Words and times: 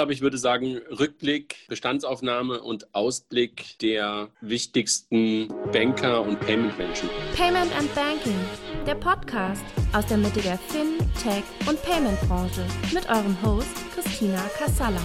glaube, 0.00 0.14
ich 0.14 0.22
würde 0.22 0.38
sagen, 0.38 0.78
Rückblick, 0.98 1.56
Bestandsaufnahme 1.68 2.62
und 2.62 2.94
Ausblick 2.94 3.78
der 3.80 4.30
wichtigsten 4.40 5.48
Banker 5.74 6.22
und 6.22 6.40
Payment-Menschen. 6.40 7.10
Payment 7.36 7.70
and 7.76 7.94
Banking, 7.94 8.40
der 8.86 8.94
Podcast 8.94 9.62
aus 9.92 10.06
der 10.06 10.16
Mitte 10.16 10.40
der 10.40 10.56
Fin-, 10.56 10.96
Tech- 11.22 11.44
und 11.68 11.82
Payment-Branche 11.82 12.64
mit 12.94 13.10
eurem 13.10 13.36
Host 13.42 13.68
Christina 13.94 14.40
Kassala. 14.58 15.02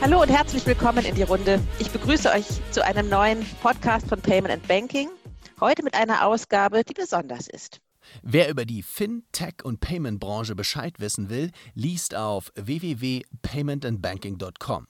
Hallo 0.00 0.22
und 0.22 0.28
herzlich 0.28 0.64
willkommen 0.64 1.04
in 1.04 1.16
die 1.16 1.24
Runde. 1.24 1.60
Ich 1.80 1.90
begrüße 1.90 2.30
euch 2.30 2.46
zu 2.70 2.84
einem 2.84 3.08
neuen 3.08 3.44
Podcast 3.62 4.08
von 4.08 4.20
Payment 4.20 4.54
and 4.54 4.68
Banking. 4.68 5.08
Heute 5.60 5.82
mit 5.82 5.96
einer 5.96 6.24
Ausgabe, 6.24 6.84
die 6.84 6.94
besonders 6.94 7.48
ist. 7.48 7.80
Wer 8.22 8.48
über 8.50 8.64
die 8.64 8.82
Fintech- 8.82 9.62
und 9.62 9.80
Payment-Branche 9.80 10.54
Bescheid 10.54 10.98
wissen 11.00 11.28
will, 11.28 11.50
liest 11.74 12.14
auf 12.14 12.50
www.paymentandbanking.com. 12.54 14.86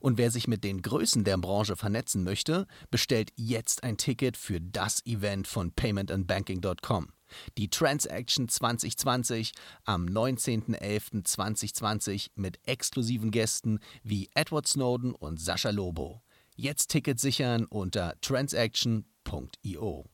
Und 0.00 0.18
wer 0.18 0.30
sich 0.30 0.46
mit 0.48 0.64
den 0.64 0.82
Größen 0.82 1.24
der 1.24 1.38
Branche 1.38 1.76
vernetzen 1.76 2.24
möchte, 2.24 2.66
bestellt 2.90 3.30
jetzt 3.36 3.84
ein 3.84 3.96
Ticket 3.96 4.36
für 4.36 4.60
das 4.60 5.06
Event 5.06 5.46
von 5.46 5.72
paymentandbanking.com. 5.72 7.08
Die 7.56 7.68
Transaction 7.68 8.48
2020 8.48 9.52
am 9.84 10.06
19.11.2020 10.06 12.30
mit 12.34 12.58
exklusiven 12.66 13.30
Gästen 13.30 13.78
wie 14.02 14.28
Edward 14.34 14.66
Snowden 14.66 15.14
und 15.14 15.40
Sascha 15.40 15.70
Lobo. 15.70 16.22
Jetzt 16.56 16.88
Ticket 16.88 17.20
sichern 17.20 17.66
unter 17.66 18.20
transaction.io. 18.20 20.06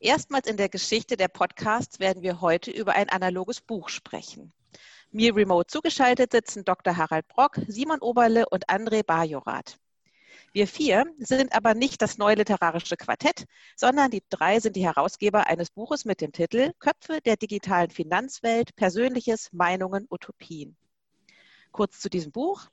Erstmals 0.00 0.46
in 0.46 0.56
der 0.56 0.68
Geschichte 0.68 1.16
der 1.16 1.26
Podcasts 1.26 1.98
werden 1.98 2.22
wir 2.22 2.40
heute 2.40 2.70
über 2.70 2.94
ein 2.94 3.08
analoges 3.08 3.60
Buch 3.60 3.88
sprechen. 3.88 4.52
Mir 5.10 5.34
remote 5.34 5.66
zugeschaltet 5.66 6.30
sitzen 6.30 6.64
Dr. 6.64 6.96
Harald 6.96 7.26
Brock, 7.26 7.58
Simon 7.66 7.98
Oberle 7.98 8.48
und 8.48 8.68
André 8.68 9.02
Bajorath. 9.02 9.76
Wir 10.52 10.68
vier 10.68 11.04
sind 11.18 11.52
aber 11.52 11.74
nicht 11.74 12.00
das 12.00 12.16
neue 12.16 12.36
literarische 12.36 12.96
Quartett, 12.96 13.46
sondern 13.74 14.12
die 14.12 14.22
drei 14.30 14.60
sind 14.60 14.76
die 14.76 14.84
Herausgeber 14.84 15.48
eines 15.48 15.70
Buches 15.70 16.04
mit 16.04 16.20
dem 16.20 16.30
Titel 16.30 16.72
Köpfe 16.78 17.20
der 17.20 17.36
digitalen 17.36 17.90
Finanzwelt, 17.90 18.76
Persönliches, 18.76 19.52
Meinungen, 19.52 20.06
Utopien. 20.10 20.76
Kurz 21.72 21.98
zu 21.98 22.08
diesem 22.08 22.30
Buch. 22.30 22.68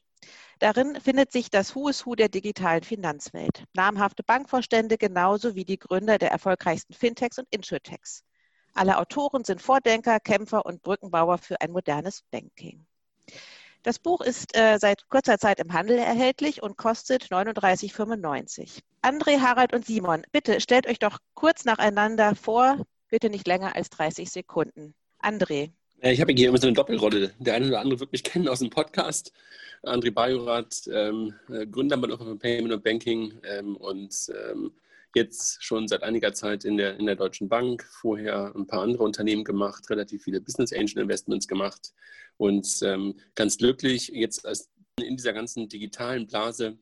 Darin 0.59 0.99
findet 1.01 1.31
sich 1.31 1.49
das 1.49 1.75
Who 1.75 1.89
is 1.89 2.05
Who 2.05 2.15
der 2.15 2.29
digitalen 2.29 2.83
Finanzwelt. 2.83 3.65
Namhafte 3.73 4.23
Bankvorstände 4.23 4.97
genauso 4.97 5.55
wie 5.55 5.65
die 5.65 5.79
Gründer 5.79 6.17
der 6.17 6.31
erfolgreichsten 6.31 6.93
Fintechs 6.93 7.37
und 7.37 7.47
Insurtechs. 7.51 8.23
Alle 8.73 8.97
Autoren 8.97 9.43
sind 9.43 9.61
Vordenker, 9.61 10.19
Kämpfer 10.19 10.65
und 10.65 10.81
Brückenbauer 10.81 11.37
für 11.37 11.61
ein 11.61 11.71
modernes 11.71 12.23
Banking. 12.31 12.85
Das 13.83 13.99
Buch 13.99 14.21
ist 14.21 14.57
äh, 14.57 14.79
seit 14.79 15.07
kurzer 15.09 15.37
Zeit 15.37 15.59
im 15.59 15.71
Handel 15.71 15.99
erhältlich 15.99 16.63
und 16.63 16.75
kostet 16.75 17.25
39,95. 17.25 18.81
André, 19.03 19.39
Harald 19.41 19.73
und 19.73 19.85
Simon, 19.85 20.23
bitte 20.31 20.59
stellt 20.59 20.87
euch 20.87 20.97
doch 20.97 21.19
kurz 21.35 21.65
nacheinander 21.65 22.35
vor, 22.35 22.77
bitte 23.09 23.29
nicht 23.29 23.47
länger 23.47 23.75
als 23.75 23.91
30 23.91 24.31
Sekunden. 24.31 24.95
André. 25.21 25.71
Ich 26.07 26.21
habe 26.21 26.33
hier 26.33 26.49
immer 26.49 26.59
so 26.59 26.67
eine 26.67 26.75
Doppelrolle. 26.75 27.33
Der 27.39 27.55
eine 27.55 27.67
oder 27.67 27.79
andere 27.79 27.99
wird 27.99 28.11
mich 28.11 28.23
kennen 28.23 28.47
aus 28.47 28.59
dem 28.59 28.69
Podcast. 28.69 29.33
André 29.81 30.11
Bajorath, 30.11 30.87
ähm, 30.93 31.33
äh, 31.49 31.65
Gründer 31.65 31.97
von 31.99 32.37
Payment 32.37 32.73
und 32.73 32.83
Banking 32.83 33.33
ähm, 33.43 33.75
und 33.75 34.13
ähm, 34.29 34.71
jetzt 35.15 35.63
schon 35.63 35.87
seit 35.87 36.03
einiger 36.03 36.31
Zeit 36.33 36.63
in 36.63 36.77
der, 36.77 36.99
in 36.99 37.07
der 37.07 37.15
Deutschen 37.15 37.49
Bank, 37.49 37.83
vorher 37.83 38.53
ein 38.55 38.67
paar 38.67 38.83
andere 38.83 39.01
Unternehmen 39.01 39.43
gemacht, 39.43 39.89
relativ 39.89 40.23
viele 40.23 40.41
Business 40.41 40.71
Angel 40.71 40.99
Investments 40.99 41.47
gemacht 41.47 41.91
und 42.37 42.67
ähm, 42.83 43.15
ganz 43.33 43.57
glücklich, 43.57 44.09
jetzt 44.09 44.45
in 45.01 45.17
dieser 45.17 45.33
ganzen 45.33 45.69
digitalen 45.69 46.27
Blase 46.27 46.77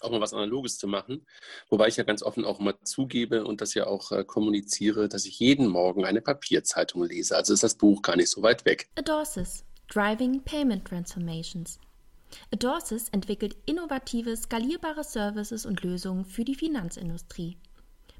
auch 0.00 0.10
mal 0.10 0.20
was 0.20 0.32
Analoges 0.32 0.78
zu 0.78 0.86
machen. 0.86 1.26
Wobei 1.68 1.88
ich 1.88 1.96
ja 1.96 2.04
ganz 2.04 2.22
offen 2.22 2.44
auch 2.44 2.58
mal 2.58 2.74
zugebe 2.84 3.44
und 3.44 3.60
das 3.60 3.74
ja 3.74 3.86
auch 3.86 4.12
äh, 4.12 4.24
kommuniziere, 4.24 5.08
dass 5.08 5.26
ich 5.26 5.38
jeden 5.38 5.68
Morgen 5.68 6.04
eine 6.04 6.20
Papierzeitung 6.20 7.04
lese. 7.04 7.36
Also 7.36 7.54
ist 7.54 7.62
das 7.62 7.76
Buch 7.76 8.02
gar 8.02 8.16
nicht 8.16 8.28
so 8.28 8.42
weit 8.42 8.64
weg. 8.64 8.88
Adorsis, 8.96 9.64
Driving 9.88 10.42
Payment 10.42 10.86
Transformations. 10.86 11.78
Adorsis 12.52 13.08
entwickelt 13.10 13.56
innovative, 13.66 14.36
skalierbare 14.36 15.04
Services 15.04 15.64
und 15.64 15.82
Lösungen 15.82 16.24
für 16.24 16.44
die 16.44 16.54
Finanzindustrie. 16.54 17.56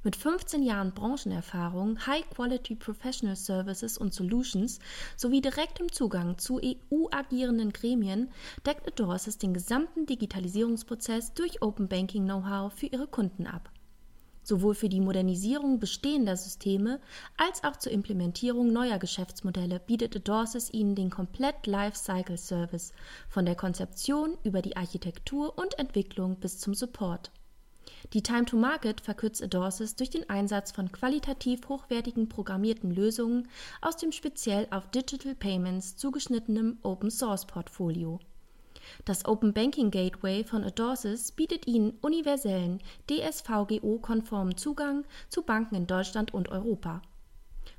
Mit 0.06 0.14
15 0.14 0.62
Jahren 0.62 0.92
Branchenerfahrung, 0.92 2.06
High-Quality 2.06 2.76
Professional 2.76 3.34
Services 3.34 3.98
und 3.98 4.14
Solutions 4.14 4.78
sowie 5.16 5.40
direktem 5.40 5.90
Zugang 5.90 6.38
zu 6.38 6.60
EU-agierenden 6.62 7.72
Gremien 7.72 8.30
deckt 8.64 8.86
Adorsis 8.86 9.38
den 9.38 9.52
gesamten 9.52 10.06
Digitalisierungsprozess 10.06 11.34
durch 11.34 11.60
Open 11.60 11.88
Banking 11.88 12.24
Know-how 12.24 12.72
für 12.72 12.86
ihre 12.86 13.08
Kunden 13.08 13.48
ab 13.48 13.68
sowohl 14.44 14.76
für 14.76 14.88
die 14.88 15.00
Modernisierung 15.00 15.80
bestehender 15.80 16.36
Systeme 16.36 17.00
als 17.36 17.64
auch 17.64 17.74
zur 17.74 17.90
Implementierung 17.90 18.72
neuer 18.72 19.00
Geschäftsmodelle 19.00 19.80
bietet 19.80 20.14
Adorsis 20.14 20.72
Ihnen 20.72 20.94
den 20.94 21.10
komplett 21.10 21.66
Lifecycle 21.66 22.38
Service 22.38 22.92
von 23.28 23.44
der 23.44 23.56
Konzeption 23.56 24.38
über 24.44 24.62
die 24.62 24.76
Architektur 24.76 25.58
und 25.58 25.76
Entwicklung 25.80 26.36
bis 26.36 26.60
zum 26.60 26.74
Support. 26.74 27.32
Die 28.12 28.22
Time 28.22 28.44
to 28.44 28.56
Market 28.56 29.00
verkürzt 29.00 29.42
Adorsis 29.42 29.96
durch 29.96 30.10
den 30.10 30.28
Einsatz 30.30 30.72
von 30.72 30.92
qualitativ 30.92 31.68
hochwertigen 31.68 32.28
programmierten 32.28 32.90
Lösungen 32.90 33.48
aus 33.80 33.96
dem 33.96 34.12
speziell 34.12 34.66
auf 34.70 34.90
Digital 34.90 35.34
Payments 35.34 35.96
zugeschnittenen 35.96 36.78
Open 36.82 37.10
Source 37.10 37.46
Portfolio. 37.46 38.20
Das 39.04 39.24
Open 39.24 39.52
Banking 39.52 39.90
Gateway 39.90 40.44
von 40.44 40.64
Adorsis 40.64 41.32
bietet 41.32 41.66
Ihnen 41.66 41.98
universellen, 42.00 42.80
DSVGO-konformen 43.10 44.56
Zugang 44.56 45.04
zu 45.28 45.42
Banken 45.42 45.74
in 45.74 45.86
Deutschland 45.86 46.32
und 46.32 46.48
Europa. 46.50 47.02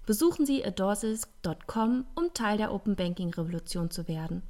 Besuchen 0.05 0.45
Sie 0.45 0.63
adorsis.com, 0.63 2.05
um 2.15 2.33
Teil 2.33 2.57
der 2.57 2.73
Open 2.73 2.95
Banking 2.95 3.33
Revolution 3.33 3.89
zu 3.89 4.07
werden. 4.07 4.43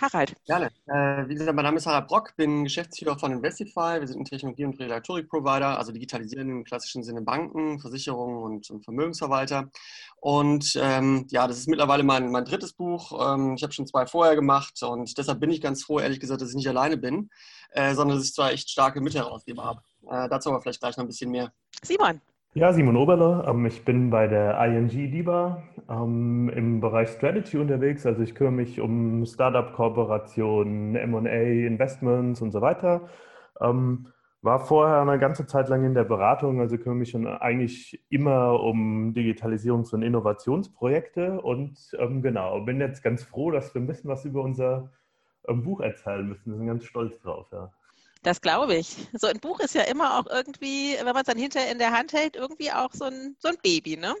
Harald. 0.00 0.34
Gerne. 0.46 0.70
Äh, 0.86 1.28
wie 1.28 1.34
gesagt, 1.34 1.54
mein 1.54 1.64
Name 1.64 1.76
ist 1.76 1.86
Harald 1.86 2.08
Brock, 2.08 2.34
bin 2.36 2.64
Geschäftsführer 2.64 3.18
von 3.18 3.32
Investify. 3.32 4.00
Wir 4.00 4.06
sind 4.06 4.20
ein 4.20 4.24
Technologie- 4.24 4.64
und 4.64 4.78
Regulatorik-Provider, 4.78 5.78
also 5.78 5.92
digitalisieren 5.92 6.48
im 6.48 6.64
klassischen 6.64 7.02
Sinne 7.02 7.22
Banken, 7.22 7.80
Versicherungen 7.80 8.42
und, 8.42 8.70
und 8.70 8.84
Vermögensverwalter. 8.84 9.70
Und 10.16 10.78
ähm, 10.80 11.26
ja, 11.30 11.46
das 11.46 11.58
ist 11.58 11.68
mittlerweile 11.68 12.02
mein, 12.02 12.30
mein 12.30 12.44
drittes 12.44 12.72
Buch. 12.72 13.34
Ähm, 13.34 13.54
ich 13.56 13.62
habe 13.62 13.72
schon 13.72 13.86
zwei 13.86 14.06
vorher 14.06 14.34
gemacht 14.34 14.82
und 14.82 15.16
deshalb 15.18 15.40
bin 15.40 15.50
ich 15.50 15.60
ganz 15.60 15.84
froh, 15.84 16.00
ehrlich 16.00 16.20
gesagt, 16.20 16.40
dass 16.40 16.50
ich 16.50 16.56
nicht 16.56 16.68
alleine 16.68 16.96
bin, 16.96 17.30
äh, 17.70 17.94
sondern 17.94 18.16
dass 18.16 18.26
ich 18.26 18.34
zwei 18.34 18.52
echt 18.52 18.70
starke 18.70 19.00
Mitherausgeber 19.00 19.64
habe. 19.64 19.82
Äh, 20.10 20.28
dazu 20.28 20.50
aber 20.50 20.62
vielleicht 20.62 20.80
gleich 20.80 20.96
noch 20.96 21.04
ein 21.04 21.08
bisschen 21.08 21.30
mehr. 21.30 21.52
Simon. 21.82 22.20
Ja, 22.52 22.72
Simon 22.72 22.96
Oberle. 22.96 23.44
Ähm, 23.48 23.64
ich 23.66 23.84
bin 23.84 24.10
bei 24.10 24.26
der 24.26 24.58
ING 24.64 24.88
DIBA 24.88 25.62
ähm, 25.88 26.50
im 26.52 26.80
Bereich 26.80 27.10
Strategy 27.10 27.58
unterwegs. 27.58 28.04
Also 28.06 28.22
ich 28.22 28.34
kümmere 28.34 28.52
mich 28.52 28.80
um 28.80 29.24
Startup-Kooperationen, 29.24 30.96
M&A, 30.96 31.66
Investments 31.66 32.42
und 32.42 32.50
so 32.50 32.60
weiter. 32.60 33.08
Ähm, 33.60 34.08
war 34.42 34.58
vorher 34.58 35.00
eine 35.02 35.20
ganze 35.20 35.46
Zeit 35.46 35.68
lang 35.68 35.84
in 35.84 35.94
der 35.94 36.02
Beratung, 36.02 36.60
also 36.60 36.76
kümmere 36.76 36.98
mich 36.98 37.10
schon 37.10 37.26
eigentlich 37.28 38.02
immer 38.08 38.60
um 38.60 39.12
Digitalisierungs- 39.14 39.94
und 39.94 40.02
Innovationsprojekte 40.02 41.40
und 41.42 41.76
genau, 42.22 42.60
bin 42.62 42.80
jetzt 42.80 43.02
ganz 43.02 43.22
froh, 43.22 43.50
dass 43.50 43.74
wir 43.74 43.82
ein 43.82 43.86
bisschen 43.86 44.10
was 44.10 44.24
über 44.24 44.42
unser 44.42 44.90
Buch 45.46 45.80
erzählen 45.80 46.26
müssen. 46.26 46.52
Wir 46.52 46.56
sind 46.56 46.66
ganz 46.66 46.84
stolz 46.84 47.20
drauf, 47.20 47.48
ja. 47.52 47.70
Das 48.22 48.40
glaube 48.42 48.76
ich. 48.76 48.96
So 49.14 49.28
ein 49.28 49.40
Buch 49.40 49.60
ist 49.60 49.74
ja 49.74 49.82
immer 49.82 50.18
auch 50.18 50.26
irgendwie, 50.26 50.94
wenn 50.98 51.06
man 51.06 51.22
es 51.22 51.24
dann 51.24 51.38
hinterher 51.38 51.72
in 51.72 51.78
der 51.78 51.92
Hand 51.92 52.12
hält, 52.12 52.36
irgendwie 52.36 52.70
auch 52.70 52.92
so 52.92 53.06
ein, 53.06 53.36
so 53.38 53.48
ein 53.48 53.56
Baby, 53.62 53.96
ne? 53.96 54.14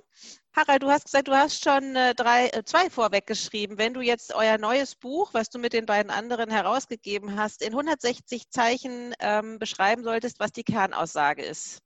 Harald, 0.54 0.82
du 0.82 0.90
hast 0.90 1.04
gesagt, 1.04 1.28
du 1.28 1.32
hast 1.32 1.62
schon 1.62 1.94
äh, 1.94 2.14
drei, 2.14 2.48
äh, 2.48 2.64
zwei 2.64 2.90
vorweggeschrieben. 2.90 3.78
Wenn 3.78 3.94
du 3.94 4.00
jetzt 4.00 4.34
euer 4.34 4.58
neues 4.58 4.96
Buch, 4.96 5.32
was 5.34 5.50
du 5.50 5.58
mit 5.58 5.74
den 5.74 5.86
beiden 5.86 6.10
anderen 6.10 6.50
herausgegeben 6.50 7.36
hast, 7.38 7.62
in 7.62 7.72
160 7.72 8.50
Zeichen 8.50 9.14
ähm, 9.20 9.58
beschreiben 9.58 10.02
solltest, 10.02 10.40
was 10.40 10.50
die 10.50 10.64
Kernaussage 10.64 11.44
ist, 11.44 11.80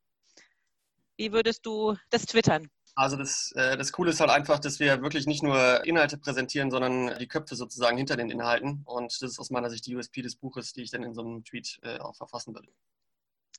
wie 1.16 1.32
würdest 1.32 1.66
du 1.66 1.96
das 2.10 2.26
twittern? 2.26 2.68
Also 2.96 3.16
das, 3.16 3.52
äh, 3.56 3.76
das 3.76 3.92
Coole 3.92 4.10
ist 4.10 4.20
halt 4.20 4.30
einfach, 4.30 4.60
dass 4.60 4.78
wir 4.78 5.02
wirklich 5.02 5.26
nicht 5.26 5.42
nur 5.42 5.84
Inhalte 5.84 6.16
präsentieren, 6.16 6.70
sondern 6.70 7.18
die 7.18 7.26
Köpfe 7.26 7.56
sozusagen 7.56 7.96
hinter 7.96 8.16
den 8.16 8.30
Inhalten. 8.30 8.82
Und 8.84 9.20
das 9.20 9.32
ist 9.32 9.40
aus 9.40 9.50
meiner 9.50 9.68
Sicht 9.68 9.86
die 9.86 9.96
USP 9.96 10.22
des 10.22 10.36
Buches, 10.36 10.72
die 10.72 10.82
ich 10.82 10.90
dann 10.90 11.02
in 11.02 11.12
so 11.12 11.22
einem 11.22 11.44
Tweet 11.44 11.80
äh, 11.82 11.98
auch 11.98 12.14
verfassen 12.14 12.54
würde. 12.54 12.68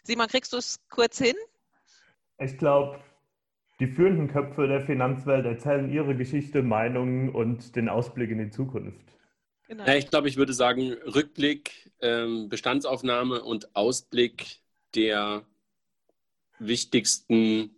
Simon, 0.03 0.27
kriegst 0.27 0.53
du 0.53 0.57
es 0.57 0.79
kurz 0.89 1.17
hin? 1.17 1.35
Ich 2.37 2.57
glaube, 2.57 2.99
die 3.79 3.87
führenden 3.87 4.29
Köpfe 4.29 4.67
der 4.67 4.85
Finanzwelt 4.85 5.45
erzählen 5.45 5.91
ihre 5.91 6.15
Geschichte, 6.15 6.63
Meinungen 6.63 7.29
und 7.29 7.75
den 7.75 7.89
Ausblick 7.89 8.31
in 8.31 8.37
die 8.37 8.49
Zukunft. 8.49 9.05
Genau. 9.67 9.85
Ja, 9.85 9.95
ich 9.95 10.09
glaube, 10.09 10.29
ich 10.29 10.37
würde 10.37 10.53
sagen, 10.53 10.93
Rückblick, 10.93 11.91
ähm, 11.99 12.47
Bestandsaufnahme 12.47 13.43
und 13.43 13.75
Ausblick 13.75 14.59
der 14.93 15.43
wichtigsten 16.59 17.74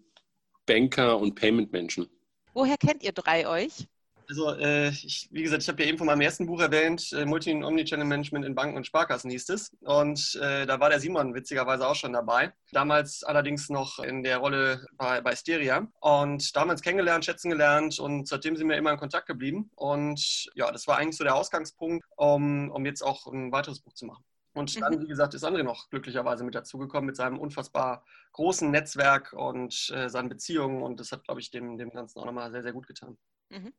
Banker 0.67 1.17
und 1.17 1.33
Payment-Menschen. 1.33 2.07
Woher 2.53 2.77
kennt 2.77 3.03
ihr 3.03 3.11
drei 3.11 3.47
euch? 3.47 3.87
Also, 4.29 4.51
äh, 4.55 4.89
ich, 4.89 5.29
wie 5.31 5.43
gesagt, 5.43 5.63
ich 5.63 5.69
habe 5.69 5.81
ja 5.81 5.87
eben 5.87 5.97
von 5.97 6.07
meinem 6.07 6.19
ersten 6.19 6.47
Buch 6.47 6.59
erwähnt, 6.59 7.13
äh, 7.13 7.25
Multi- 7.25 7.53
und 7.53 7.63
Omnichannel 7.63 8.05
Management 8.05 8.45
in 8.45 8.55
Banken 8.55 8.75
und 8.75 8.85
Sparkassen 8.85 9.31
hieß 9.31 9.47
es. 9.49 9.71
Und 9.81 10.37
äh, 10.41 10.65
da 10.65 10.81
war 10.81 10.89
der 10.89 10.99
Simon 10.99 11.33
witzigerweise 11.33 11.87
auch 11.87 11.95
schon 11.95 12.11
dabei. 12.11 12.51
Damals 12.73 13.23
allerdings 13.23 13.69
noch 13.69 13.99
in 13.99 14.23
der 14.23 14.39
Rolle 14.39 14.85
bei, 14.97 15.21
bei 15.21 15.33
Steria. 15.33 15.87
Und 16.01 16.53
damals 16.57 16.81
kennengelernt, 16.81 17.23
schätzen 17.23 17.49
gelernt 17.49 17.99
und 17.99 18.27
seitdem 18.27 18.57
sind 18.57 18.67
wir 18.67 18.75
immer 18.75 18.91
in 18.91 18.97
Kontakt 18.97 19.27
geblieben. 19.27 19.71
Und 19.75 20.49
ja, 20.55 20.69
das 20.71 20.87
war 20.87 20.97
eigentlich 20.97 21.15
so 21.15 21.23
der 21.23 21.35
Ausgangspunkt, 21.35 22.05
um, 22.17 22.69
um 22.69 22.85
jetzt 22.85 23.03
auch 23.03 23.27
ein 23.27 23.53
weiteres 23.53 23.79
Buch 23.79 23.93
zu 23.93 24.05
machen. 24.05 24.25
Und 24.57 24.81
dann, 24.81 24.95
mhm. 24.95 25.01
wie 25.03 25.07
gesagt, 25.07 25.33
ist 25.33 25.45
André 25.45 25.63
noch 25.63 25.89
glücklicherweise 25.89 26.43
mit 26.43 26.55
dazugekommen 26.55 27.07
mit 27.07 27.15
seinem 27.15 27.39
unfassbar 27.39 28.03
großen 28.33 28.69
Netzwerk 28.69 29.33
und 29.33 29.89
äh, 29.93 30.09
seinen 30.09 30.29
Beziehungen. 30.29 30.81
Und 30.81 30.99
das 30.99 31.11
hat, 31.11 31.23
glaube 31.23 31.39
ich, 31.39 31.51
dem, 31.51 31.77
dem 31.77 31.91
Ganzen 31.91 32.19
auch 32.19 32.25
nochmal 32.25 32.51
sehr, 32.51 32.63
sehr 32.63 32.73
gut 32.73 32.87
getan. 32.87 33.17
Mhm. 33.49 33.73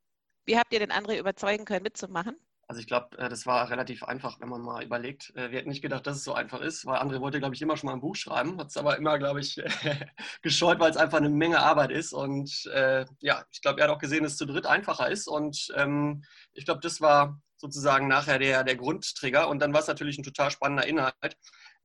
Wie 0.44 0.56
habt 0.56 0.72
ihr 0.72 0.80
den 0.80 0.92
André 0.92 1.18
überzeugen 1.18 1.64
können, 1.64 1.82
mitzumachen? 1.82 2.36
Also 2.70 2.82
ich 2.82 2.86
glaube, 2.86 3.16
äh, 3.16 3.30
das 3.30 3.46
war 3.46 3.70
relativ 3.70 4.02
einfach, 4.04 4.40
wenn 4.40 4.50
man 4.50 4.60
mal 4.60 4.84
überlegt. 4.84 5.34
Äh, 5.34 5.50
wir 5.50 5.58
hätten 5.58 5.70
nicht 5.70 5.80
gedacht, 5.80 6.06
dass 6.06 6.18
es 6.18 6.24
so 6.24 6.34
einfach 6.34 6.60
ist, 6.60 6.84
weil 6.84 7.00
André 7.00 7.20
wollte, 7.20 7.38
glaube 7.38 7.54
ich, 7.54 7.62
immer 7.62 7.78
schon 7.78 7.88
mal 7.88 7.94
ein 7.94 8.02
Buch 8.02 8.14
schreiben, 8.14 8.58
hat 8.58 8.68
es 8.68 8.76
aber 8.76 8.98
immer, 8.98 9.18
glaube 9.18 9.40
ich, 9.40 9.56
gescheut, 10.42 10.78
weil 10.78 10.90
es 10.90 10.98
einfach 10.98 11.16
eine 11.16 11.30
Menge 11.30 11.60
Arbeit 11.60 11.90
ist. 11.90 12.12
Und 12.12 12.66
äh, 12.66 13.06
ja, 13.20 13.42
ich 13.50 13.62
glaube, 13.62 13.80
er 13.80 13.88
hat 13.88 13.96
auch 13.96 14.00
gesehen, 14.00 14.22
dass 14.22 14.32
es 14.32 14.38
zu 14.38 14.44
dritt 14.44 14.66
einfacher 14.66 15.08
ist. 15.08 15.28
Und 15.28 15.72
ähm, 15.76 16.22
ich 16.52 16.66
glaube, 16.66 16.80
das 16.80 17.00
war 17.00 17.40
sozusagen 17.58 18.08
nachher 18.08 18.38
der, 18.38 18.64
der 18.64 18.76
Grundtrigger. 18.76 19.48
Und 19.48 19.60
dann 19.60 19.72
war 19.72 19.80
es 19.80 19.86
natürlich 19.88 20.18
ein 20.18 20.22
total 20.22 20.50
spannender 20.50 20.86
Inhalt, 20.86 21.36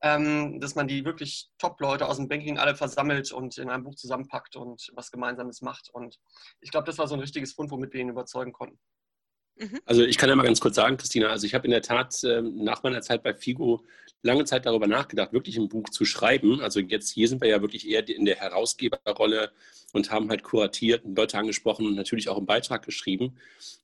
ähm, 0.02 0.60
dass 0.60 0.74
man 0.74 0.88
die 0.88 1.04
wirklich 1.04 1.50
Top-Leute 1.58 2.06
aus 2.06 2.16
dem 2.16 2.28
Banking 2.28 2.58
alle 2.58 2.74
versammelt 2.74 3.32
und 3.32 3.58
in 3.58 3.70
einem 3.70 3.84
Buch 3.84 3.94
zusammenpackt 3.96 4.56
und 4.56 4.90
was 4.94 5.10
Gemeinsames 5.10 5.62
macht. 5.62 5.90
Und 5.92 6.18
ich 6.60 6.70
glaube, 6.70 6.86
das 6.86 6.98
war 6.98 7.08
so 7.08 7.14
ein 7.14 7.20
richtiges 7.20 7.52
Fund, 7.52 7.70
womit 7.70 7.92
wir 7.92 8.00
ihn 8.00 8.08
überzeugen 8.08 8.52
konnten. 8.52 8.78
Mhm. 9.56 9.80
Also 9.84 10.02
ich 10.02 10.18
kann 10.18 10.28
ja 10.28 10.36
mal 10.36 10.42
ganz 10.42 10.60
kurz 10.60 10.76
sagen, 10.76 10.96
Christina, 10.96 11.28
also 11.28 11.46
ich 11.46 11.54
habe 11.54 11.66
in 11.66 11.70
der 11.70 11.82
Tat 11.82 12.22
ähm, 12.24 12.64
nach 12.64 12.82
meiner 12.82 13.02
Zeit 13.02 13.22
bei 13.22 13.34
Figo 13.34 13.84
lange 14.22 14.44
Zeit 14.44 14.66
darüber 14.66 14.86
nachgedacht, 14.86 15.32
wirklich 15.32 15.56
ein 15.58 15.68
Buch 15.68 15.90
zu 15.90 16.04
schreiben. 16.04 16.60
Also 16.60 16.80
jetzt 16.80 17.10
hier 17.10 17.28
sind 17.28 17.40
wir 17.40 17.48
ja 17.48 17.60
wirklich 17.60 17.88
eher 17.88 18.08
in 18.08 18.24
der 18.24 18.36
Herausgeberrolle 18.36 19.52
und 19.92 20.10
haben 20.10 20.30
halt 20.30 20.42
kuratiert 20.42 21.04
und 21.04 21.16
Leute 21.16 21.38
angesprochen 21.38 21.86
und 21.86 21.94
natürlich 21.94 22.28
auch 22.28 22.38
einen 22.38 22.46
Beitrag 22.46 22.84
geschrieben. 22.84 23.36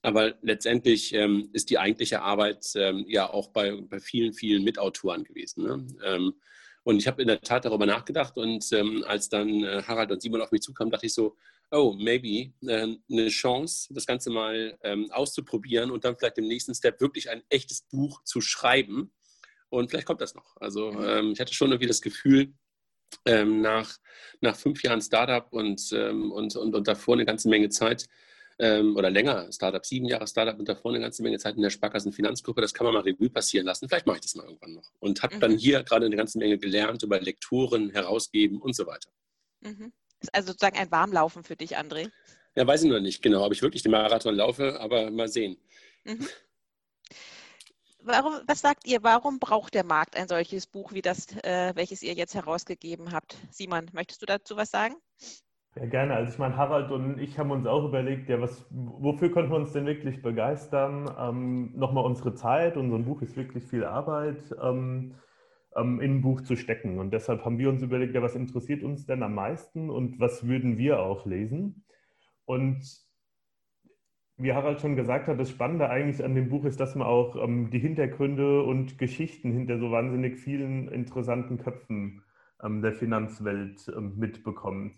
Aber 0.02 0.34
letztendlich 0.42 1.14
ähm, 1.14 1.50
ist 1.52 1.70
die 1.70 1.78
eigentliche 1.78 2.22
Arbeit 2.22 2.72
ähm, 2.74 3.04
ja 3.06 3.30
auch 3.30 3.48
bei, 3.48 3.80
bei 3.82 4.00
vielen, 4.00 4.32
vielen 4.32 4.64
Mitautoren 4.64 5.24
gewesen. 5.24 5.62
Ne? 5.62 5.86
Ähm, 6.04 6.34
und 6.82 6.96
ich 6.96 7.06
habe 7.06 7.20
in 7.20 7.28
der 7.28 7.42
Tat 7.42 7.66
darüber 7.66 7.84
nachgedacht 7.84 8.38
und 8.38 8.72
ähm, 8.72 9.04
als 9.06 9.28
dann 9.28 9.62
äh, 9.62 9.82
Harald 9.86 10.10
und 10.10 10.22
Simon 10.22 10.40
auf 10.40 10.50
mich 10.50 10.62
zukamen, 10.62 10.90
dachte 10.90 11.06
ich 11.06 11.14
so, 11.14 11.36
oh, 11.70 11.94
maybe 11.98 12.52
äh, 12.66 12.96
eine 13.10 13.28
Chance, 13.28 13.92
das 13.92 14.06
Ganze 14.06 14.30
mal 14.30 14.78
ähm, 14.82 15.10
auszuprobieren 15.10 15.90
und 15.90 16.04
dann 16.04 16.16
vielleicht 16.16 16.38
im 16.38 16.46
nächsten 16.46 16.74
Step 16.74 17.00
wirklich 17.00 17.30
ein 17.30 17.42
echtes 17.48 17.82
Buch 17.82 18.22
zu 18.24 18.40
schreiben. 18.40 19.12
Und 19.68 19.90
vielleicht 19.90 20.06
kommt 20.06 20.20
das 20.20 20.34
noch. 20.34 20.56
Also 20.56 20.92
mhm. 20.92 21.04
ähm, 21.04 21.32
ich 21.32 21.40
hatte 21.40 21.54
schon 21.54 21.70
irgendwie 21.70 21.86
das 21.86 22.00
Gefühl, 22.00 22.52
ähm, 23.24 23.60
nach, 23.60 23.98
nach 24.40 24.56
fünf 24.56 24.82
Jahren 24.82 25.00
Startup 25.00 25.46
und, 25.52 25.90
ähm, 25.92 26.32
und, 26.32 26.56
und, 26.56 26.74
und 26.74 26.88
davor 26.88 27.14
eine 27.14 27.24
ganze 27.24 27.48
Menge 27.48 27.68
Zeit, 27.68 28.06
ähm, 28.60 28.94
oder 28.94 29.10
länger, 29.10 29.50
Startup, 29.50 29.84
sieben 29.84 30.06
Jahre 30.06 30.26
Startup 30.26 30.58
und 30.58 30.68
davor 30.68 30.92
eine 30.92 31.00
ganze 31.00 31.22
Menge 31.22 31.38
Zeit 31.38 31.56
in 31.56 31.62
der 31.62 31.70
Sparkassenfinanzgruppe, 31.70 32.60
das 32.60 32.74
kann 32.74 32.84
man 32.84 32.94
mal 32.94 33.02
Revue 33.02 33.30
passieren 33.30 33.66
lassen. 33.66 33.88
Vielleicht 33.88 34.06
mache 34.06 34.18
ich 34.18 34.22
das 34.22 34.34
mal 34.34 34.44
irgendwann 34.44 34.74
noch. 34.74 34.90
Und 34.98 35.22
habe 35.22 35.36
mhm. 35.36 35.40
dann 35.40 35.56
hier 35.56 35.82
gerade 35.82 36.06
eine 36.06 36.16
ganze 36.16 36.38
Menge 36.38 36.58
gelernt 36.58 37.02
über 37.02 37.18
Lektoren, 37.20 37.90
herausgeben 37.90 38.60
und 38.60 38.76
so 38.76 38.86
weiter. 38.86 39.10
Mhm. 39.60 39.92
Ist 40.20 40.34
also 40.34 40.48
sozusagen 40.48 40.78
ein 40.78 40.90
Warmlaufen 40.90 41.44
für 41.44 41.56
dich, 41.56 41.78
André? 41.78 42.10
Ja, 42.54 42.66
weiß 42.66 42.82
ich 42.82 42.90
noch 42.90 43.00
nicht 43.00 43.22
genau, 43.22 43.44
ob 43.44 43.52
ich 43.52 43.62
wirklich 43.62 43.82
den 43.82 43.92
Marathon 43.92 44.34
laufe, 44.34 44.78
aber 44.80 45.10
mal 45.10 45.28
sehen. 45.28 45.56
Mhm. 46.04 46.26
Warum, 48.02 48.34
was 48.46 48.60
sagt 48.60 48.86
ihr, 48.86 49.02
warum 49.02 49.38
braucht 49.38 49.74
der 49.74 49.84
Markt 49.84 50.16
ein 50.16 50.26
solches 50.26 50.66
Buch 50.66 50.92
wie 50.92 51.02
das, 51.02 51.26
äh, 51.44 51.72
welches 51.74 52.02
ihr 52.02 52.14
jetzt 52.14 52.34
herausgegeben 52.34 53.12
habt? 53.12 53.36
Simon, 53.50 53.90
möchtest 53.92 54.22
du 54.22 54.26
dazu 54.26 54.56
was 54.56 54.70
sagen? 54.70 54.96
Ja, 55.76 55.86
gerne. 55.86 56.14
Also 56.14 56.32
ich 56.32 56.38
meine, 56.38 56.56
Harald 56.56 56.90
und 56.90 57.18
ich 57.20 57.38
haben 57.38 57.50
uns 57.50 57.66
auch 57.66 57.84
überlegt, 57.84 58.28
ja, 58.28 58.40
was, 58.40 58.66
wofür 58.70 59.30
konnten 59.30 59.52
wir 59.52 59.56
uns 59.56 59.72
denn 59.72 59.86
wirklich 59.86 60.22
begeistern? 60.22 61.14
Ähm, 61.18 61.72
Nochmal 61.76 62.04
unsere 62.04 62.34
Zeit, 62.34 62.76
unser 62.76 62.98
Buch 62.98 63.22
ist 63.22 63.36
wirklich 63.36 63.64
viel 63.64 63.84
Arbeit, 63.84 64.42
ähm, 64.60 64.70
ähm, 64.70 65.14
in 65.76 66.00
ein 66.00 66.20
Buch 66.20 66.40
zu 66.40 66.56
stecken. 66.56 66.98
Und 66.98 67.12
deshalb 67.12 67.44
haben 67.44 67.58
wir 67.58 67.68
uns 67.68 67.82
überlegt, 67.82 68.14
ja, 68.14 68.22
was 68.22 68.34
interessiert 68.34 68.82
uns 68.82 69.06
denn 69.06 69.22
am 69.22 69.34
meisten 69.34 69.88
und 69.88 70.18
was 70.18 70.46
würden 70.46 70.78
wir 70.78 71.00
auch 71.00 71.26
lesen? 71.26 71.84
Und 72.44 72.82
wie 74.36 74.52
Harald 74.52 74.80
schon 74.80 74.96
gesagt 74.96 75.28
hat, 75.28 75.38
das 75.38 75.50
Spannende 75.50 75.90
eigentlich 75.90 76.24
an 76.24 76.34
dem 76.34 76.48
Buch 76.48 76.64
ist, 76.64 76.80
dass 76.80 76.94
man 76.94 77.06
auch 77.06 77.36
ähm, 77.36 77.70
die 77.70 77.78
Hintergründe 77.78 78.62
und 78.62 78.98
Geschichten 78.98 79.52
hinter 79.52 79.78
so 79.78 79.90
wahnsinnig 79.90 80.38
vielen 80.38 80.88
interessanten 80.88 81.58
Köpfen 81.58 82.22
ähm, 82.62 82.82
der 82.82 82.92
Finanzwelt 82.92 83.92
ähm, 83.94 84.14
mitbekommt. 84.16 84.94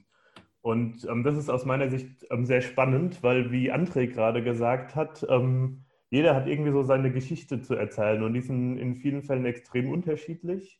Und 0.60 1.04
ähm, 1.08 1.24
das 1.24 1.36
ist 1.36 1.50
aus 1.50 1.64
meiner 1.64 1.90
Sicht 1.90 2.24
ähm, 2.30 2.46
sehr 2.46 2.60
spannend, 2.60 3.22
weil, 3.22 3.50
wie 3.50 3.72
André 3.72 4.06
gerade 4.06 4.44
gesagt 4.44 4.94
hat, 4.94 5.26
ähm, 5.28 5.84
jeder 6.12 6.36
hat 6.36 6.46
irgendwie 6.46 6.72
so 6.72 6.82
seine 6.82 7.10
Geschichte 7.10 7.62
zu 7.62 7.74
erzählen 7.74 8.22
und 8.22 8.34
die 8.34 8.42
sind 8.42 8.76
in 8.76 8.96
vielen 8.96 9.22
Fällen 9.22 9.46
extrem 9.46 9.90
unterschiedlich 9.90 10.78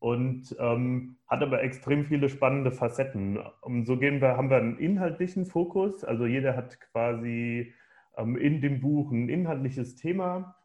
und 0.00 0.56
ähm, 0.58 1.18
hat 1.28 1.40
aber 1.40 1.62
extrem 1.62 2.04
viele 2.04 2.28
spannende 2.28 2.72
Facetten. 2.72 3.38
Und 3.60 3.86
so 3.86 3.96
gehen 3.96 4.20
wir, 4.20 4.36
haben 4.36 4.50
wir 4.50 4.56
einen 4.56 4.76
inhaltlichen 4.76 5.46
Fokus, 5.46 6.02
also 6.02 6.26
jeder 6.26 6.56
hat 6.56 6.80
quasi 6.80 7.74
ähm, 8.16 8.36
in 8.36 8.60
dem 8.60 8.80
Buch 8.80 9.12
ein 9.12 9.28
inhaltliches 9.28 9.94
Thema, 9.94 10.56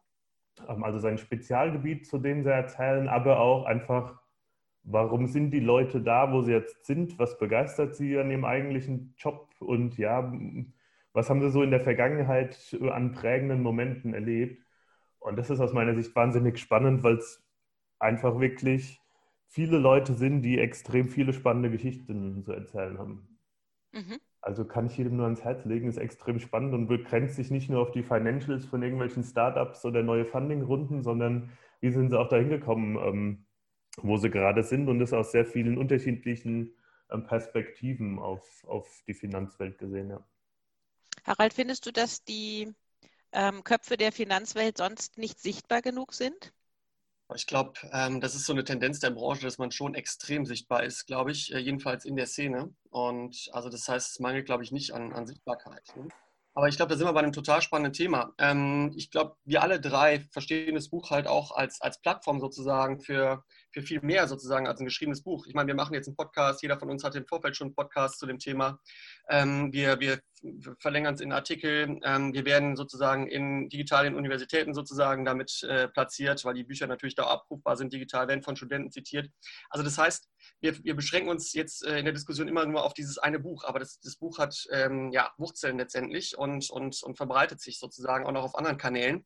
ähm, 0.68 0.82
also 0.82 0.98
sein 0.98 1.16
Spezialgebiet, 1.16 2.04
zu 2.04 2.18
dem 2.18 2.42
sie 2.42 2.50
erzählen, 2.50 3.08
aber 3.08 3.38
auch 3.38 3.66
einfach 3.66 4.20
warum 4.82 5.28
sind 5.28 5.52
die 5.52 5.60
Leute 5.60 6.00
da, 6.00 6.32
wo 6.32 6.42
sie 6.42 6.50
jetzt 6.50 6.86
sind? 6.86 7.20
Was 7.20 7.38
begeistert 7.38 7.94
sie 7.94 8.18
an 8.18 8.32
ihrem 8.32 8.44
eigentlichen 8.44 9.14
Job? 9.16 9.48
Und 9.60 9.96
ja, 9.96 10.32
was 11.12 11.28
haben 11.28 11.40
sie 11.40 11.50
so 11.50 11.62
in 11.62 11.70
der 11.70 11.80
Vergangenheit 11.80 12.76
an 12.80 13.12
prägenden 13.12 13.62
Momenten 13.62 14.14
erlebt? 14.14 14.64
Und 15.18 15.36
das 15.36 15.50
ist 15.50 15.60
aus 15.60 15.72
meiner 15.72 15.94
Sicht 15.94 16.14
wahnsinnig 16.16 16.58
spannend, 16.58 17.02
weil 17.02 17.16
es 17.16 17.44
einfach 17.98 18.40
wirklich 18.40 19.00
viele 19.46 19.78
Leute 19.78 20.14
sind, 20.14 20.42
die 20.42 20.58
extrem 20.58 21.08
viele 21.08 21.32
spannende 21.32 21.70
Geschichten 21.70 22.42
zu 22.42 22.52
erzählen 22.52 22.98
haben. 22.98 23.38
Mhm. 23.92 24.18
Also 24.40 24.64
kann 24.64 24.86
ich 24.86 24.98
jedem 24.98 25.16
nur 25.16 25.26
ans 25.26 25.44
Herz 25.44 25.64
legen, 25.64 25.86
ist 25.86 25.98
extrem 25.98 26.40
spannend 26.40 26.74
und 26.74 26.88
begrenzt 26.88 27.36
sich 27.36 27.50
nicht 27.50 27.70
nur 27.70 27.80
auf 27.80 27.92
die 27.92 28.02
Financials 28.02 28.66
von 28.66 28.82
irgendwelchen 28.82 29.22
Startups 29.22 29.84
oder 29.84 30.02
neue 30.02 30.24
Fundingrunden, 30.24 31.02
sondern 31.02 31.50
wie 31.80 31.92
sind 31.92 32.10
sie 32.10 32.18
auch 32.18 32.28
dahin 32.28 32.48
gekommen, 32.48 32.96
ähm, 32.96 33.46
wo 33.98 34.16
sie 34.16 34.30
gerade 34.30 34.64
sind 34.64 34.88
und 34.88 34.98
das 34.98 35.12
aus 35.12 35.30
sehr 35.30 35.44
vielen 35.44 35.78
unterschiedlichen 35.78 36.74
ähm, 37.10 37.24
Perspektiven 37.24 38.18
auf, 38.18 38.64
auf 38.66 39.02
die 39.06 39.14
Finanzwelt 39.14 39.78
gesehen. 39.78 40.10
Ja. 40.10 40.24
Harald, 41.24 41.54
findest 41.54 41.86
du, 41.86 41.92
dass 41.92 42.24
die 42.24 42.72
ähm, 43.32 43.64
Köpfe 43.64 43.96
der 43.96 44.12
Finanzwelt 44.12 44.78
sonst 44.78 45.18
nicht 45.18 45.40
sichtbar 45.40 45.82
genug 45.82 46.14
sind? 46.14 46.52
Ich 47.34 47.46
glaube, 47.46 47.72
ähm, 47.92 48.20
das 48.20 48.34
ist 48.34 48.44
so 48.44 48.52
eine 48.52 48.64
Tendenz 48.64 49.00
der 49.00 49.10
Branche, 49.10 49.42
dass 49.42 49.58
man 49.58 49.70
schon 49.70 49.94
extrem 49.94 50.44
sichtbar 50.44 50.84
ist, 50.84 51.06
glaube 51.06 51.32
ich, 51.32 51.52
äh, 51.54 51.58
jedenfalls 51.58 52.04
in 52.04 52.16
der 52.16 52.26
Szene. 52.26 52.74
Und 52.90 53.48
also 53.52 53.70
das 53.70 53.88
heißt, 53.88 54.10
es 54.10 54.20
mangelt, 54.20 54.46
glaube 54.46 54.64
ich, 54.64 54.72
nicht 54.72 54.92
an, 54.92 55.12
an 55.12 55.26
Sichtbarkeit. 55.26 55.84
Ne? 55.96 56.08
Aber 56.54 56.68
ich 56.68 56.76
glaube, 56.76 56.90
da 56.90 56.98
sind 56.98 57.06
wir 57.06 57.12
bei 57.14 57.20
einem 57.20 57.32
total 57.32 57.62
spannenden 57.62 57.94
Thema. 57.94 58.34
Ähm, 58.36 58.92
ich 58.94 59.10
glaube, 59.10 59.36
wir 59.44 59.62
alle 59.62 59.80
drei 59.80 60.20
verstehen 60.32 60.74
das 60.74 60.90
Buch 60.90 61.10
halt 61.10 61.26
auch 61.26 61.52
als, 61.52 61.80
als 61.80 62.00
Plattform 62.02 62.40
sozusagen 62.40 63.00
für, 63.00 63.42
für 63.70 63.80
viel 63.80 64.02
mehr 64.02 64.28
sozusagen 64.28 64.66
als 64.66 64.78
ein 64.80 64.84
geschriebenes 64.84 65.22
Buch. 65.22 65.46
Ich 65.46 65.54
meine, 65.54 65.68
wir 65.68 65.74
machen 65.74 65.94
jetzt 65.94 66.08
einen 66.08 66.16
Podcast, 66.16 66.60
jeder 66.60 66.78
von 66.78 66.90
uns 66.90 67.04
hat 67.04 67.14
im 67.14 67.26
Vorfeld 67.26 67.56
schon 67.56 67.68
einen 67.68 67.74
Podcast 67.74 68.18
zu 68.18 68.26
dem 68.26 68.38
Thema. 68.38 68.78
Ähm, 69.30 69.72
wir, 69.72 69.98
wir 70.00 70.20
verlängern 70.78 71.14
es 71.14 71.20
in 71.20 71.32
Artikel. 71.32 72.00
Ähm, 72.02 72.32
wir 72.32 72.44
werden 72.44 72.76
sozusagen 72.76 73.26
in 73.26 73.68
digitalen 73.68 74.14
Universitäten 74.14 74.74
sozusagen 74.74 75.24
damit 75.24 75.62
äh, 75.62 75.88
platziert, 75.88 76.44
weil 76.44 76.54
die 76.54 76.64
Bücher 76.64 76.86
natürlich 76.86 77.14
da 77.14 77.26
abrufbar 77.26 77.76
sind, 77.76 77.92
digital 77.92 78.28
werden 78.28 78.42
von 78.42 78.56
Studenten 78.56 78.90
zitiert. 78.90 79.30
Also 79.70 79.84
das 79.84 79.98
heißt, 79.98 80.28
wir, 80.60 80.82
wir 80.84 80.96
beschränken 80.96 81.30
uns 81.30 81.52
jetzt 81.52 81.84
äh, 81.84 81.98
in 81.98 82.04
der 82.04 82.14
Diskussion 82.14 82.48
immer 82.48 82.66
nur 82.66 82.84
auf 82.84 82.94
dieses 82.94 83.18
eine 83.18 83.38
Buch, 83.38 83.64
aber 83.64 83.78
das, 83.78 84.00
das 84.00 84.16
Buch 84.16 84.38
hat 84.38 84.66
ähm, 84.70 85.10
ja, 85.12 85.30
Wurzeln 85.38 85.78
letztendlich 85.78 86.36
und, 86.36 86.70
und, 86.70 87.02
und 87.02 87.16
verbreitet 87.16 87.60
sich 87.60 87.78
sozusagen 87.78 88.26
auch 88.26 88.32
noch 88.32 88.44
auf 88.44 88.56
anderen 88.56 88.78
Kanälen. 88.78 89.24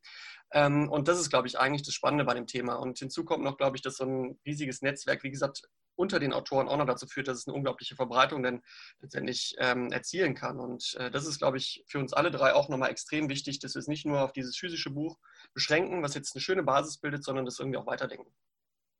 Ähm, 0.51 0.89
und 0.89 1.07
das 1.07 1.19
ist, 1.19 1.29
glaube 1.29 1.47
ich, 1.47 1.59
eigentlich 1.59 1.83
das 1.83 1.93
Spannende 1.93 2.25
bei 2.25 2.33
dem 2.33 2.47
Thema. 2.47 2.75
Und 2.75 2.99
hinzu 2.99 3.25
kommt 3.25 3.43
noch, 3.43 3.57
glaube 3.57 3.75
ich, 3.75 3.81
dass 3.81 3.97
so 3.97 4.05
ein 4.05 4.39
riesiges 4.45 4.81
Netzwerk, 4.81 5.23
wie 5.23 5.31
gesagt, 5.31 5.63
unter 5.97 6.19
den 6.19 6.31
Autoren 6.31 6.67
auch 6.67 6.77
noch 6.77 6.85
dazu 6.85 7.07
führt, 7.07 7.27
dass 7.27 7.39
es 7.39 7.47
eine 7.47 7.55
unglaubliche 7.55 7.95
Verbreitung 7.95 8.43
dann 8.43 8.61
letztendlich 9.01 9.55
ähm, 9.59 9.91
erzielen 9.91 10.35
kann. 10.35 10.59
Und 10.59 10.95
äh, 10.99 11.11
das 11.11 11.25
ist, 11.25 11.39
glaube 11.39 11.57
ich, 11.57 11.83
für 11.87 11.99
uns 11.99 12.13
alle 12.13 12.31
drei 12.31 12.53
auch 12.53 12.69
nochmal 12.69 12.91
extrem 12.91 13.29
wichtig, 13.29 13.59
dass 13.59 13.75
wir 13.75 13.79
es 13.79 13.87
nicht 13.87 14.05
nur 14.05 14.21
auf 14.21 14.31
dieses 14.31 14.57
physische 14.57 14.91
Buch 14.91 15.17
beschränken, 15.53 16.03
was 16.03 16.13
jetzt 16.13 16.35
eine 16.35 16.41
schöne 16.41 16.63
Basis 16.63 16.97
bildet, 16.97 17.23
sondern 17.23 17.45
das 17.45 17.59
irgendwie 17.59 17.77
auch 17.77 17.87
weiterdenken. 17.87 18.31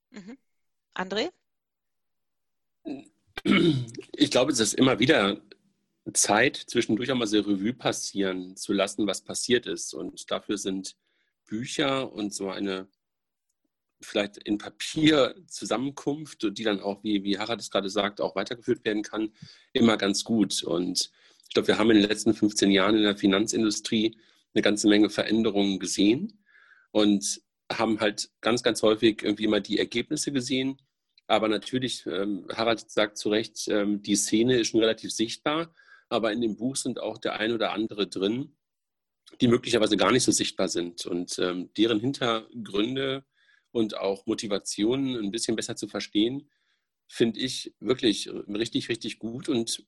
Mhm. 0.09 0.37
André? 0.95 1.29
Ich 4.15 4.31
glaube, 4.31 4.51
es 4.51 4.59
ist 4.59 4.73
immer 4.73 4.99
wieder 4.99 5.39
Zeit, 6.13 6.55
zwischendurch 6.55 7.11
auch 7.11 7.15
mal 7.15 7.27
so 7.27 7.39
Revue 7.39 7.73
passieren 7.73 8.55
zu 8.55 8.73
lassen, 8.73 9.05
was 9.05 9.23
passiert 9.23 9.67
ist. 9.67 9.93
Und 9.93 10.31
dafür 10.31 10.57
sind 10.57 10.95
Bücher 11.45 12.11
und 12.11 12.33
so 12.33 12.49
eine 12.49 12.87
vielleicht 14.01 14.37
in 14.37 14.57
Papier 14.57 15.35
Zusammenkunft, 15.47 16.47
die 16.57 16.63
dann 16.63 16.79
auch, 16.79 17.03
wie, 17.03 17.23
wie 17.23 17.37
Harald 17.37 17.59
es 17.59 17.71
gerade 17.71 17.89
sagt, 17.89 18.21
auch 18.21 18.35
weitergeführt 18.35 18.85
werden 18.85 19.03
kann, 19.03 19.33
immer 19.73 19.97
ganz 19.97 20.23
gut. 20.23 20.63
Und 20.63 21.11
ich 21.47 21.53
glaube, 21.53 21.67
wir 21.69 21.77
haben 21.77 21.91
in 21.91 22.01
den 22.01 22.09
letzten 22.09 22.33
15 22.33 22.71
Jahren 22.71 22.95
in 22.95 23.03
der 23.03 23.17
Finanzindustrie 23.17 24.17
eine 24.53 24.61
ganze 24.61 24.87
Menge 24.87 25.09
Veränderungen 25.09 25.79
gesehen 25.79 26.43
und 26.91 27.41
haben 27.71 27.99
halt 27.99 28.29
ganz, 28.41 28.63
ganz 28.63 28.81
häufig 28.81 29.23
irgendwie 29.23 29.47
mal 29.47 29.61
die 29.61 29.79
Ergebnisse 29.79 30.31
gesehen. 30.31 30.77
Aber 31.27 31.47
natürlich, 31.49 32.05
ähm, 32.05 32.47
Harald 32.53 32.89
sagt 32.89 33.17
zu 33.17 33.29
Recht, 33.29 33.67
ähm, 33.67 34.01
die 34.01 34.15
Szene 34.15 34.57
ist 34.59 34.69
schon 34.69 34.79
relativ 34.79 35.11
sichtbar, 35.11 35.73
aber 36.09 36.31
in 36.31 36.41
dem 36.41 36.55
Buch 36.55 36.75
sind 36.77 36.99
auch 36.99 37.17
der 37.17 37.33
ein 37.39 37.51
oder 37.51 37.73
andere 37.73 38.07
drin, 38.07 38.55
die 39.41 39.49
möglicherweise 39.49 39.97
gar 39.97 40.11
nicht 40.11 40.23
so 40.23 40.31
sichtbar 40.31 40.69
sind 40.69 41.05
und 41.05 41.37
ähm, 41.39 41.69
deren 41.75 41.99
Hintergründe 41.99 43.25
und 43.77 43.95
auch 43.95 44.25
Motivationen 44.25 45.15
ein 45.15 45.29
bisschen 45.29 45.55
besser 45.55 45.75
zu 45.75 45.87
verstehen, 45.87 46.49
finde 47.07 47.39
ich 47.39 47.75
wirklich 47.79 48.27
richtig, 48.47 48.89
richtig 48.89 49.19
gut 49.19 49.49
und 49.49 49.85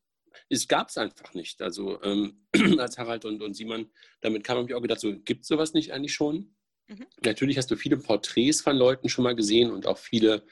es 0.47 0.67
gab 0.67 0.89
es 0.89 0.97
einfach 0.97 1.33
nicht. 1.33 1.59
Also 1.61 2.01
ähm, 2.03 2.45
als 2.77 2.99
Harald 2.99 3.25
und, 3.25 3.41
und 3.41 3.55
Simon, 3.55 3.89
damit 4.21 4.43
kam 4.43 4.63
mir 4.63 4.77
auch 4.77 4.81
gedacht, 4.81 4.99
so 4.99 5.17
gibt 5.19 5.41
es 5.41 5.47
sowas 5.47 5.73
nicht 5.73 5.91
eigentlich 5.91 6.13
schon? 6.13 6.55
Mhm. 6.87 7.07
Natürlich 7.25 7.57
hast 7.57 7.71
du 7.71 7.75
viele 7.75 7.97
Porträts 7.97 8.61
von 8.61 8.77
Leuten 8.77 9.09
schon 9.09 9.23
mal 9.23 9.35
gesehen 9.35 9.71
und 9.71 9.87
auch 9.87 9.97
viele 9.97 10.43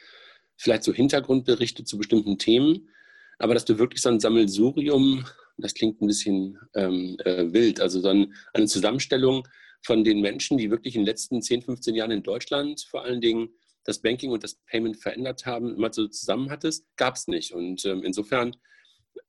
vielleicht 0.56 0.84
so 0.84 0.92
Hintergrundberichte 0.92 1.84
zu 1.84 2.00
bestimmten 2.00 2.40
Themen, 2.40 2.90
aber 3.38 3.54
dass 3.54 3.66
du 3.66 3.78
wirklich 3.78 4.02
so 4.02 4.10
ein 4.10 4.20
Sammelsurium, 4.20 5.28
das 5.58 5.76
klingt 5.76 6.02
ein 6.02 6.08
bisschen 6.08 6.58
ähm, 6.74 7.18
äh, 7.24 7.54
wild, 7.54 7.80
also 7.82 8.02
so 8.02 8.10
ein, 8.10 8.34
eine 8.54 8.66
Zusammenstellung 8.66 9.48
von 9.88 10.04
den 10.04 10.20
Menschen, 10.20 10.58
die 10.58 10.70
wirklich 10.70 10.96
in 10.96 11.04
den 11.04 11.08
letzten 11.08 11.42
10, 11.42 11.62
15 11.62 11.96
Jahren 11.96 12.12
in 12.12 12.22
Deutschland 12.22 12.82
vor 12.82 13.04
allen 13.04 13.22
Dingen 13.22 13.54
das 13.86 14.00
Banking 14.00 14.32
und 14.32 14.44
das 14.44 14.56
Payment 14.66 14.98
verändert 14.98 15.46
haben, 15.46 15.80
mal 15.80 15.94
so 15.94 16.10
zusammen 16.10 16.50
hattest, 16.50 16.86
gab 16.98 17.16
es 17.16 17.30
nicht. 17.30 17.54
Und 17.54 17.86
ähm, 17.86 18.04
insofern 18.04 18.52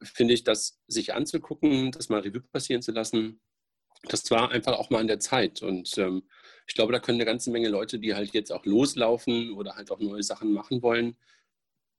finde 0.02 0.34
ich, 0.34 0.42
das 0.42 0.80
sich 0.88 1.14
anzugucken, 1.14 1.92
das 1.92 2.08
mal 2.08 2.22
Revue 2.22 2.40
passieren 2.40 2.82
zu 2.82 2.90
lassen, 2.90 3.40
das 4.02 4.28
war 4.32 4.50
einfach 4.50 4.72
auch 4.72 4.90
mal 4.90 4.98
an 4.98 5.06
der 5.06 5.20
Zeit. 5.20 5.62
Und 5.62 5.96
ähm, 5.96 6.24
ich 6.66 6.74
glaube, 6.74 6.92
da 6.92 6.98
können 6.98 7.18
eine 7.18 7.24
ganze 7.24 7.52
Menge 7.52 7.68
Leute, 7.68 8.00
die 8.00 8.16
halt 8.16 8.34
jetzt 8.34 8.50
auch 8.50 8.64
loslaufen 8.66 9.52
oder 9.52 9.76
halt 9.76 9.92
auch 9.92 10.00
neue 10.00 10.24
Sachen 10.24 10.52
machen 10.52 10.82
wollen, 10.82 11.16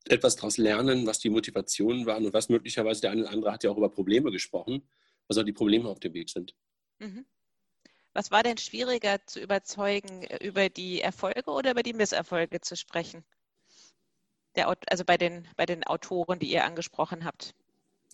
etwas 0.04 0.36
daraus 0.36 0.58
lernen, 0.58 1.08
was 1.08 1.20
die 1.20 1.30
Motivationen 1.30 2.06
waren 2.06 2.26
und 2.26 2.34
was 2.34 2.50
möglicherweise 2.50 3.00
der 3.00 3.12
eine 3.12 3.22
oder 3.22 3.32
andere 3.32 3.54
hat 3.54 3.64
ja 3.64 3.72
auch 3.72 3.78
über 3.78 3.90
Probleme 3.90 4.32
gesprochen, 4.32 4.86
was 5.30 5.38
auch 5.38 5.44
die 5.44 5.54
Probleme 5.54 5.88
auf 5.88 6.02
dem 6.02 6.14
Weg 6.14 6.30
sind. 6.30 6.56
Mhm. 7.00 7.26
Was 8.20 8.32
war 8.32 8.44
denn 8.44 8.58
schwieriger 8.58 9.26
zu 9.28 9.40
überzeugen, 9.40 10.26
über 10.42 10.68
die 10.68 11.00
Erfolge 11.00 11.52
oder 11.52 11.72
über 11.72 11.84
die 11.84 11.94
Misserfolge 11.94 12.60
zu 12.60 12.76
sprechen? 12.76 13.24
Der, 14.58 14.76
also 14.88 15.06
bei 15.06 15.16
den, 15.16 15.48
bei 15.56 15.66
den 15.66 15.86
Autoren, 15.86 16.38
die 16.38 16.52
ihr 16.52 16.66
angesprochen 16.66 17.24
habt. 17.24 17.56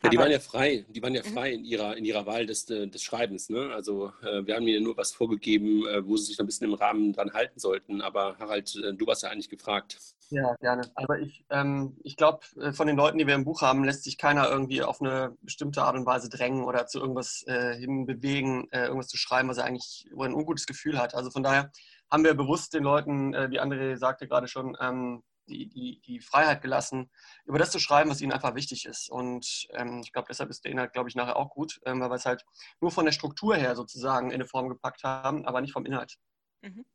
Ja, 0.04 0.10
die 0.12 0.18
waren 0.20 0.30
ja 0.30 0.40
frei, 0.40 0.86
die 0.90 1.02
waren 1.02 1.16
ja 1.16 1.24
mhm. 1.24 1.34
frei 1.34 1.54
in 1.54 1.66
ihrer, 1.66 1.98
in 1.98 2.06
ihrer 2.06 2.28
Wahl 2.28 2.46
des, 2.46 2.70
äh, 2.70 2.88
des 2.88 3.02
Schreibens. 3.02 3.50
Ne? 3.50 3.72
Also 3.74 4.14
äh, 4.22 4.46
wir 4.46 4.54
haben 4.54 4.68
ihnen 4.68 4.84
nur 4.84 4.96
was 4.96 5.12
vorgegeben, 5.12 5.88
äh, 5.88 6.06
wo 6.06 6.18
sie 6.18 6.26
sich 6.26 6.40
ein 6.40 6.46
bisschen 6.46 6.68
im 6.68 6.76
Rahmen 6.76 7.12
dran 7.12 7.34
halten 7.34 7.60
sollten. 7.60 8.02
Aber 8.02 8.38
Harald, 8.38 8.76
äh, 8.76 8.94
du 8.94 9.08
warst 9.08 9.24
ja 9.24 9.30
eigentlich 9.30 9.50
gefragt. 9.50 9.98
Ja, 10.30 10.56
gerne. 10.56 10.92
Aber 10.96 11.20
ich, 11.20 11.46
ähm, 11.50 11.98
ich 12.04 12.18
glaube, 12.18 12.40
äh, 12.60 12.74
von 12.74 12.88
den 12.88 12.96
Leuten, 12.96 13.18
die 13.18 13.28
wir 13.28 13.36
im 13.36 13.46
Buch 13.46 13.62
haben, 13.62 13.84
lässt 13.84 14.04
sich 14.04 14.18
keiner 14.18 14.50
irgendwie 14.50 14.82
auf 14.82 15.02
eine 15.02 15.36
bestimmte 15.42 15.84
Art 15.84 15.96
und 15.96 16.06
Weise 16.06 16.30
drängen 16.30 16.64
oder 16.64 16.88
zu 16.88 17.00
irgendwas 17.00 17.44
äh, 17.48 17.76
hinbewegen, 17.76 18.68
irgendwas 18.72 19.08
zu 19.08 19.18
schreiben, 19.18 19.50
was 19.50 19.58
er 19.58 19.66
eigentlich 19.66 20.08
wo 20.14 20.24
er 20.24 20.30
ein 20.30 20.36
ungutes 20.36 20.66
Gefühl 20.66 20.98
hat. 20.98 21.14
Also 21.14 21.30
von 21.30 21.44
daher 21.44 21.72
haben 22.12 22.24
wir 22.24 22.34
bewusst 22.34 22.74
den 22.74 22.84
Leuten, 22.84 23.34
wie 23.34 23.60
André 23.60 23.98
sagte 23.98 24.28
gerade 24.28 24.48
schon, 24.48 24.78
ähm, 24.80 25.24
die, 25.48 25.68
die, 25.68 26.02
die 26.06 26.20
Freiheit 26.20 26.62
gelassen, 26.62 27.10
über 27.46 27.60
das 27.60 27.72
zu 27.72 27.80
schreiben, 27.80 28.10
was 28.10 28.22
ihnen 28.22 28.32
einfach 28.32 28.56
wichtig 28.56 28.86
ist. 28.86 29.10
Und 29.10 29.68
ähm, 29.74 30.02
ich 30.04 30.12
glaube, 30.12 30.28
deshalb 30.30 30.50
ist 30.50 30.64
der 30.66 30.72
Inhalt, 30.72 30.94
glaube 30.94 31.10
ich, 31.10 31.16
nachher 31.16 31.38
auch 31.38 31.50
gut, 31.50 31.80
ähm, 31.86 32.02
weil 32.02 32.10
wir 32.10 32.16
es 32.16 32.26
halt 32.26 32.44
nur 32.82 32.92
von 32.92 33.06
der 33.06 33.12
Struktur 33.12 33.56
her 33.56 33.76
sozusagen 33.76 34.28
in 34.28 34.36
eine 34.36 34.46
Form 34.46 34.70
gepackt 34.70 35.04
haben, 35.04 35.46
aber 35.46 35.62
nicht 35.62 35.74
vom 35.74 35.86
Inhalt. 35.86 36.18
Mhm. 36.62 36.86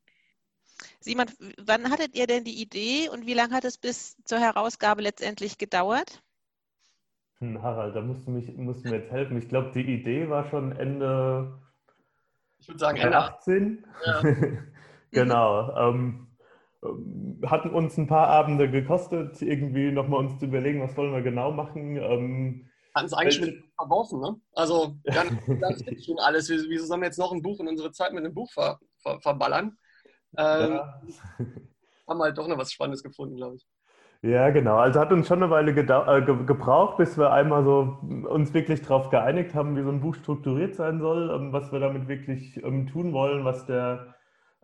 Simon, 1.01 1.27
wann 1.59 1.91
hattet 1.91 2.15
ihr 2.15 2.27
denn 2.27 2.45
die 2.45 2.61
Idee 2.61 3.09
und 3.09 3.27
wie 3.27 3.35
lange 3.35 3.55
hat 3.55 3.65
es 3.65 3.79
bis 3.79 4.17
zur 4.25 4.39
Herausgabe 4.39 5.03
letztendlich 5.03 5.59
gedauert? 5.59 6.23
Hm, 7.39 7.63
Harald, 7.63 7.97
da 7.97 8.03
musst 8.03 8.27
du, 8.27 8.31
mich, 8.31 8.55
musst 8.57 8.85
du 8.85 8.91
mir 8.91 8.97
jetzt 8.97 9.11
helfen. 9.11 9.39
Ich 9.39 9.49
glaube, 9.49 9.73
die 9.75 9.81
Idee 9.81 10.29
war 10.29 10.49
schon 10.49 10.73
Ende, 10.73 11.59
ich 12.59 12.69
würde 12.69 12.79
sagen 12.79 12.99
Ende 12.99 13.17
18. 13.17 13.87
Ja. 14.05 14.23
genau. 15.11 15.77
Ähm, 15.77 16.27
ähm, 16.83 17.41
hatten 17.47 17.71
uns 17.71 17.97
ein 17.97 18.07
paar 18.07 18.29
Abende 18.29 18.71
gekostet, 18.71 19.41
irgendwie 19.43 19.91
nochmal 19.91 20.21
uns 20.21 20.39
zu 20.39 20.47
überlegen, 20.47 20.83
was 20.83 20.97
wollen 20.97 21.13
wir 21.13 21.23
genau 21.23 21.51
machen. 21.51 21.97
Ähm, 21.97 22.71
hatten 22.95 23.07
es 23.07 23.13
eigentlich 23.13 23.37
schon 23.37 23.65
verworfen, 23.77 24.21
ne? 24.21 24.37
Also 24.53 24.97
ganz, 25.05 25.33
ganz 25.61 26.05
schon 26.05 26.19
alles. 26.19 26.49
Wieso 26.49 26.87
sollen 26.87 27.01
wir 27.01 27.07
jetzt 27.07 27.19
noch 27.19 27.33
ein 27.33 27.43
Buch 27.43 27.59
und 27.59 27.69
unsere 27.69 27.93
Zeit 27.93 28.13
mit 28.13 28.25
einem 28.25 28.35
Buch 28.35 28.51
ver, 28.51 28.79
ver, 28.99 29.21
verballern? 29.21 29.79
Ähm, 30.37 30.73
ja. 30.73 31.01
Haben 32.09 32.23
halt 32.23 32.39
doch 32.39 32.49
noch 32.49 32.59
was 32.59 32.73
Spannendes 32.73 33.03
gefunden, 33.03 33.37
glaube 33.37 33.57
ich. 33.57 33.67
Ja, 34.23 34.51
genau. 34.51 34.77
Also 34.77 35.01
hat 35.01 35.13
uns 35.13 35.29
schon 35.29 35.43
eine 35.43 35.51
Weile 35.51 35.71
äh, 35.71 36.23
ge 36.23 36.45
gebraucht, 36.45 36.99
bis 36.99 37.17
wir 37.17 37.33
einmal 37.33 37.65
so 37.65 37.99
uns 38.29 38.53
wirklich 38.53 38.83
darauf 38.83 39.09
geeinigt 39.09 39.55
haben, 39.55 39.77
wie 39.77 39.83
so 39.83 39.89
ein 39.89 40.01
Buch 40.01 40.15
strukturiert 40.15 40.75
sein 40.75 40.99
soll, 41.01 41.31
ähm, 41.35 41.53
was 41.53 41.73
wir 41.73 41.81
damit 41.81 42.07
wirklich 42.07 42.63
ähm, 42.63 42.87
tun 42.87 43.15
wollen, 43.15 43.45
was 43.47 43.65
der 43.65 44.15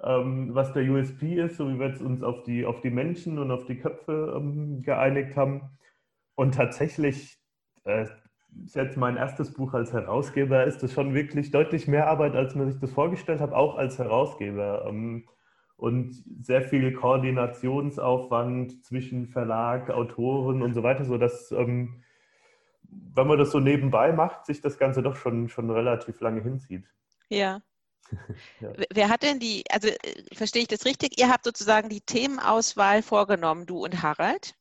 ähm, 0.03 0.55
was 0.55 0.73
der 0.73 0.83
USP 0.85 1.41
ist, 1.41 1.57
so 1.57 1.69
wie 1.69 1.79
wir 1.79 1.89
jetzt 1.89 2.03
uns 2.03 2.23
auf 2.23 2.43
die, 2.43 2.67
auf 2.67 2.81
die 2.81 2.91
Menschen 2.91 3.39
und 3.39 3.51
auf 3.51 3.65
die 3.65 3.79
Köpfe 3.79 4.35
ähm, 4.37 4.83
geeinigt 4.83 5.37
haben. 5.37 5.63
Und 6.35 6.55
tatsächlich 6.55 7.39
äh, 7.85 8.07
ist 8.65 8.75
jetzt 8.75 8.97
mein 8.97 9.17
erstes 9.17 9.53
Buch 9.53 9.75
als 9.75 9.93
Herausgeber, 9.93 10.65
ist 10.65 10.83
das 10.83 10.93
schon 10.93 11.15
wirklich 11.15 11.51
deutlich 11.51 11.89
mehr 11.89 12.09
Arbeit, 12.09 12.35
als 12.35 12.55
man 12.55 12.71
sich 12.71 12.81
das 12.81 12.93
vorgestellt 12.93 13.41
hat, 13.41 13.53
auch 13.53 13.77
als 13.77 13.99
Herausgeber. 13.99 14.85
Ähm, 14.87 15.29
und 15.77 16.15
sehr 16.43 16.63
viel 16.63 16.93
Koordinationsaufwand 16.93 18.85
zwischen 18.85 19.29
Verlag, 19.29 19.91
Autoren 19.91 20.63
und 20.63 20.75
so 20.75 20.83
weiter, 20.83 21.05
sodass, 21.05 21.53
ähm, 21.53 22.03
wenn 22.89 23.27
man 23.27 23.39
das 23.39 23.51
so 23.51 23.61
nebenbei 23.61 24.13
macht, 24.13 24.47
sich 24.47 24.61
das 24.61 24.79
Ganze 24.79 25.03
doch 25.03 25.17
schon, 25.17 25.49
schon 25.49 25.71
relativ 25.71 26.21
lange 26.21 26.43
hinzieht. 26.43 26.87
Ja, 27.29 27.61
ja. 28.61 28.73
Wer 28.93 29.09
hat 29.09 29.23
denn 29.23 29.39
die, 29.39 29.65
also 29.71 29.89
äh, 29.89 29.95
verstehe 30.33 30.63
ich 30.63 30.69
das 30.69 30.85
richtig? 30.85 31.19
Ihr 31.19 31.29
habt 31.29 31.45
sozusagen 31.45 31.89
die 31.89 32.01
Themenauswahl 32.01 33.03
vorgenommen, 33.03 33.67
du 33.67 33.85
und 33.85 34.03
Harald? 34.03 34.55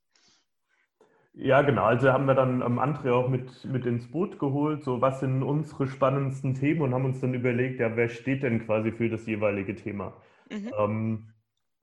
Ja, 1.34 1.60
genau. 1.62 1.84
Also 1.84 2.12
haben 2.12 2.24
wir 2.26 2.34
dann 2.34 2.62
ähm, 2.62 2.78
André 2.78 3.12
auch 3.12 3.28
mit, 3.28 3.64
mit 3.66 3.84
ins 3.84 4.10
Boot 4.10 4.38
geholt, 4.38 4.84
so 4.84 5.02
was 5.02 5.20
sind 5.20 5.42
unsere 5.42 5.86
spannendsten 5.86 6.54
Themen 6.54 6.80
und 6.80 6.94
haben 6.94 7.04
uns 7.04 7.20
dann 7.20 7.34
überlegt, 7.34 7.78
ja, 7.78 7.94
wer 7.94 8.08
steht 8.08 8.42
denn 8.42 8.64
quasi 8.64 8.90
für 8.90 9.10
das 9.10 9.26
jeweilige 9.26 9.76
Thema? 9.76 10.14
Mhm. 10.50 10.72
Ähm, 10.78 11.28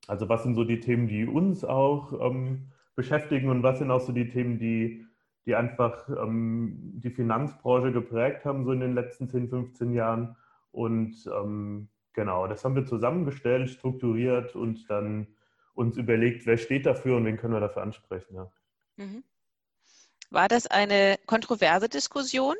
also 0.08 0.29
was 0.29 0.43
sind 0.43 0.55
so 0.55 0.63
die 0.63 0.79
Themen, 0.79 1.08
die 1.08 1.25
uns 1.25 1.63
auch 1.63 2.13
ähm, 2.22 2.72
beschäftigen 2.96 3.50
und 3.50 3.63
was 3.63 3.79
sind 3.79 3.91
auch 3.91 4.01
so 4.01 4.12
die 4.12 4.29
Themen, 4.29 4.60
die, 4.60 5.05
die 5.46 5.55
einfach 5.55 6.08
ähm, 6.10 6.93
die 6.96 7.10
Finanzbranche 7.10 7.91
geprägt 7.91 8.46
haben, 8.46 8.65
so 8.65 8.72
in 8.72 8.79
den 8.79 8.93
letzten 8.93 9.29
10, 9.29 9.50
15 9.50 9.93
Jahren 9.93 10.36
und 10.72 11.15
ähm, 11.27 11.89
genau, 12.13 12.48
das 12.48 12.65
haben 12.65 12.75
wir 12.75 12.86
zusammengestellt, 12.86 13.70
strukturiert 13.70 14.55
und 14.55 14.89
dann 14.89 15.27
uns 15.74 15.98
überlegt, 15.98 16.46
wer 16.46 16.58
steht 16.58 16.86
dafür 16.86 17.17
und 17.17 17.25
wen 17.25 17.38
können 17.38 17.53
wir 17.53 17.60
dafür 17.60 17.82
ansprechen. 17.82 18.36
Ja. 18.36 18.51
Mhm. 18.98 19.24
War 20.29 20.48
das 20.48 20.67
eine 20.67 21.17
kontroverse 21.25 21.89
Diskussion, 21.89 22.55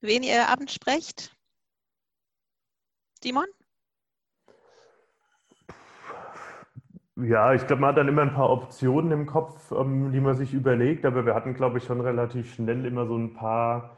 wen 0.00 0.22
ihr 0.22 0.48
abends 0.48 0.74
sprecht? 0.74 1.34
Simon? 3.22 3.46
Ja, 7.16 7.54
ich 7.54 7.66
glaube, 7.66 7.80
man 7.80 7.90
hat 7.90 7.98
dann 7.98 8.08
immer 8.08 8.22
ein 8.22 8.34
paar 8.34 8.50
Optionen 8.50 9.10
im 9.10 9.26
Kopf, 9.26 9.72
ähm, 9.72 10.12
die 10.12 10.20
man 10.20 10.34
sich 10.34 10.52
überlegt, 10.52 11.06
aber 11.06 11.24
wir 11.24 11.34
hatten, 11.34 11.54
glaube 11.54 11.78
ich, 11.78 11.84
schon 11.84 12.00
relativ 12.00 12.54
schnell 12.54 12.84
immer 12.84 13.06
so 13.06 13.16
ein 13.16 13.32
paar 13.32 13.96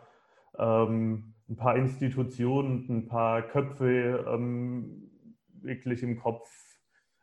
ähm, 0.58 1.34
ein 1.48 1.56
paar 1.56 1.76
Institutionen, 1.76 2.86
ein 2.88 3.08
paar 3.08 3.42
Köpfe 3.42 4.24
ähm, 4.28 5.10
wirklich 5.62 6.02
im 6.02 6.18
Kopf, 6.18 6.48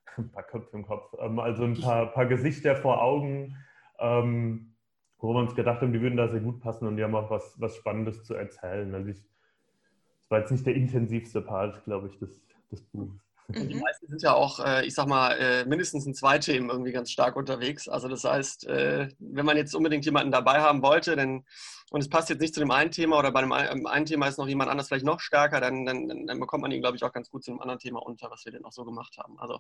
ein 0.17 0.31
paar 0.31 0.43
Köpfe 0.43 0.77
im 0.77 0.85
Kopf, 0.85 1.13
ähm, 1.19 1.39
also 1.39 1.63
ein 1.63 1.79
paar, 1.79 2.07
paar, 2.07 2.25
Gesichter 2.25 2.75
vor 2.75 3.01
Augen, 3.01 3.55
ähm, 3.99 4.75
wo 5.19 5.33
wir 5.33 5.39
uns 5.39 5.55
gedacht 5.55 5.81
haben, 5.81 5.93
die 5.93 6.01
würden 6.01 6.17
da 6.17 6.27
sehr 6.27 6.41
gut 6.41 6.59
passen 6.59 6.87
und 6.87 6.97
die 6.97 7.03
haben 7.03 7.15
auch 7.15 7.29
was, 7.29 7.59
was 7.59 7.75
Spannendes 7.75 8.23
zu 8.23 8.33
erzählen. 8.33 8.93
Also 8.93 9.09
ich, 9.09 9.17
das 9.17 10.31
war 10.31 10.39
jetzt 10.39 10.51
nicht 10.51 10.65
der 10.65 10.75
intensivste 10.75 11.41
Part, 11.41 11.83
glaube 11.83 12.07
ich, 12.07 12.17
des, 12.17 12.41
des 12.71 12.81
Buches. 12.81 13.24
Und 13.47 13.69
die 13.69 13.75
mhm. 13.75 13.81
meisten 13.81 14.07
sind 14.07 14.21
ja 14.21 14.33
auch, 14.33 14.59
äh, 14.59 14.85
ich 14.85 14.95
sag 14.95 15.07
mal, 15.07 15.31
äh, 15.37 15.65
mindestens 15.65 16.05
in 16.05 16.15
zwei 16.15 16.39
Themen 16.39 16.69
irgendwie 16.69 16.91
ganz 16.91 17.11
stark 17.11 17.35
unterwegs. 17.35 17.87
Also 17.87 18.07
das 18.07 18.23
heißt, 18.23 18.65
äh, 18.67 19.09
wenn 19.19 19.45
man 19.45 19.57
jetzt 19.57 19.75
unbedingt 19.75 20.05
jemanden 20.05 20.31
dabei 20.31 20.61
haben 20.61 20.81
wollte, 20.81 21.15
dann, 21.15 21.45
und 21.91 22.01
es 22.01 22.09
passt 22.09 22.29
jetzt 22.29 22.41
nicht 22.41 22.53
zu 22.53 22.59
dem 22.59 22.71
einen 22.71 22.91
Thema 22.91 23.19
oder 23.19 23.31
bei 23.31 23.41
dem 23.41 23.51
einen 23.51 24.05
Thema 24.05 24.27
ist 24.27 24.37
noch 24.37 24.47
jemand 24.47 24.71
anders 24.71 24.87
vielleicht 24.87 25.05
noch 25.05 25.19
stärker, 25.19 25.61
dann, 25.61 25.85
dann, 25.85 26.25
dann 26.25 26.39
bekommt 26.39 26.63
man 26.63 26.71
ihn, 26.71 26.81
glaube 26.81 26.97
ich, 26.97 27.03
auch 27.03 27.13
ganz 27.13 27.29
gut 27.29 27.43
zu 27.43 27.51
einem 27.51 27.61
anderen 27.61 27.79
Thema 27.79 27.99
unter, 27.99 28.31
was 28.31 28.45
wir 28.45 28.51
denn 28.51 28.65
auch 28.65 28.71
so 28.71 28.83
gemacht 28.83 29.17
haben. 29.17 29.39
Also 29.39 29.59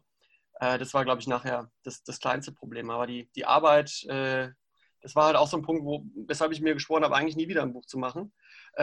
das 0.57 0.93
war, 0.93 1.03
glaube 1.03 1.19
ich, 1.19 1.27
nachher 1.27 1.69
das, 1.83 2.01
das 2.03 2.21
kleinste 2.21 2.53
Problem. 2.53 2.89
Aber 2.89 3.05
die, 3.07 3.29
die 3.35 3.45
Arbeit, 3.45 4.05
das 4.07 5.13
war 5.13 5.25
halt 5.25 5.35
auch 5.35 5.49
so 5.49 5.57
ein 5.57 5.63
Punkt, 5.63 5.83
wo, 5.83 6.05
weshalb 6.27 6.53
ich 6.53 6.61
mir 6.61 6.73
geschworen 6.73 7.03
habe, 7.03 7.13
eigentlich 7.13 7.35
nie 7.35 7.49
wieder 7.49 7.61
ein 7.61 7.73
Buch 7.73 7.85
zu 7.85 7.97
machen. 7.97 8.31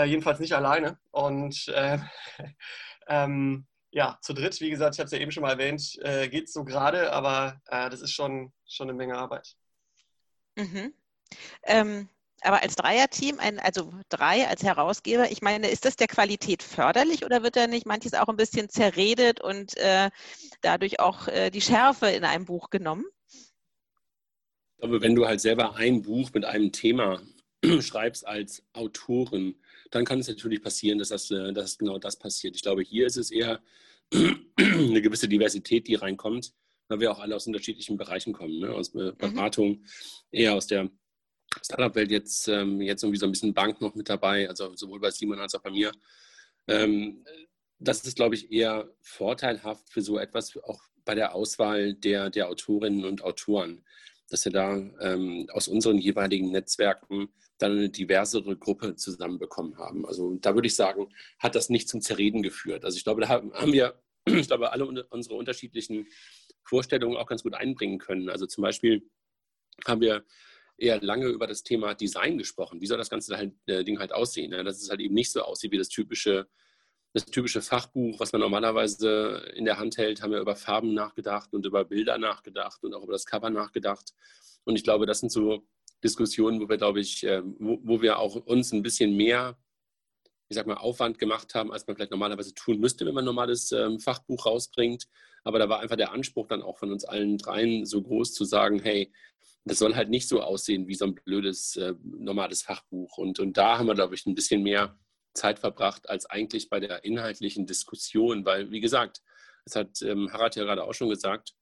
jedenfalls 0.05 0.39
nicht 0.39 0.53
alleine. 0.53 0.99
Und 1.11 1.73
ähm, 3.09 3.67
ja, 3.93 4.19
zu 4.23 4.33
dritt, 4.33 4.59
wie 4.61 4.71
gesagt, 4.71 4.95
ich 4.95 4.99
habe 4.99 5.07
es 5.07 5.13
ja 5.13 5.19
eben 5.19 5.31
schon 5.31 5.43
mal 5.43 5.53
erwähnt, 5.53 5.99
äh, 6.03 6.29
geht 6.29 6.47
es 6.47 6.53
so 6.53 6.65
gerade, 6.65 7.13
aber 7.13 7.61
äh, 7.67 7.91
das 7.91 8.01
ist 8.01 8.13
schon, 8.13 8.53
schon 8.67 8.89
eine 8.89 8.97
Menge 8.97 9.17
Arbeit. 9.17 9.55
Mhm. 10.57 10.95
Ähm, 11.65 12.09
aber 12.41 12.63
als 12.63 12.75
Dreierteam, 12.75 13.39
ein, 13.39 13.61
also 13.61 13.93
drei 14.09 14.49
als 14.49 14.63
Herausgeber, 14.63 15.31
ich 15.31 15.43
meine, 15.43 15.69
ist 15.69 15.85
das 15.85 15.97
der 15.97 16.09
Qualität 16.09 16.63
förderlich 16.63 17.25
oder 17.25 17.43
wird 17.43 17.55
da 17.55 17.67
nicht 17.67 17.87
manches 17.87 18.15
auch 18.15 18.29
ein 18.29 18.37
bisschen 18.37 18.69
zerredet 18.69 19.41
und 19.41 19.77
äh, 19.77 20.11
dadurch 20.63 20.99
auch 20.99 21.29
äh, 21.29 21.51
die 21.51 21.61
Schärfe 21.61 22.07
in 22.09 22.25
einem 22.25 22.47
Buch 22.47 22.71
genommen? 22.71 23.05
Ich 23.29 24.79
glaube, 24.79 25.03
wenn 25.03 25.15
du 25.15 25.27
halt 25.27 25.41
selber 25.41 25.77
ein 25.77 26.03
Buch 26.03 26.31
mit 26.35 26.45
einem 26.45 26.73
Thema 26.73 27.23
schreibst 27.81 28.27
als 28.27 28.65
Autorin, 28.73 29.55
dann 29.93 30.05
kann 30.05 30.19
es 30.19 30.29
natürlich 30.29 30.63
passieren, 30.63 30.99
dass, 30.99 31.09
das, 31.09 31.31
äh, 31.31 31.53
dass 31.53 31.79
genau 31.79 31.99
das 31.99 32.17
passiert. 32.19 32.57
Ich 32.57 32.63
glaube, 32.63 32.83
hier 32.83 33.07
ist 33.07 33.17
es 33.17 33.31
eher 33.31 33.63
eine 34.57 35.03
gewisse 35.03 35.29
Diversität, 35.29 35.87
die 35.87 35.95
reinkommt, 35.95 36.53
weil 36.89 37.01
wir 37.01 37.13
auch 37.13 37.21
alle 37.21 37.37
aus 37.37 37.47
unterschiedlichen 37.47 37.97
Bereichen 37.97 38.33
kommen, 38.33 38.59
ne? 38.59 38.71
aus 38.73 38.95
äh, 38.95 39.13
mhm. 39.13 39.17
Beratung, 39.19 39.69
mhm. 39.69 39.85
eher 40.33 40.55
aus 40.55 40.67
der 40.67 40.91
Startup-Welt, 41.63 42.11
jetzt, 42.11 42.49
ähm, 42.49 42.81
jetzt 42.81 43.03
irgendwie 43.03 43.19
so 43.19 43.27
ein 43.27 43.33
bisschen 43.33 43.53
Bank 43.53 43.81
noch 43.83 43.95
mit 43.95 44.09
dabei, 44.09 44.49
also 44.49 44.75
sowohl 44.75 44.99
bei 44.99 45.11
Simon 45.11 45.39
als 45.39 45.55
auch 45.55 45.63
bei 45.63 45.71
mir. 45.71 45.93
Ähm, 46.67 47.25
das 47.79 48.05
ist, 48.05 48.17
glaube 48.17 48.35
ich, 48.35 48.51
eher 48.51 48.91
vorteilhaft 49.01 49.91
für 49.91 50.01
so 50.01 50.19
etwas, 50.19 50.57
auch 50.57 50.81
bei 51.05 51.15
der 51.15 51.35
Auswahl 51.35 51.95
der, 51.95 52.31
der 52.31 52.49
Autorinnen 52.49 53.05
und 53.05 53.23
Autoren, 53.23 53.85
dass 54.33 54.45
wir 54.45 54.53
da 54.53 54.77
ähm, 55.01 55.49
aus 55.53 55.69
unseren 55.69 55.99
jeweiligen 55.99 56.51
Netzwerken 56.51 57.29
dann 57.59 57.73
eine 57.73 57.91
diversere 57.91 58.57
Gruppe 58.57 58.97
zusammenbekommen 58.97 59.79
haben. 59.79 60.07
Also 60.07 60.37
da 60.41 60.55
würde 60.55 60.67
ich 60.67 60.75
sagen, 60.75 61.09
hat 61.39 61.55
das 61.55 61.69
nicht 61.69 61.89
zum 61.89 62.01
Zerreden 62.01 62.43
geführt. 62.43 62.85
Also 62.85 62.97
ich 62.97 63.05
glaube, 63.05 63.21
da 63.21 63.29
haben 63.29 63.73
wir, 63.73 64.01
ich 64.27 64.47
glaube, 64.47 64.73
alle 64.73 64.87
unsere 65.11 65.35
unterschiedlichen 65.35 66.07
Vorstellungen 66.65 67.17
auch 67.17 67.27
ganz 67.27 67.43
gut 67.43 67.55
einbringen 67.55 67.99
können. 67.99 68.29
Also 68.29 68.47
zum 68.47 68.63
Beispiel 68.63 69.09
haben 69.87 70.01
wir 70.01 70.25
eher 70.79 71.01
lange 71.01 71.27
über 71.27 71.47
das 71.47 71.63
Thema 71.63 71.95
Design 71.95 72.39
gesprochen. 72.39 72.81
Wie 72.81 72.87
soll 72.87 72.99
das 72.99 73.11
ganze 73.11 73.37
halt, 73.37 73.55
äh, 73.67 73.85
Ding 73.85 73.99
halt 73.99 74.13
aussehen? 74.13 74.51
Ne? 74.51 74.65
Dass 74.65 74.83
es 74.83 74.91
halt 74.91 75.01
eben 75.01 75.15
nicht 75.15 75.31
so 75.31 75.43
aussieht 75.43 75.73
wie 75.73 75.79
das 75.79 75.89
typische, 75.89 76.49
das 77.13 77.27
typische 77.27 77.61
Fachbuch, 77.61 78.19
was 78.21 78.33
man 78.33 78.41
normalerweise 78.41 79.53
in 79.55 79.65
der 79.65 79.79
Hand 79.79 79.99
hält, 79.99 80.23
haben 80.23 80.33
wir 80.33 80.41
über 80.41 80.57
Farben 80.57 80.95
nachgedacht 80.95 81.53
und 81.53 81.67
über 81.67 81.85
Bilder 81.85 82.17
nachgedacht 82.19 82.83
und 82.85 82.95
auch 82.95 83.03
über 83.03 83.13
das 83.13 83.27
Cover 83.27 83.51
nachgedacht. 83.51 84.15
Und 84.65 84.77
ich 84.77 84.85
glaube, 84.85 85.07
das 85.07 85.21
sind 85.21 85.31
so 85.31 85.67
Diskussionen, 86.03 86.61
wo 86.61 86.69
wir, 86.69 86.79
glaube 86.79 87.01
ich, 87.01 87.25
äh, 87.25 87.43
wo, 87.45 88.01
wir 88.01 88.19
auch 88.19 88.37
uns 88.37 88.73
ein 88.73 88.83
bisschen 88.83 89.15
mehr, 89.15 89.59
ich 90.49 90.57
sag 90.57 90.67
mal, 90.67 90.77
Aufwand 90.77 91.19
gemacht 91.19 91.55
haben, 91.55 91.71
als 91.71 91.87
man 91.87 91.97
vielleicht 91.97 92.11
normalerweise 92.11 92.55
tun 92.55 92.81
müsste, 92.81 93.05
wenn 93.05 93.15
man 93.15 93.25
ein 93.25 93.27
normales 93.27 93.73
ähm, 93.73 94.01
Fachbuch 94.01 94.47
rausbringt. 94.47 95.07
Aber 95.45 95.59
da 95.59 95.69
war 95.69 95.81
einfach 95.81 95.97
der 95.97 96.13
Anspruch 96.13 96.47
dann 96.47 96.63
auch 96.63 96.79
von 96.79 96.93
uns 96.93 97.05
allen 97.05 97.37
dreien 97.37 97.85
so 97.85 98.03
groß 98.03 98.33
zu 98.33 98.45
sagen, 98.45 98.81
hey, 98.81 99.13
das 99.65 99.79
soll 99.79 99.95
halt 99.95 100.09
nicht 100.09 100.29
so 100.29 100.41
aussehen 100.41 100.89
wie 100.89 100.95
so 100.95 101.05
ein 101.05 101.15
blödes, 101.15 101.77
äh, 101.77 101.95
normales 102.03 102.63
Fachbuch. 102.63 103.19
Und, 103.19 103.39
und 103.39 103.57
da 103.57 103.79
haben 103.79 103.87
wir, 103.87 103.95
glaube 103.95 104.15
ich, 104.15 104.27
ein 104.27 104.35
bisschen 104.35 104.63
mehr 104.63 104.97
Zeit 105.35 105.59
verbracht 105.59 106.09
als 106.09 106.27
eigentlich 106.27 106.69
bei 106.69 106.81
der 106.81 107.05
inhaltlichen 107.05 107.67
Diskussion, 107.67 108.45
weil, 108.45 108.71
wie 108.71 108.81
gesagt, 108.81 109.23
das 109.65 109.77
hat 109.77 110.03
ähm, 110.03 110.33
Harald 110.33 110.57
ja 110.57 110.65
gerade 110.65 110.85
auch 110.85 110.95
schon 110.95 111.09
gesagt, 111.09 111.55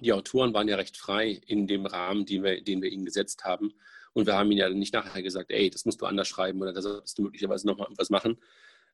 die 0.00 0.12
Autoren 0.12 0.54
waren 0.54 0.68
ja 0.68 0.76
recht 0.76 0.96
frei 0.96 1.40
in 1.46 1.66
dem 1.66 1.86
Rahmen, 1.86 2.26
den 2.26 2.42
wir, 2.42 2.62
den 2.62 2.82
wir 2.82 2.90
ihnen 2.90 3.04
gesetzt 3.04 3.44
haben. 3.44 3.74
Und 4.12 4.26
wir 4.26 4.34
haben 4.34 4.50
ihnen 4.50 4.60
ja 4.60 4.68
nicht 4.68 4.94
nachher 4.94 5.22
gesagt, 5.22 5.50
ey, 5.50 5.70
das 5.70 5.84
musst 5.84 6.00
du 6.00 6.06
anders 6.06 6.28
schreiben 6.28 6.60
oder 6.62 6.72
da 6.72 6.82
solltest 6.82 7.18
du 7.18 7.22
möglicherweise 7.22 7.66
nochmal 7.66 7.88
was 7.96 8.10
machen. 8.10 8.38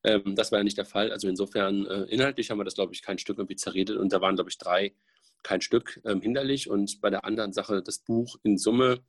Ähm, 0.02 0.34
das 0.34 0.50
war 0.50 0.58
ja 0.58 0.64
nicht 0.64 0.78
der 0.78 0.86
Fall. 0.86 1.12
Also 1.12 1.28
insofern, 1.28 1.86
äh, 1.86 2.04
inhaltlich 2.04 2.50
haben 2.50 2.58
wir 2.58 2.64
das, 2.64 2.74
glaube 2.74 2.94
ich, 2.94 3.02
kein 3.02 3.18
Stück 3.18 3.38
irgendwie 3.38 3.56
zerredet. 3.56 3.96
Und 3.96 4.12
da 4.12 4.20
waren, 4.20 4.34
glaube 4.34 4.50
ich, 4.50 4.58
drei 4.58 4.94
kein 5.42 5.60
Stück 5.60 6.00
ähm, 6.04 6.20
hinderlich. 6.20 6.68
Und 6.68 7.00
bei 7.00 7.10
der 7.10 7.24
anderen 7.24 7.52
Sache, 7.52 7.82
das 7.82 7.98
Buch 7.98 8.36
in 8.42 8.58
Summe 8.58 9.00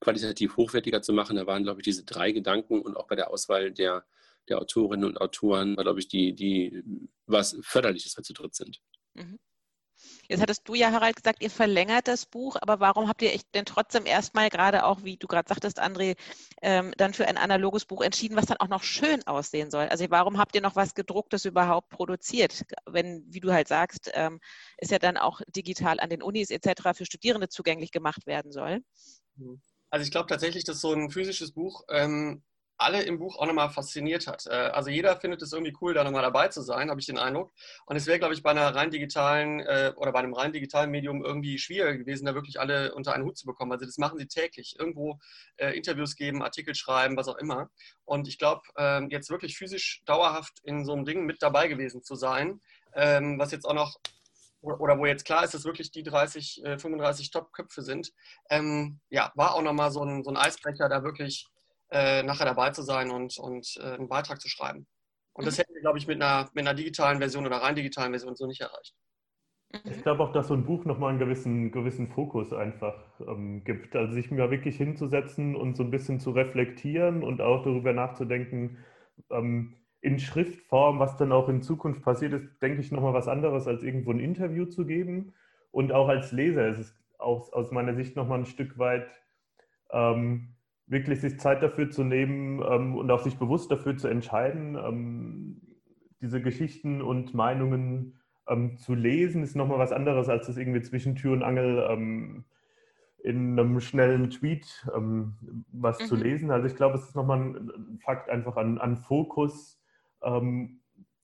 qualitativ 0.00 0.56
hochwertiger 0.56 1.02
zu 1.02 1.12
machen, 1.12 1.36
da 1.36 1.46
waren, 1.46 1.62
glaube 1.62 1.80
ich, 1.80 1.84
diese 1.84 2.04
drei 2.04 2.32
Gedanken 2.32 2.80
und 2.80 2.96
auch 2.96 3.06
bei 3.06 3.16
der 3.16 3.30
Auswahl 3.30 3.70
der, 3.70 4.04
der 4.48 4.58
Autorinnen 4.58 5.04
und 5.04 5.20
Autoren 5.20 5.76
war, 5.76 5.84
glaube 5.84 6.00
ich, 6.00 6.08
die, 6.08 6.34
die 6.34 6.82
was 7.26 7.56
förderlich 7.62 8.06
ist, 8.06 8.16
weil 8.16 8.24
zu 8.24 8.32
dritt 8.32 8.54
sind. 8.54 8.80
Mhm. 9.14 9.38
Jetzt 10.28 10.40
hattest 10.40 10.68
du 10.68 10.74
ja, 10.74 10.92
Harald, 10.92 11.16
gesagt, 11.16 11.42
ihr 11.42 11.50
verlängert 11.50 12.08
das 12.08 12.24
Buch, 12.24 12.56
aber 12.60 12.80
warum 12.80 13.08
habt 13.08 13.20
ihr 13.22 13.38
denn 13.54 13.64
trotzdem 13.64 14.06
erstmal 14.06 14.48
gerade 14.48 14.84
auch, 14.84 15.02
wie 15.02 15.16
du 15.16 15.26
gerade 15.26 15.48
sagtest, 15.48 15.82
André, 15.82 16.16
ähm, 16.62 16.92
dann 16.96 17.14
für 17.14 17.26
ein 17.26 17.36
analoges 17.36 17.84
Buch 17.84 18.00
entschieden, 18.02 18.36
was 18.36 18.46
dann 18.46 18.58
auch 18.58 18.68
noch 18.68 18.82
schön 18.82 19.26
aussehen 19.26 19.70
soll? 19.70 19.88
Also 19.88 20.04
warum 20.08 20.38
habt 20.38 20.54
ihr 20.54 20.60
noch 20.60 20.76
was 20.76 20.94
gedrucktes 20.94 21.44
überhaupt 21.44 21.90
produziert? 21.90 22.62
Wenn, 22.86 23.24
wie 23.28 23.40
du 23.40 23.52
halt 23.52 23.68
sagst, 23.68 24.10
ähm, 24.14 24.40
es 24.78 24.90
ja 24.90 24.98
dann 24.98 25.16
auch 25.16 25.40
digital 25.48 26.00
an 26.00 26.10
den 26.10 26.22
Unis 26.22 26.50
etc. 26.50 26.94
für 26.94 27.04
Studierende 27.06 27.48
zugänglich 27.48 27.90
gemacht 27.90 28.26
werden 28.26 28.52
soll? 28.52 28.82
Also 29.90 30.04
ich 30.04 30.12
glaube 30.12 30.28
tatsächlich, 30.28 30.64
dass 30.64 30.80
so 30.80 30.92
ein 30.92 31.10
physisches 31.10 31.52
Buch 31.52 31.82
ähm, 31.88 32.44
alle 32.80 33.02
im 33.02 33.18
Buch 33.18 33.38
auch 33.38 33.46
nochmal 33.46 33.70
fasziniert 33.70 34.26
hat. 34.26 34.46
Äh, 34.46 34.54
also 34.54 34.90
jeder 34.90 35.16
findet 35.16 35.42
es 35.42 35.52
irgendwie 35.52 35.76
cool, 35.80 35.94
da 35.94 36.04
nochmal 36.04 36.22
dabei 36.22 36.48
zu 36.48 36.62
sein, 36.62 36.90
habe 36.90 37.00
ich 37.00 37.06
den 37.06 37.18
Eindruck. 37.18 37.52
Und 37.86 37.96
es 37.96 38.06
wäre, 38.06 38.18
glaube 38.18 38.34
ich, 38.34 38.42
bei 38.42 38.50
einer 38.50 38.74
rein 38.74 38.90
digitalen 38.90 39.60
äh, 39.60 39.92
oder 39.96 40.12
bei 40.12 40.20
einem 40.20 40.34
rein 40.34 40.52
digitalen 40.52 40.90
Medium 40.90 41.24
irgendwie 41.24 41.58
schwieriger 41.58 41.98
gewesen, 41.98 42.24
da 42.24 42.34
wirklich 42.34 42.58
alle 42.58 42.94
unter 42.94 43.14
einen 43.14 43.24
Hut 43.24 43.36
zu 43.36 43.46
bekommen. 43.46 43.72
Also 43.72 43.84
das 43.84 43.98
machen 43.98 44.18
sie 44.18 44.26
täglich. 44.26 44.76
Irgendwo 44.78 45.18
äh, 45.56 45.76
Interviews 45.76 46.16
geben, 46.16 46.42
Artikel 46.42 46.74
schreiben, 46.74 47.16
was 47.16 47.28
auch 47.28 47.36
immer. 47.36 47.70
Und 48.04 48.26
ich 48.28 48.38
glaube, 48.38 48.62
ähm, 48.76 49.10
jetzt 49.10 49.30
wirklich 49.30 49.56
physisch 49.56 50.02
dauerhaft 50.06 50.60
in 50.62 50.84
so 50.84 50.92
einem 50.92 51.04
Ding 51.04 51.26
mit 51.26 51.42
dabei 51.42 51.68
gewesen 51.68 52.02
zu 52.02 52.14
sein, 52.14 52.60
ähm, 52.94 53.38
was 53.38 53.52
jetzt 53.52 53.66
auch 53.66 53.74
noch 53.74 53.96
oder 54.62 54.98
wo 54.98 55.06
jetzt 55.06 55.24
klar 55.24 55.42
ist, 55.42 55.54
dass 55.54 55.64
wirklich 55.64 55.90
die 55.90 56.02
30, 56.02 56.60
35 56.76 57.30
Top-Köpfe 57.30 57.80
sind, 57.80 58.12
ähm, 58.50 59.00
ja, 59.08 59.32
war 59.34 59.54
auch 59.54 59.62
nochmal 59.62 59.90
so 59.90 60.04
ein, 60.04 60.22
so 60.22 60.28
ein 60.28 60.36
Eisbrecher, 60.36 60.90
da 60.90 61.02
wirklich 61.02 61.46
äh, 61.90 62.22
nachher 62.22 62.46
dabei 62.46 62.70
zu 62.70 62.82
sein 62.82 63.10
und, 63.10 63.38
und 63.38 63.76
äh, 63.80 63.94
einen 63.94 64.08
Beitrag 64.08 64.40
zu 64.40 64.48
schreiben. 64.48 64.86
Und 65.32 65.46
das 65.46 65.56
mhm. 65.56 65.62
hätten 65.62 65.74
wir, 65.74 65.80
glaube 65.80 65.98
ich, 65.98 66.06
mit 66.06 66.22
einer, 66.22 66.48
mit 66.54 66.66
einer 66.66 66.74
digitalen 66.74 67.18
Version 67.18 67.46
oder 67.46 67.58
rein 67.58 67.74
digitalen 67.74 68.12
Version 68.12 68.36
so 68.36 68.46
nicht 68.46 68.60
erreicht. 68.60 68.94
Ich 69.84 69.98
mhm. 69.98 70.02
glaube 70.02 70.22
auch, 70.24 70.32
dass 70.32 70.48
so 70.48 70.54
ein 70.54 70.64
Buch 70.64 70.84
nochmal 70.84 71.10
einen 71.10 71.18
gewissen, 71.18 71.70
gewissen 71.70 72.08
Fokus 72.08 72.52
einfach 72.52 72.96
ähm, 73.20 73.62
gibt. 73.64 73.94
Also 73.94 74.12
sich 74.12 74.30
mir 74.30 74.50
wirklich 74.50 74.76
hinzusetzen 74.76 75.54
und 75.54 75.76
so 75.76 75.84
ein 75.84 75.90
bisschen 75.90 76.18
zu 76.18 76.30
reflektieren 76.32 77.22
und 77.22 77.40
auch 77.40 77.62
darüber 77.62 77.92
nachzudenken, 77.92 78.78
ähm, 79.30 79.76
in 80.00 80.18
Schriftform, 80.18 80.98
was 80.98 81.16
dann 81.18 81.30
auch 81.30 81.48
in 81.48 81.62
Zukunft 81.62 82.02
passiert 82.02 82.32
ist, 82.32 82.62
denke 82.62 82.80
ich 82.80 82.90
nochmal 82.90 83.12
was 83.12 83.28
anderes, 83.28 83.66
als 83.66 83.82
irgendwo 83.82 84.12
ein 84.12 84.18
Interview 84.18 84.64
zu 84.64 84.86
geben. 84.86 85.34
Und 85.70 85.92
auch 85.92 86.08
als 86.08 86.32
Leser 86.32 86.68
ist 86.68 86.78
es 86.78 86.94
aus, 87.18 87.52
aus 87.52 87.70
meiner 87.70 87.94
Sicht 87.94 88.16
nochmal 88.16 88.38
ein 88.38 88.46
Stück 88.46 88.78
weit 88.78 89.08
ähm, 89.92 90.54
wirklich 90.90 91.20
sich 91.20 91.38
Zeit 91.38 91.62
dafür 91.62 91.90
zu 91.90 92.02
nehmen 92.04 92.62
ähm, 92.68 92.96
und 92.96 93.10
auch 93.10 93.22
sich 93.22 93.38
bewusst 93.38 93.70
dafür 93.70 93.96
zu 93.96 94.08
entscheiden, 94.08 94.76
ähm, 94.76 95.60
diese 96.20 96.42
Geschichten 96.42 97.00
und 97.00 97.32
Meinungen 97.32 98.18
ähm, 98.48 98.76
zu 98.76 98.94
lesen, 98.94 99.42
ist 99.42 99.56
nochmal 99.56 99.78
was 99.78 99.92
anderes, 99.92 100.28
als 100.28 100.48
das 100.48 100.56
irgendwie 100.56 100.82
zwischen 100.82 101.14
Tür 101.14 101.32
und 101.32 101.42
Angel 101.42 101.86
ähm, 101.88 102.44
in 103.22 103.58
einem 103.58 103.80
schnellen 103.80 104.30
Tweet 104.30 104.86
ähm, 104.94 105.34
was 105.72 106.00
mhm. 106.00 106.04
zu 106.06 106.16
lesen. 106.16 106.50
Also 106.50 106.66
ich 106.66 106.74
glaube, 106.74 106.96
es 106.96 107.04
ist 107.04 107.14
nochmal 107.14 107.38
ein 107.38 107.98
Fakt 108.02 108.28
einfach 108.28 108.56
an, 108.56 108.78
an 108.78 108.96
Fokus, 108.96 109.80
ähm, 110.22 110.80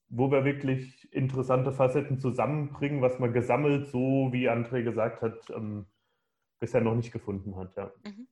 wo 0.08 0.30
wir 0.30 0.44
wirklich 0.44 1.12
interessante 1.12 1.72
Facetten 1.72 2.20
zusammenbringen, 2.20 3.02
was 3.02 3.18
man 3.18 3.32
gesammelt, 3.32 3.86
so 3.88 4.28
wie 4.30 4.48
André 4.48 4.84
gesagt 4.84 5.20
hat, 5.20 5.52
bisher 6.60 6.80
noch 6.80 6.94
nicht 6.94 7.10
gefunden 7.10 7.56
hat. 7.56 7.74
Ja. 7.74 7.90
Mhm. 8.04 8.28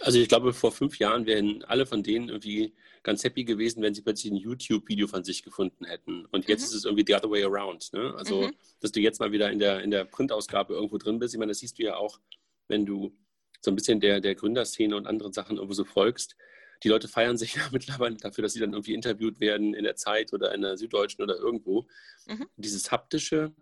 Also 0.00 0.18
ich 0.18 0.28
glaube, 0.28 0.52
vor 0.52 0.72
fünf 0.72 0.98
Jahren 0.98 1.26
wären 1.26 1.64
alle 1.64 1.86
von 1.86 2.02
denen 2.02 2.28
irgendwie 2.28 2.74
ganz 3.02 3.24
happy 3.24 3.44
gewesen, 3.44 3.82
wenn 3.82 3.94
sie 3.94 4.02
plötzlich 4.02 4.32
ein 4.32 4.36
YouTube-Video 4.36 5.06
von 5.06 5.24
sich 5.24 5.42
gefunden 5.42 5.84
hätten. 5.84 6.24
Und 6.26 6.48
jetzt 6.48 6.60
mhm. 6.60 6.66
ist 6.66 6.74
es 6.74 6.84
irgendwie 6.84 7.04
the 7.06 7.14
other 7.14 7.30
way 7.30 7.42
around. 7.44 7.92
Ne? 7.92 8.14
Also, 8.16 8.42
mhm. 8.42 8.54
dass 8.80 8.92
du 8.92 9.00
jetzt 9.00 9.20
mal 9.20 9.32
wieder 9.32 9.50
in 9.50 9.58
der, 9.58 9.82
in 9.82 9.90
der 9.90 10.04
Printausgabe 10.04 10.74
irgendwo 10.74 10.98
drin 10.98 11.18
bist. 11.18 11.34
Ich 11.34 11.38
meine, 11.38 11.50
das 11.50 11.58
siehst 11.58 11.78
du 11.78 11.82
ja 11.82 11.96
auch, 11.96 12.20
wenn 12.68 12.86
du 12.86 13.16
so 13.60 13.70
ein 13.70 13.74
bisschen 13.74 14.00
der, 14.00 14.20
der 14.20 14.34
Gründerszene 14.34 14.96
und 14.96 15.06
anderen 15.06 15.32
Sachen 15.32 15.56
irgendwo 15.56 15.74
so 15.74 15.84
folgst. 15.84 16.36
Die 16.82 16.88
Leute 16.88 17.08
feiern 17.08 17.36
sich 17.36 17.54
ja 17.56 17.62
mittlerweile 17.72 18.16
dafür, 18.16 18.42
dass 18.42 18.52
sie 18.52 18.60
dann 18.60 18.72
irgendwie 18.72 18.94
interviewt 18.94 19.40
werden 19.40 19.74
in 19.74 19.84
der 19.84 19.96
Zeit 19.96 20.32
oder 20.32 20.54
in 20.54 20.62
der 20.62 20.76
Süddeutschen 20.76 21.22
oder 21.22 21.36
irgendwo. 21.36 21.86
Mhm. 22.26 22.46
Dieses 22.56 22.90
haptische, 22.90 23.52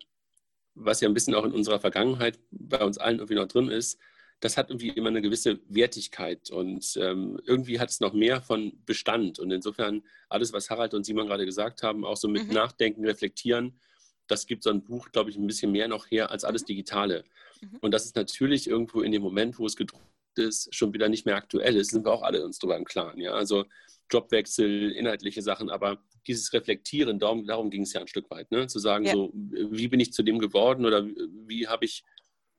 was 0.75 1.01
ja 1.01 1.09
ein 1.09 1.15
bisschen 1.15 1.35
auch 1.35 1.45
in 1.45 1.53
unserer 1.53 1.81
Vergangenheit 1.81 2.39
bei 2.51 2.83
uns 2.85 2.99
allen 2.99 3.19
irgendwie 3.19 3.35
noch 3.35 3.49
drin 3.49 3.69
ist, 3.69 3.99
das 4.41 4.57
hat 4.57 4.71
irgendwie 4.71 4.89
immer 4.89 5.09
eine 5.09 5.21
gewisse 5.21 5.61
Wertigkeit 5.69 6.51
und 6.51 6.97
ähm, 6.97 7.39
irgendwie 7.45 7.79
hat 7.79 7.91
es 7.91 8.01
noch 8.01 8.15
mehr 8.15 8.41
von 8.41 8.73
Bestand. 8.87 9.39
Und 9.39 9.51
insofern 9.51 10.03
alles, 10.31 10.53
was 10.55 10.71
Harald 10.71 10.95
und 10.95 11.05
Simon 11.05 11.27
gerade 11.27 11.45
gesagt 11.45 11.83
haben, 11.83 12.07
auch 12.07 12.17
so 12.17 12.27
mit 12.27 12.49
mhm. 12.49 12.55
Nachdenken, 12.55 13.05
Reflektieren, 13.05 13.79
das 14.27 14.47
gibt 14.47 14.63
so 14.63 14.71
ein 14.71 14.83
Buch, 14.83 15.11
glaube 15.13 15.29
ich, 15.29 15.37
ein 15.37 15.47
bisschen 15.47 15.73
mehr 15.73 15.89
noch 15.89 16.11
her 16.11 16.31
als 16.31 16.45
alles 16.45 16.63
mhm. 16.63 16.67
Digitale. 16.67 17.25
Mhm. 17.61 17.79
Und 17.83 17.91
das 17.93 18.07
ist 18.07 18.17
natürlich 18.17 18.67
irgendwo 18.67 19.03
in 19.03 19.13
dem 19.13 19.23
Moment, 19.23 19.59
wo 19.59 19.67
es 19.67 19.77
gedruckt 19.77 20.05
ist, 20.37 20.75
schon 20.75 20.95
wieder 20.95 21.09
nicht 21.09 21.27
mehr 21.27 21.37
aktuell 21.37 21.77
ist, 21.77 21.91
sind 21.91 22.07
wir 22.07 22.13
auch 22.13 22.23
alle 22.23 22.45
uns 22.45 22.59
darüber 22.59 22.79
im 22.79 22.85
Klaren. 22.85 23.21
Ja? 23.21 23.33
Also 23.33 23.67
Jobwechsel, 24.11 24.93
inhaltliche 24.93 25.43
Sachen, 25.43 25.69
aber 25.69 26.03
dieses 26.27 26.53
Reflektieren, 26.53 27.19
darum, 27.19 27.47
darum 27.47 27.71
ging 27.71 27.83
es 27.83 27.93
ja 27.93 28.01
ein 28.01 28.09
Stück 28.09 28.31
weit, 28.31 28.51
ne? 28.51 28.67
zu 28.69 28.79
sagen, 28.79 29.05
ja. 29.05 29.13
so, 29.13 29.33
wie 29.35 29.89
bin 29.89 30.01
ich 30.01 30.13
zu 30.13 30.23
dem 30.23 30.39
geworden 30.39 30.87
oder 30.87 31.07
wie 31.47 31.67
habe 31.67 31.85
ich 31.85 32.05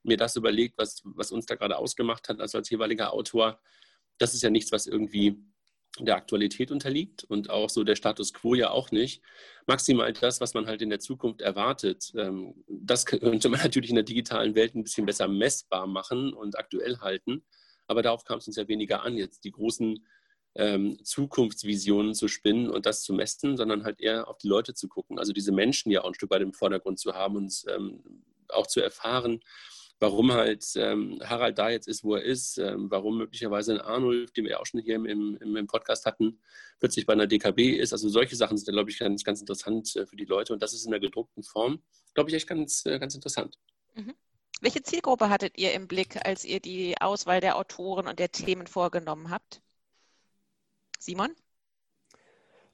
mir 0.04 0.18
das 0.18 0.36
überlegt, 0.36 0.78
was, 0.78 1.02
was 1.04 1.32
uns 1.32 1.46
da 1.46 1.56
gerade 1.56 1.78
ausgemacht 1.78 2.30
hat, 2.30 2.40
also 2.40 2.58
als 2.58 2.70
jeweiliger 2.70 3.14
Autor. 3.14 3.60
Das 4.18 4.34
ist 4.34 4.44
ja 4.44 4.50
nichts, 4.50 4.72
was 4.72 4.88
irgendwie 4.88 5.44
der 6.00 6.16
Aktualität 6.16 6.72
unterliegt 6.72 7.24
und 7.26 7.50
auch 7.50 7.70
so 7.70 7.84
der 7.84 7.96
Status 7.96 8.34
quo 8.34 8.56
ja 8.56 8.70
auch 8.72 8.92
nicht. 8.92 9.22
Maximal 9.68 10.14
das, 10.14 10.40
was 10.40 10.54
man 10.54 10.66
halt 10.66 10.82
in 10.82 10.90
der 10.90 11.00
Zukunft 11.00 11.42
erwartet. 11.42 12.12
Ähm, 12.16 12.64
das 12.68 13.06
könnte 13.06 13.50
man 13.50 13.60
natürlich 13.64 13.90
in 13.90 13.96
der 13.96 14.06
digitalen 14.06 14.56
Welt 14.56 14.76
ein 14.76 14.84
bisschen 14.84 15.06
besser 15.06 15.28
messbar 15.28 15.88
machen 15.88 16.34
und 16.34 16.58
aktuell 16.58 16.98
halten. 17.00 17.44
Aber 17.88 18.02
darauf 18.02 18.24
kam 18.24 18.38
es 18.38 18.48
uns 18.48 18.56
ja 18.56 18.68
weniger 18.68 19.04
an, 19.04 19.18
jetzt 19.18 19.44
die 19.44 19.52
großen 19.52 20.06
ähm, 20.56 20.98
Zukunftsvisionen 21.04 22.14
zu 22.14 22.28
spinnen 22.28 22.70
und 22.70 22.86
das 22.86 23.04
zu 23.04 23.14
messen, 23.14 23.58
sondern 23.58 23.84
halt 23.84 24.00
eher 24.00 24.28
auf 24.28 24.38
die 24.38 24.48
Leute 24.48 24.74
zu 24.74 24.88
gucken. 24.88 25.20
Also 25.20 25.34
diese 25.34 25.52
Menschen 25.52 25.92
ja 25.92 26.02
auch 26.02 26.08
ein 26.08 26.14
Stück 26.14 26.30
weit 26.30 26.42
im 26.42 26.54
Vordergrund 26.54 27.00
zu 27.00 27.14
haben 27.14 27.36
und 27.36 27.64
ähm, 27.68 28.24
auch 28.50 28.68
zu 28.68 28.82
erfahren, 28.82 29.42
warum 30.02 30.34
halt 30.34 30.66
ähm, 30.76 31.20
Harald 31.24 31.60
da 31.60 31.70
jetzt 31.70 31.88
ist, 31.88 32.04
wo 32.04 32.16
er 32.16 32.24
ist, 32.24 32.58
ähm, 32.58 32.90
warum 32.90 33.20
möglicherweise 33.20 33.74
ein 33.74 33.82
Arnulf, 33.82 34.32
den 34.32 34.46
wir 34.46 34.60
auch 34.60 34.66
schon 34.66 34.82
hier 34.82 34.96
im, 34.96 35.06
im, 35.06 35.38
im, 35.56 35.68
Podcast 35.68 36.08
hatten, 36.08 36.40
plötzlich 36.80 37.06
bei 37.06 37.14
einer 37.14 37.28
DKB 37.28 37.78
ist. 37.78 37.94
Also 37.94 38.10
solche 38.10 38.36
Sachen 38.36 38.58
sind, 38.58 38.74
glaube 38.74 38.90
ich, 38.90 38.98
ganz, 38.98 39.24
ganz 39.24 39.40
interessant 39.40 39.96
äh, 39.96 40.08
für 40.08 40.16
die 40.16 40.26
Leute 40.26 40.54
und 40.54 40.62
das 40.64 40.74
ist 40.74 40.86
in 40.86 40.92
der 40.92 41.00
gedruckten 41.00 41.44
Form, 41.44 41.84
glaube 42.16 42.32
ich, 42.32 42.36
echt 42.36 42.48
ganz, 42.48 42.84
äh, 42.88 42.98
ganz 42.98 43.14
interessant. 43.14 43.60
Mhm. 43.94 44.16
Welche 44.60 44.82
Zielgruppe 44.82 45.30
hattet 45.30 45.58
ihr 45.60 45.74
im 45.74 45.88
Blick, 45.88 46.26
als 46.26 46.46
ihr 46.46 46.60
die 46.60 47.00
Auswahl 47.00 47.40
der 47.40 47.56
Autoren 47.56 48.08
und 48.08 48.18
der 48.18 48.32
Themen 48.32 48.66
vorgenommen 48.66 49.30
habt? 49.30 49.62
Simon? 50.98 51.32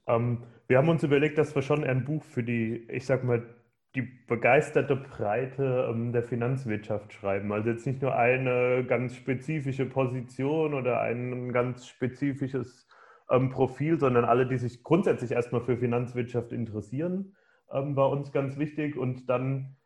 Ähm, 0.06 0.44
wir 0.66 0.78
haben 0.78 0.88
uns 0.88 1.02
überlegt, 1.02 1.36
dass 1.36 1.54
wir 1.54 1.60
schon 1.62 1.84
ein 1.84 2.06
Buch 2.06 2.24
für 2.24 2.42
die, 2.42 2.86
ich 2.90 3.04
sag 3.04 3.22
mal, 3.22 3.57
die 3.94 4.02
begeisterte 4.02 4.96
Breite 4.96 5.88
ähm, 5.90 6.12
der 6.12 6.22
Finanzwirtschaft 6.22 7.12
schreiben. 7.12 7.52
Also 7.52 7.70
jetzt 7.70 7.86
nicht 7.86 8.02
nur 8.02 8.14
eine 8.14 8.84
ganz 8.84 9.16
spezifische 9.16 9.86
Position 9.86 10.74
oder 10.74 11.00
ein 11.00 11.52
ganz 11.52 11.86
spezifisches 11.86 12.86
ähm, 13.30 13.50
Profil, 13.50 13.98
sondern 13.98 14.24
alle, 14.24 14.46
die 14.46 14.58
sich 14.58 14.82
grundsätzlich 14.82 15.32
erstmal 15.32 15.62
für 15.62 15.78
Finanzwirtschaft 15.78 16.52
interessieren, 16.52 17.34
ähm, 17.72 17.96
war 17.96 18.10
uns 18.10 18.30
ganz 18.30 18.58
wichtig 18.58 18.96
und 18.96 19.28
dann, 19.30 19.76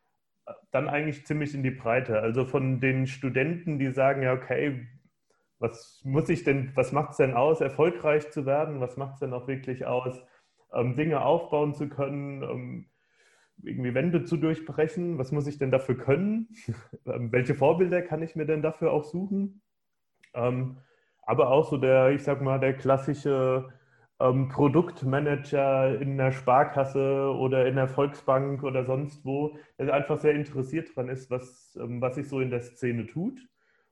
dann 0.71 0.89
eigentlich 0.89 1.25
ziemlich 1.25 1.53
in 1.53 1.63
die 1.63 1.71
Breite. 1.71 2.19
Also 2.19 2.45
von 2.45 2.81
den 2.81 3.07
Studenten, 3.07 3.79
die 3.79 3.91
sagen, 3.91 4.21
ja, 4.21 4.33
okay, 4.33 4.85
was 5.59 6.01
muss 6.03 6.27
ich 6.27 6.43
denn, 6.43 6.71
was 6.75 6.91
macht 6.91 7.11
es 7.11 7.17
denn 7.17 7.33
aus, 7.35 7.61
erfolgreich 7.61 8.29
zu 8.31 8.45
werden? 8.45 8.81
Was 8.81 8.97
macht 8.97 9.13
es 9.13 9.19
denn 9.21 9.31
auch 9.31 9.47
wirklich 9.47 9.85
aus, 9.85 10.21
Dinge 10.75 11.23
aufbauen 11.23 11.73
zu 11.73 11.87
können? 11.87 12.89
Irgendwie 13.61 13.93
Wände 13.93 14.25
zu 14.25 14.37
durchbrechen? 14.37 15.17
Was 15.17 15.31
muss 15.31 15.47
ich 15.47 15.57
denn 15.57 15.71
dafür 15.71 15.97
können? 15.97 16.49
Ähm, 17.05 17.33
welche 17.33 17.53
Vorbilder 17.53 18.01
kann 18.01 18.23
ich 18.23 18.37
mir 18.37 18.45
denn 18.45 18.61
dafür 18.61 18.93
auch 18.93 19.03
suchen? 19.03 19.61
Ähm, 20.33 20.77
aber 21.23 21.49
auch 21.51 21.69
so 21.69 21.77
der, 21.77 22.11
ich 22.11 22.23
sag 22.23 22.41
mal, 22.41 22.59
der 22.59 22.73
klassische 22.75 23.69
ähm, 24.19 24.49
Produktmanager 24.49 25.99
in 25.99 26.17
der 26.17 26.31
Sparkasse 26.31 27.33
oder 27.35 27.67
in 27.67 27.75
der 27.75 27.87
Volksbank 27.87 28.63
oder 28.63 28.85
sonst 28.85 29.25
wo, 29.25 29.57
der 29.77 29.93
einfach 29.93 30.19
sehr 30.19 30.33
interessiert 30.33 30.89
daran 30.95 31.09
ist, 31.09 31.29
was, 31.29 31.77
ähm, 31.81 32.01
was 32.01 32.15
sich 32.15 32.27
so 32.27 32.39
in 32.39 32.49
der 32.49 32.61
Szene 32.61 33.07
tut. 33.07 33.39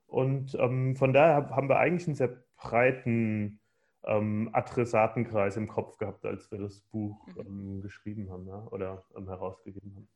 Und 0.07 0.55
ähm, 0.59 0.95
von 0.95 1.13
daher 1.13 1.49
haben 1.51 1.69
wir 1.69 1.79
eigentlich 1.79 2.07
einen 2.07 2.15
sehr 2.15 2.43
breiten 2.57 3.60
ähm, 4.03 4.49
Adressatenkreis 4.53 5.57
im 5.57 5.67
Kopf 5.67 5.97
gehabt, 5.97 6.25
als 6.25 6.49
wir 6.51 6.59
das 6.59 6.81
Buch 6.81 7.27
mhm. 7.27 7.39
ähm, 7.39 7.81
geschrieben 7.81 8.29
haben 8.31 8.47
ja, 8.47 8.67
oder 8.71 9.05
ähm, 9.15 9.27
herausgegeben 9.27 9.95
haben. 9.95 10.07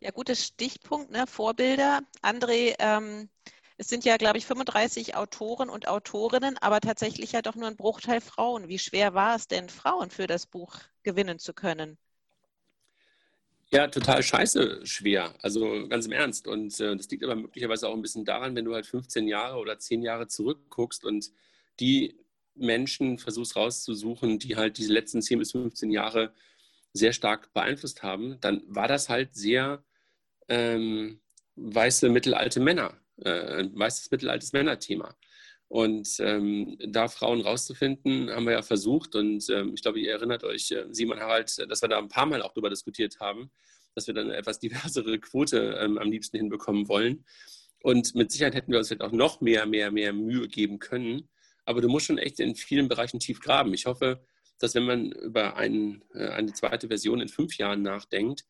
Ja, 0.00 0.10
gutes 0.10 0.44
Stichpunkt, 0.44 1.10
ne? 1.10 1.26
Vorbilder. 1.26 2.00
André, 2.22 2.74
ähm, 2.78 3.28
es 3.76 3.88
sind 3.88 4.04
ja, 4.04 4.16
glaube 4.16 4.38
ich, 4.38 4.46
35 4.46 5.14
Autoren 5.14 5.70
und 5.70 5.86
Autorinnen, 5.86 6.58
aber 6.58 6.80
tatsächlich 6.80 7.32
ja 7.32 7.42
doch 7.42 7.54
nur 7.54 7.68
ein 7.68 7.76
Bruchteil 7.76 8.20
Frauen. 8.20 8.68
Wie 8.68 8.78
schwer 8.78 9.14
war 9.14 9.36
es 9.36 9.46
denn, 9.46 9.68
Frauen 9.68 10.10
für 10.10 10.26
das 10.26 10.46
Buch 10.46 10.74
gewinnen 11.04 11.38
zu 11.38 11.54
können? 11.54 11.96
Ja, 13.70 13.86
total 13.86 14.22
scheiße 14.22 14.84
schwer. 14.86 15.34
Also 15.42 15.86
ganz 15.88 16.06
im 16.06 16.12
Ernst. 16.12 16.48
Und 16.48 16.80
äh, 16.80 16.96
das 16.96 17.08
liegt 17.10 17.22
aber 17.22 17.36
möglicherweise 17.36 17.88
auch 17.88 17.94
ein 17.94 18.02
bisschen 18.02 18.24
daran, 18.24 18.56
wenn 18.56 18.64
du 18.64 18.74
halt 18.74 18.86
15 18.86 19.28
Jahre 19.28 19.58
oder 19.58 19.78
10 19.78 20.02
Jahre 20.02 20.26
zurückguckst 20.26 21.04
und 21.04 21.30
die 21.78 22.16
Menschen 22.58 23.18
versuchst 23.18 23.56
rauszusuchen, 23.56 24.38
die 24.38 24.56
halt 24.56 24.78
diese 24.78 24.92
letzten 24.92 25.22
10 25.22 25.38
bis 25.38 25.52
15 25.52 25.90
Jahre 25.90 26.32
sehr 26.92 27.12
stark 27.12 27.52
beeinflusst 27.52 28.02
haben, 28.02 28.38
dann 28.40 28.62
war 28.66 28.88
das 28.88 29.08
halt 29.08 29.34
sehr 29.34 29.84
ähm, 30.48 31.20
weiße 31.56 32.08
mittelalte 32.08 32.60
Männer, 32.60 32.98
äh, 33.18 33.64
weißes 33.72 34.10
mittelaltes 34.10 34.52
Männerthema. 34.52 35.16
Und 35.68 36.16
ähm, 36.20 36.78
da 36.78 37.08
Frauen 37.08 37.42
rauszufinden, 37.42 38.30
haben 38.30 38.46
wir 38.46 38.54
ja 38.54 38.62
versucht. 38.62 39.14
Und 39.14 39.48
ähm, 39.50 39.74
ich 39.74 39.82
glaube, 39.82 40.00
ihr 40.00 40.12
erinnert 40.12 40.42
euch, 40.42 40.70
äh, 40.70 40.86
Simon 40.90 41.20
Harald, 41.20 41.58
dass 41.70 41.82
wir 41.82 41.88
da 41.88 41.98
ein 41.98 42.08
paar 42.08 42.24
Mal 42.24 42.40
auch 42.40 42.54
darüber 42.54 42.70
diskutiert 42.70 43.20
haben, 43.20 43.50
dass 43.94 44.06
wir 44.06 44.14
dann 44.14 44.26
eine 44.26 44.36
etwas 44.36 44.58
diversere 44.60 45.18
Quote 45.18 45.78
ähm, 45.80 45.98
am 45.98 46.10
liebsten 46.10 46.38
hinbekommen 46.38 46.88
wollen. 46.88 47.24
Und 47.82 48.14
mit 48.14 48.32
Sicherheit 48.32 48.54
hätten 48.54 48.72
wir 48.72 48.78
uns 48.78 48.88
jetzt 48.88 49.02
auch 49.02 49.12
noch 49.12 49.40
mehr, 49.40 49.66
mehr, 49.66 49.90
mehr 49.90 50.12
Mühe 50.12 50.48
geben 50.48 50.78
können 50.78 51.28
aber 51.68 51.82
du 51.82 51.88
musst 51.88 52.06
schon 52.06 52.16
echt 52.16 52.40
in 52.40 52.54
vielen 52.54 52.88
Bereichen 52.88 53.20
tief 53.20 53.40
graben. 53.40 53.74
Ich 53.74 53.84
hoffe, 53.84 54.20
dass 54.58 54.74
wenn 54.74 54.84
man 54.84 55.12
über 55.12 55.56
ein, 55.56 56.02
äh, 56.14 56.28
eine 56.28 56.52
zweite 56.54 56.88
Version 56.88 57.20
in 57.20 57.28
fünf 57.28 57.58
Jahren 57.58 57.82
nachdenkt, 57.82 58.46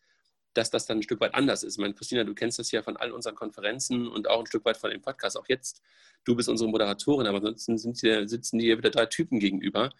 dass 0.54 0.70
das 0.70 0.86
dann 0.86 0.98
ein 0.98 1.02
Stück 1.02 1.20
weit 1.20 1.34
anders 1.34 1.64
ist. 1.64 1.74
Ich 1.74 1.80
meine, 1.80 1.94
Christina, 1.94 2.22
du 2.22 2.34
kennst 2.34 2.60
das 2.60 2.70
ja 2.70 2.80
von 2.80 2.96
all 2.96 3.10
unseren 3.10 3.34
Konferenzen 3.34 4.06
und 4.06 4.28
auch 4.28 4.38
ein 4.38 4.46
Stück 4.46 4.64
weit 4.64 4.76
von 4.76 4.90
dem 4.90 5.02
Podcast. 5.02 5.36
Auch 5.36 5.48
jetzt, 5.48 5.82
du 6.24 6.36
bist 6.36 6.48
unsere 6.48 6.70
Moderatorin, 6.70 7.26
aber 7.26 7.44
ansonsten 7.44 7.92
hier, 7.94 8.28
sitzen 8.28 8.60
hier 8.60 8.78
wieder 8.78 8.90
drei 8.90 9.06
Typen 9.06 9.40
gegenüber. 9.40 9.90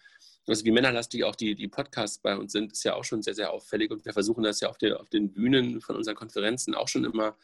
Also 0.47 0.63
wie 0.63 0.71
männerlastig 0.71 1.25
auch 1.25 1.35
die, 1.35 1.55
die 1.55 1.67
Podcasts 1.67 2.19
bei 2.19 2.37
uns 2.37 2.53
sind, 2.53 2.71
ist 2.71 2.85
ja 2.85 2.95
auch 2.95 3.03
schon 3.03 3.21
sehr, 3.21 3.35
sehr 3.35 3.51
auffällig. 3.51 3.91
Und 3.91 4.05
wir 4.05 4.13
versuchen 4.13 4.43
das 4.43 4.61
ja 4.61 4.69
auf, 4.69 4.77
der, 4.77 5.01
auf 5.01 5.09
den 5.09 5.33
Bühnen 5.33 5.81
von 5.81 5.97
unseren 5.97 6.15
Konferenzen 6.15 6.73
auch 6.73 6.87
schon 6.87 7.03
immer 7.03 7.37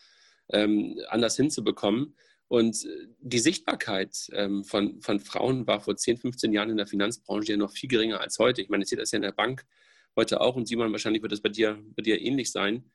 ähm, 0.50 1.00
anders 1.10 1.36
hinzubekommen. 1.36 2.16
Und 2.48 2.86
äh, 2.86 3.08
die 3.20 3.40
Sichtbarkeit 3.40 4.16
ähm, 4.34 4.64
von, 4.64 5.02
von 5.02 5.20
Frauen 5.20 5.68
war 5.68 5.82
vor 5.82 5.96
10, 5.96 6.18
15 6.18 6.54
Jahren 6.54 6.70
in 6.70 6.78
der 6.78 6.88
Finanzbranche 6.88 7.54
ja 7.54 7.58
noch 7.58 7.72
viel 7.72 7.90
geringer 7.90 8.22
als 8.22 8.40
heute. 8.40 8.62
Ich 8.62 8.70
meine, 8.70 8.84
ich 8.84 8.90
sehe 8.90 8.98
das 8.98 9.12
ja 9.12 9.18
in 9.18 9.24
der 9.24 9.32
Bank 9.32 9.66
heute 10.16 10.42
auch 10.42 10.56
und 10.56 10.68
Simon, 10.68 10.92
wahrscheinlich 10.92 11.22
wird 11.22 11.32
das 11.32 11.42
bei 11.42 11.50
dir, 11.50 11.78
bei 11.96 12.02
dir 12.02 12.22
ähnlich 12.22 12.52
sein. 12.52 12.90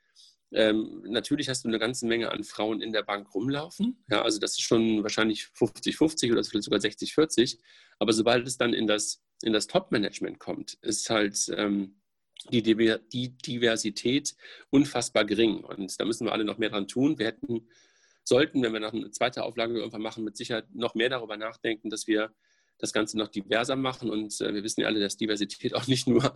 Ähm, 0.53 1.03
natürlich 1.07 1.49
hast 1.49 1.65
du 1.65 1.69
eine 1.69 1.79
ganze 1.79 2.07
Menge 2.07 2.33
an 2.33 2.43
Frauen 2.43 2.83
in 2.83 2.93
der 2.93 3.03
Bank 3.03 3.35
rumlaufen. 3.35 4.03
Ja, 4.11 4.23
also 4.23 4.39
das 4.41 4.53
ist 4.53 4.63
schon 4.63 5.03
wahrscheinlich 5.03 5.45
50-50 5.57 6.33
oder 6.33 6.43
vielleicht 6.43 6.65
sogar 6.65 6.81
60-40. 6.81 7.59
Aber 7.99 8.13
sobald 8.13 8.47
es 8.47 8.59
dann 8.59 8.75
in 8.75 8.87
das, 8.87 9.23
in 9.43 9.53
das 9.53 9.69
Top-Management 9.69 10.39
kommt, 10.41 10.75
ist 10.83 11.09
halt 11.09 11.39
ähm, 11.57 12.01
die, 12.51 12.63
die 12.63 13.39
Diversität 13.39 14.35
unfassbar 14.71 15.25
gering. 15.25 15.63
Und 15.63 16.01
da 16.01 16.05
müssen 16.05 16.27
wir 16.27 16.33
alle 16.33 16.45
noch 16.45 16.59
mehr 16.59 16.71
dran 16.71 16.89
tun. 16.89 17.19
Wir 17.19 17.27
hätten 17.27 17.69
sollten, 18.31 18.63
wenn 18.63 18.73
wir 18.73 18.81
noch 18.81 18.95
eine 18.95 19.11
zweite 19.11 19.45
Auflage 19.45 19.77
irgendwann 19.77 20.01
machen, 20.01 20.25
mit 20.25 20.39
Sicherheit 20.39 20.65
noch 20.73 20.95
mehr 20.95 21.11
darüber 21.11 21.37
nachdenken, 21.37 21.91
dass 21.91 22.07
wir 22.07 22.33
das 22.79 22.93
Ganze 22.95 23.19
noch 23.19 23.29
diverser 23.29 23.77
machen. 23.77 24.09
Und 24.09 24.41
äh, 24.41 24.55
wir 24.55 24.63
wissen 24.63 24.81
ja 24.81 24.87
alle, 24.87 25.01
dass 25.01 25.19
Diversität 25.19 25.75
auch 25.75 25.87
nicht 25.87 26.09
nur 26.09 26.35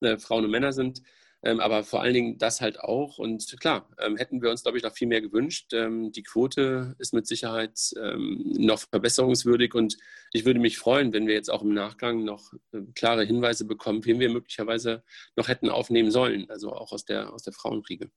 äh, 0.00 0.16
Frauen 0.16 0.44
und 0.44 0.50
Männer 0.50 0.72
sind, 0.72 1.02
ähm, 1.44 1.58
aber 1.58 1.82
vor 1.82 2.00
allen 2.00 2.14
Dingen 2.14 2.38
das 2.38 2.60
halt 2.60 2.78
auch. 2.80 3.18
Und 3.18 3.56
klar, 3.60 3.90
ähm, 3.98 4.16
hätten 4.16 4.40
wir 4.40 4.50
uns, 4.50 4.62
glaube 4.62 4.78
ich, 4.78 4.84
noch 4.84 4.94
viel 4.94 5.08
mehr 5.08 5.20
gewünscht. 5.20 5.72
Ähm, 5.72 6.12
die 6.12 6.22
Quote 6.22 6.94
ist 6.98 7.12
mit 7.12 7.26
Sicherheit 7.26 7.78
ähm, 8.00 8.54
noch 8.56 8.78
verbesserungswürdig 8.78 9.74
und 9.74 9.96
ich 10.32 10.44
würde 10.44 10.60
mich 10.60 10.78
freuen, 10.78 11.12
wenn 11.12 11.26
wir 11.26 11.34
jetzt 11.34 11.50
auch 11.50 11.62
im 11.62 11.74
Nachgang 11.74 12.24
noch 12.24 12.52
äh, 12.72 12.82
klare 12.94 13.24
Hinweise 13.24 13.66
bekommen, 13.66 14.04
wen 14.04 14.20
wir 14.20 14.30
möglicherweise 14.30 15.02
noch 15.36 15.48
hätten 15.48 15.68
aufnehmen 15.68 16.12
sollen, 16.12 16.48
also 16.48 16.72
auch 16.72 16.92
aus 16.92 17.04
der, 17.04 17.32
aus 17.32 17.42
der 17.42 17.52
Frauenriege. 17.52 18.10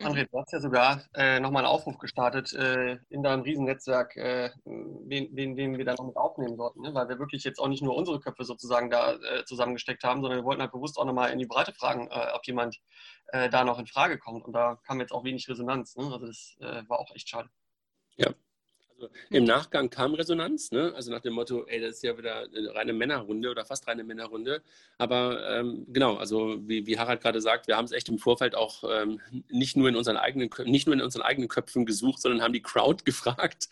André, 0.00 0.26
du 0.30 0.38
hast 0.38 0.52
ja 0.52 0.60
sogar 0.60 1.02
äh, 1.14 1.40
nochmal 1.40 1.64
einen 1.64 1.72
Aufruf 1.72 1.98
gestartet 1.98 2.52
äh, 2.54 2.98
in 3.10 3.22
deinem 3.22 3.42
Riesennetzwerk, 3.42 4.16
äh, 4.16 4.50
wen, 4.64 5.28
wen, 5.32 5.56
wen 5.56 5.76
wir 5.76 5.84
da 5.84 5.94
noch 5.94 6.06
mit 6.06 6.16
aufnehmen 6.16 6.56
sollten, 6.56 6.80
ne? 6.80 6.94
weil 6.94 7.08
wir 7.08 7.18
wirklich 7.18 7.44
jetzt 7.44 7.58
auch 7.58 7.68
nicht 7.68 7.82
nur 7.82 7.94
unsere 7.94 8.18
Köpfe 8.18 8.44
sozusagen 8.44 8.88
da 8.88 9.14
äh, 9.14 9.44
zusammengesteckt 9.44 10.02
haben, 10.02 10.22
sondern 10.22 10.40
wir 10.40 10.44
wollten 10.44 10.62
halt 10.62 10.72
bewusst 10.72 10.98
auch 10.98 11.04
nochmal 11.04 11.30
in 11.32 11.38
die 11.38 11.46
Breite 11.46 11.74
fragen, 11.74 12.08
äh, 12.10 12.32
ob 12.34 12.46
jemand 12.46 12.80
äh, 13.28 13.50
da 13.50 13.62
noch 13.64 13.78
in 13.78 13.86
Frage 13.86 14.18
kommt. 14.18 14.44
Und 14.46 14.54
da 14.54 14.76
kam 14.86 15.00
jetzt 15.00 15.12
auch 15.12 15.24
wenig 15.24 15.48
Resonanz. 15.48 15.96
Ne? 15.96 16.04
Also 16.04 16.26
das 16.26 16.56
war 16.60 16.98
auch 16.98 17.14
echt 17.14 17.28
schade. 17.28 17.48
Ja, 18.16 18.32
im 19.30 19.44
Nachgang 19.44 19.90
kam 19.90 20.14
Resonanz, 20.14 20.70
ne? 20.70 20.92
also 20.94 21.10
nach 21.10 21.20
dem 21.20 21.34
Motto, 21.34 21.64
ey, 21.66 21.80
das 21.80 21.96
ist 21.96 22.02
ja 22.02 22.16
wieder 22.16 22.46
eine 22.54 22.74
reine 22.74 22.92
Männerrunde 22.92 23.50
oder 23.50 23.64
fast 23.64 23.86
reine 23.88 24.04
Männerrunde. 24.04 24.62
Aber 24.98 25.48
ähm, 25.50 25.86
genau, 25.88 26.16
also 26.16 26.58
wie, 26.68 26.86
wie, 26.86 26.98
Harald 26.98 27.20
gerade 27.20 27.40
sagt, 27.40 27.68
wir 27.68 27.76
haben 27.76 27.84
es 27.84 27.92
echt 27.92 28.08
im 28.08 28.18
Vorfeld 28.18 28.54
auch 28.54 28.84
ähm, 28.88 29.20
nicht, 29.48 29.76
nur 29.76 29.88
in 29.88 29.96
unseren 29.96 30.16
eigenen, 30.16 30.50
nicht 30.64 30.86
nur 30.86 30.94
in 30.94 31.02
unseren 31.02 31.22
eigenen 31.22 31.48
Köpfen 31.48 31.86
gesucht, 31.86 32.20
sondern 32.20 32.42
haben 32.42 32.52
die 32.52 32.62
Crowd 32.62 33.02
gefragt. 33.04 33.68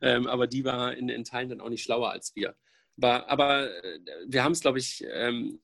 Ähm, 0.00 0.26
aber 0.26 0.46
die 0.46 0.64
war 0.64 0.94
in, 0.94 1.08
in, 1.08 1.24
Teilen 1.24 1.48
dann 1.48 1.60
auch 1.60 1.68
nicht 1.68 1.82
schlauer 1.82 2.10
als 2.10 2.34
wir. 2.34 2.54
Aber, 2.96 3.28
aber 3.30 3.84
äh, 3.84 3.98
wir 4.26 4.44
haben 4.44 4.52
es, 4.52 4.60
glaube 4.60 4.78
ich, 4.78 5.04
ähm, 5.12 5.60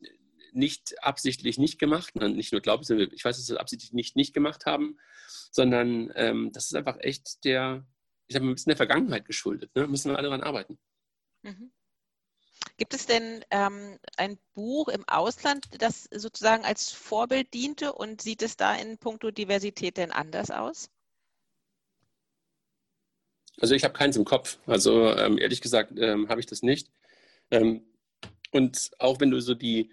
nicht 0.53 1.03
absichtlich 1.03 1.59
nicht 1.59 1.79
gemacht. 1.79 2.17
Nicht 2.17 2.53
nur 2.53 2.61
glaube 2.61 2.83
ich, 2.83 3.13
ich 3.13 3.25
weiß, 3.25 3.37
dass 3.37 3.49
wir 3.49 3.57
es 3.57 3.61
absichtlich 3.61 3.93
nicht, 3.93 4.17
nicht 4.17 4.35
gemacht 4.35 4.67
haben, 4.67 4.99
sondern 5.51 6.13
ähm, 6.15 6.51
das 6.53 6.67
ist 6.67 6.75
einfach 6.75 6.99
echt 7.01 7.45
der 7.45 7.85
ich 8.29 8.35
sage 8.35 8.45
mal, 8.45 8.53
ein 8.53 8.55
bisschen 8.55 8.71
der 8.71 8.77
Vergangenheit 8.77 9.25
geschuldet. 9.25 9.75
Ne? 9.75 9.87
Müssen 9.87 10.11
wir 10.11 10.19
alle 10.19 10.29
daran 10.29 10.43
arbeiten. 10.43 10.79
Mhm. 11.43 11.73
Gibt 12.77 12.95
es 12.95 13.07
denn 13.07 13.45
ähm, 13.51 13.99
ein 14.17 14.39
Buch 14.55 14.89
im 14.89 15.09
Ausland, 15.09 15.67
das 15.79 16.05
sozusagen 16.13 16.65
als 16.65 16.93
Vorbild 16.93 17.53
diente 17.55 17.93
und 17.93 18.21
sieht 18.23 18.43
es 18.43 18.57
da 18.57 18.75
in 18.75 18.99
puncto 18.99 19.31
Diversität 19.31 19.97
denn 19.97 20.13
anders 20.13 20.51
aus? 20.51 20.91
Also 23.61 23.75
ich 23.75 23.83
habe 23.83 23.95
keins 23.95 24.17
im 24.17 24.25
Kopf. 24.25 24.59
Also 24.67 25.13
ähm, 25.15 25.39
ehrlich 25.39 25.61
gesagt 25.61 25.93
ähm, 25.97 26.29
habe 26.29 26.41
ich 26.41 26.47
das 26.47 26.63
nicht. 26.63 26.91
Ähm, 27.51 27.83
und 28.53 28.91
auch 28.99 29.21
wenn 29.21 29.31
du 29.31 29.41
so 29.41 29.55
die, 29.55 29.91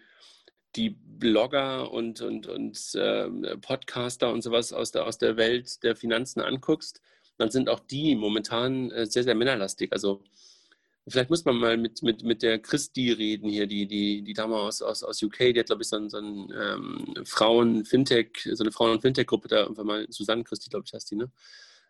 die 0.75 0.91
Blogger 0.91 1.91
und, 1.91 2.21
und, 2.21 2.47
und 2.47 2.95
äh, 2.95 3.57
Podcaster 3.57 4.31
und 4.31 4.41
sowas 4.41 4.73
aus 4.73 4.91
der, 4.91 5.05
aus 5.05 5.17
der 5.17 5.37
Welt 5.37 5.81
der 5.83 5.95
Finanzen 5.95 6.41
anguckst, 6.41 7.01
dann 7.37 7.51
sind 7.51 7.69
auch 7.69 7.79
die 7.79 8.15
momentan 8.15 8.91
äh, 8.91 9.05
sehr, 9.05 9.23
sehr 9.23 9.35
männerlastig. 9.35 9.91
Also 9.91 10.23
vielleicht 11.07 11.29
muss 11.29 11.45
man 11.45 11.57
mal 11.57 11.77
mit, 11.77 12.01
mit, 12.03 12.23
mit 12.23 12.41
der 12.41 12.59
Christi 12.59 13.11
reden 13.11 13.49
hier, 13.49 13.67
die, 13.67 13.85
die, 13.87 14.21
die 14.23 14.33
Dame 14.33 14.55
aus, 14.55 14.81
aus, 14.81 15.03
aus 15.03 15.21
UK, 15.21 15.53
die 15.53 15.59
hat, 15.59 15.67
glaube 15.67 15.83
ich, 15.83 15.89
so, 15.89 15.97
ein, 15.97 16.09
so 16.09 16.17
ein 16.17 16.51
ähm, 16.51 17.25
Frauen-Fintech, 17.25 18.49
so 18.53 18.63
eine 18.63 18.71
Frauen-Fintech-Gruppe 18.71 19.47
da 19.47 19.61
irgendwann 19.61 19.87
mal, 19.87 20.07
Susanne 20.09 20.43
Christi, 20.43 20.69
glaube 20.69 20.85
ich, 20.87 20.93
heißt 20.93 21.11
die, 21.11 21.15
ne? 21.15 21.31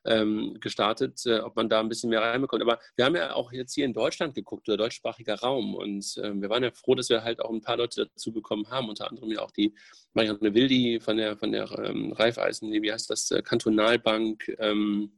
Ähm, 0.07 0.59
gestartet, 0.59 1.25
äh, 1.25 1.39
ob 1.39 1.55
man 1.55 1.67
da 1.67 1.79
ein 1.79 1.89
bisschen 1.89 2.11
mehr 2.11 2.21
reinbekommt. 2.21 2.61
Aber 2.61 2.79
wir 2.95 3.05
haben 3.05 3.15
ja 3.15 3.33
auch 3.33 3.51
jetzt 3.51 3.73
hier 3.73 3.85
in 3.85 3.93
Deutschland 3.93 4.35
geguckt, 4.35 4.69
oder 4.69 4.77
deutschsprachiger 4.77 5.39
Raum. 5.39 5.73
Und 5.73 6.17
äh, 6.17 6.31
wir 6.39 6.47
waren 6.47 6.61
ja 6.61 6.69
froh, 6.69 6.93
dass 6.93 7.09
wir 7.09 7.23
halt 7.23 7.39
auch 7.39 7.49
ein 7.49 7.61
paar 7.61 7.77
Leute 7.77 8.05
dazu 8.05 8.31
bekommen 8.31 8.69
haben, 8.69 8.87
unter 8.87 9.09
anderem 9.09 9.31
ja 9.31 9.41
auch 9.41 9.49
die 9.49 9.73
Marianne 10.13 10.53
Wildi 10.53 10.99
von 10.99 11.17
der, 11.17 11.37
von 11.37 11.51
der 11.51 11.71
ähm, 11.79 12.11
Raiffeisen, 12.11 12.71
wie 12.71 12.91
heißt 12.91 13.09
das, 13.09 13.31
äh, 13.31 13.41
Kantonalbank, 13.41 14.55
ähm, 14.59 15.11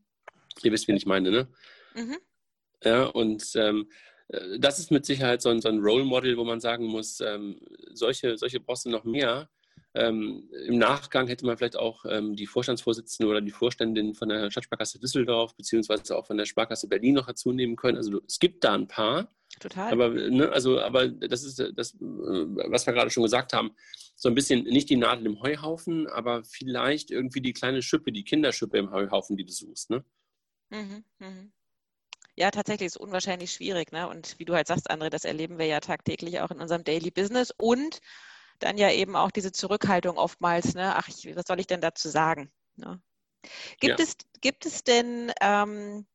Ihr 0.63 0.72
wisst, 0.72 0.88
wen 0.88 0.98
ich 0.98 1.06
meine, 1.06 1.32
ne? 1.32 1.48
Mhm. 1.96 2.17
Ja, 2.84 3.06
und 3.06 3.43
ähm, 3.56 3.89
äh, 4.30 4.60
das 4.60 4.80
ist 4.80 4.91
mit 4.91 5.06
Sicherheit 5.06 5.41
so 5.41 5.50
ein, 5.50 5.62
so 5.62 5.70
ein 5.70 5.80
Role 5.80 6.06
Model, 6.06 6.38
wo 6.38 6.43
man 6.43 6.60
sagen 6.60 6.86
muss, 6.86 7.20
ähm, 7.22 7.60
solche, 7.93 8.38
solche 8.38 8.60
brauchst 8.60 8.86
du 8.86 8.89
noch 8.89 9.04
mehr. 9.04 9.50
Ähm, 9.93 10.50
Im 10.67 10.78
Nachgang 10.78 11.28
hätte 11.28 11.46
man 11.46 11.58
vielleicht 11.58 11.78
auch 11.78 12.06
ähm, 12.08 12.36
die 12.36 12.46
Vorstandsvorsitzende 12.46 13.30
oder 13.30 13.41
die 13.41 13.52
Vorständin 13.52 14.13
von 14.13 14.30
der 14.30 14.52
Stadtsparkasse 14.52 15.00
Düsseldorf 15.00 15.56
beziehungsweise 15.56 16.15
auch 16.15 16.28
von 16.28 16.38
der 16.38 16.46
Sparkasse 16.46 16.88
Berlin 16.88 17.15
noch 17.15 17.26
dazu 17.26 17.52
nehmen 17.52 17.76
können. 17.76 17.98
Also 17.98 18.22
es 18.28 18.38
gibt 18.38 18.63
da 18.63 18.74
ein 18.74 18.88
paar. 18.88 19.34
Total. 19.60 19.91
Aber, 19.91 20.10
ne, 20.10 20.50
also, 20.52 20.80
aber 20.80 21.08
das 21.08 21.43
ist 21.43 21.60
das, 21.76 21.96
äh, 21.96 21.98
was 22.00 22.86
wir 22.86 22.93
gerade 22.93 23.10
schon 23.10 23.24
gesagt 23.24 23.54
haben, 23.54 23.72
so 24.15 24.30
ein 24.30 24.36
bisschen 24.36 24.65
nicht 24.65 24.89
die 24.89 24.98
Nadel 24.98 25.26
im 25.26 25.41
Heuhaufen, 25.41 26.08
aber 26.08 26.43
vielleicht 26.43 27.10
irgendwie 27.10 27.41
die 27.41 27.54
kleine 27.54 27.82
Schippe, 27.82 28.12
die 28.12 28.24
Kinderschippe 28.24 28.78
im 28.78 28.91
Heuhaufen, 28.91 29.36
die 29.36 29.46
du 29.46 29.52
suchst. 29.52 29.89
Ne? 29.89 30.04
Mhm, 30.69 31.03
mhm. 31.19 31.51
Ja, 32.36 32.51
tatsächlich 32.51 32.88
ist 32.88 32.95
es 32.97 33.01
unwahrscheinlich 33.01 33.51
schwierig. 33.51 33.91
Ne? 33.91 34.08
Und 34.08 34.38
wie 34.38 34.45
du 34.45 34.53
halt 34.53 34.67
sagst, 34.67 34.91
André, 34.91 35.10
das 35.10 35.25
erleben 35.25 35.58
wir 35.58 35.65
ja 35.65 35.80
tagtäglich 35.80 36.39
auch 36.39 36.51
in 36.51 36.62
unserem 36.62 36.84
Daily 36.84 37.10
Business. 37.10 37.51
Und 37.58 37.99
dann 38.60 38.77
ja 38.77 38.91
eben 38.91 39.15
auch 39.15 39.32
diese 39.32 39.51
Zurückhaltung 39.51 40.17
oftmals, 40.17 40.73
ne? 40.73 40.95
ach, 40.95 41.08
ich, 41.08 41.36
was 41.36 41.45
soll 41.47 41.60
ich 41.60 41.67
denn 41.67 41.82
dazu 41.82 42.10
sagen? 42.10 42.51
Ne? 42.75 43.01
Gibt, 43.80 43.99
ja. 43.99 44.06
es, 44.06 44.17
gibt 44.41 44.65
es 44.65 44.84
denn 44.84 45.32
ähm, 45.41 46.06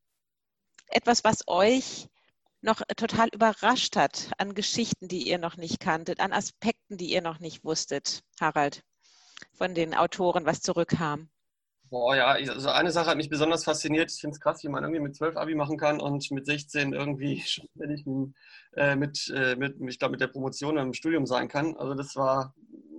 etwas, 0.87 1.23
was 1.23 1.47
euch 1.47 2.07
noch 2.61 2.81
total 2.95 3.27
überrascht 3.29 3.95
hat 3.95 4.31
an 4.37 4.55
Geschichten, 4.55 5.07
die 5.07 5.27
ihr 5.27 5.37
noch 5.37 5.57
nicht 5.57 5.79
kanntet, 5.79 6.19
an 6.19 6.31
Aspekten, 6.31 6.97
die 6.97 7.11
ihr 7.11 7.21
noch 7.21 7.39
nicht 7.39 7.65
wusstet, 7.65 8.23
Harald, 8.39 8.83
von 9.53 9.75
den 9.75 9.93
Autoren, 9.93 10.45
was 10.45 10.61
zurückkam? 10.61 11.29
Boah, 11.93 12.15
ja, 12.15 12.25
also 12.25 12.69
eine 12.69 12.89
Sache 12.89 13.11
hat 13.11 13.17
mich 13.17 13.29
besonders 13.29 13.65
fasziniert. 13.65 14.11
Ich 14.11 14.19
finde 14.19 14.33
es 14.33 14.39
krass, 14.39 14.63
wie 14.63 14.67
man 14.67 14.83
irgendwie 14.83 14.99
mit 14.99 15.15
12 15.15 15.37
Abi 15.37 15.53
machen 15.53 15.77
kann 15.77 16.01
und 16.01 16.31
mit 16.31 16.47
16 16.47 16.91
irgendwie 16.91 17.39
schon 17.45 17.69
fertig 17.77 18.03
äh, 18.75 18.95
mit, 18.95 19.31
äh, 19.35 19.55
mit, 19.55 19.75
ich 19.79 19.99
glaube, 19.99 20.13
mit 20.13 20.19
der 20.19 20.25
Promotion 20.25 20.79
im 20.79 20.95
Studium 20.95 21.27
sein 21.27 21.47
kann. 21.47 21.77
Also 21.77 21.93
das 21.93 22.15
war, 22.15 22.55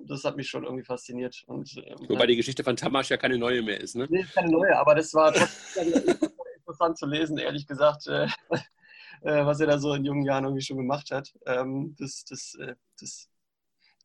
das 0.06 0.22
hat 0.22 0.36
mich 0.36 0.48
schon 0.48 0.62
irgendwie 0.62 0.84
fasziniert. 0.84 1.42
Und, 1.48 1.76
ähm, 1.76 2.08
Wobei 2.08 2.28
die 2.28 2.36
Geschichte 2.36 2.62
von 2.62 2.76
Tamasch 2.76 3.10
ja 3.10 3.16
keine 3.16 3.36
neue 3.36 3.62
mehr 3.62 3.80
ist, 3.80 3.96
ne? 3.96 4.06
Nee, 4.08 4.24
keine 4.32 4.52
neue, 4.52 4.78
aber 4.78 4.94
das 4.94 5.12
war 5.12 5.34
interessant 6.56 6.96
zu 6.96 7.06
lesen, 7.06 7.36
ehrlich 7.38 7.66
gesagt, 7.66 8.06
äh, 8.06 8.28
äh, 9.22 9.44
was 9.44 9.58
er 9.58 9.66
da 9.66 9.78
so 9.80 9.92
in 9.94 10.04
jungen 10.04 10.22
Jahren 10.22 10.44
irgendwie 10.44 10.62
schon 10.62 10.76
gemacht 10.76 11.10
hat. 11.10 11.34
Ähm, 11.46 11.96
das 11.98 12.24
das, 12.26 12.56
äh, 12.60 12.76
das 13.00 13.28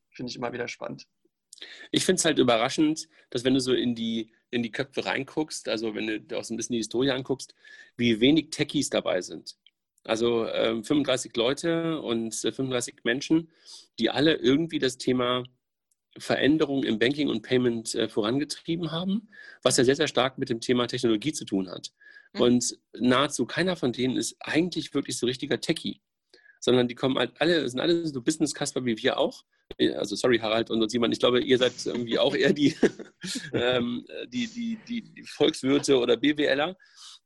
finde 0.10 0.32
ich 0.32 0.36
immer 0.36 0.52
wieder 0.52 0.67
spannend. 0.67 1.06
Ich 1.91 2.06
finde 2.06 2.19
es 2.19 2.25
halt 2.25 2.39
überraschend, 2.39 3.08
dass 3.30 3.43
wenn 3.43 3.54
du 3.54 3.60
so 3.60 3.73
in 3.73 3.93
die 3.93 4.32
in 4.51 4.63
die 4.63 4.71
Köpfe 4.71 5.05
reinguckst, 5.05 5.69
also 5.69 5.95
wenn 5.95 6.27
du 6.27 6.38
auch 6.38 6.43
so 6.43 6.53
ein 6.53 6.57
bisschen 6.57 6.73
die 6.73 6.79
Historie 6.79 7.12
anguckst, 7.12 7.53
wie 7.97 8.19
wenig 8.19 8.49
Techies 8.49 8.89
dabei 8.89 9.21
sind. 9.21 9.57
Also 10.03 10.45
äh, 10.45 10.81
35 10.81 11.35
Leute 11.35 12.01
und 12.01 12.33
äh, 12.43 12.51
35 12.51 13.03
Menschen, 13.03 13.49
die 13.99 14.09
alle 14.09 14.35
irgendwie 14.35 14.79
das 14.79 14.97
Thema 14.97 15.43
Veränderung 16.17 16.83
im 16.83 16.99
Banking 16.99 17.29
und 17.29 17.43
Payment 17.43 17.93
äh, 17.95 18.09
vorangetrieben 18.09 18.91
haben, 18.91 19.29
was 19.62 19.77
ja 19.77 19.83
sehr, 19.83 19.95
sehr 19.95 20.07
stark 20.07 20.38
mit 20.38 20.49
dem 20.49 20.62
Thema 20.62 20.88
Technologie 20.88 21.33
zu 21.33 21.45
tun 21.45 21.69
hat. 21.69 21.91
Mhm. 22.33 22.41
Und 22.41 22.79
nahezu 22.97 23.45
keiner 23.45 23.75
von 23.75 23.93
denen 23.93 24.17
ist 24.17 24.35
eigentlich 24.39 24.93
wirklich 24.93 25.17
so 25.17 25.25
richtiger 25.25 25.59
Techie, 25.59 26.01
sondern 26.59 26.88
die 26.88 26.95
kommen 26.95 27.17
halt 27.17 27.33
alle, 27.39 27.67
sind 27.69 27.79
alle 27.79 28.07
so 28.07 28.21
Business-Casper 28.21 28.85
wie 28.85 28.97
wir 28.97 29.17
auch, 29.17 29.45
also 29.97 30.15
sorry 30.15 30.39
Harald 30.39 30.69
und 30.69 30.89
Simon, 30.89 31.12
ich 31.12 31.19
glaube, 31.19 31.41
ihr 31.41 31.58
seid 31.58 31.73
irgendwie 31.86 32.19
auch 32.19 32.36
eher 32.36 32.53
die, 32.53 32.75
ähm, 33.53 34.05
die, 34.27 34.47
die, 34.47 34.79
die, 34.88 35.01
die, 35.01 35.23
Volkswirte 35.23 35.97
oder 35.97 36.17
BWLer 36.17 36.75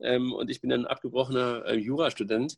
ähm, 0.01 0.33
und 0.33 0.49
ich 0.49 0.61
bin 0.61 0.71
ein 0.71 0.85
abgebrochener 0.85 1.65
äh, 1.65 1.75
Jurastudent. 1.75 2.55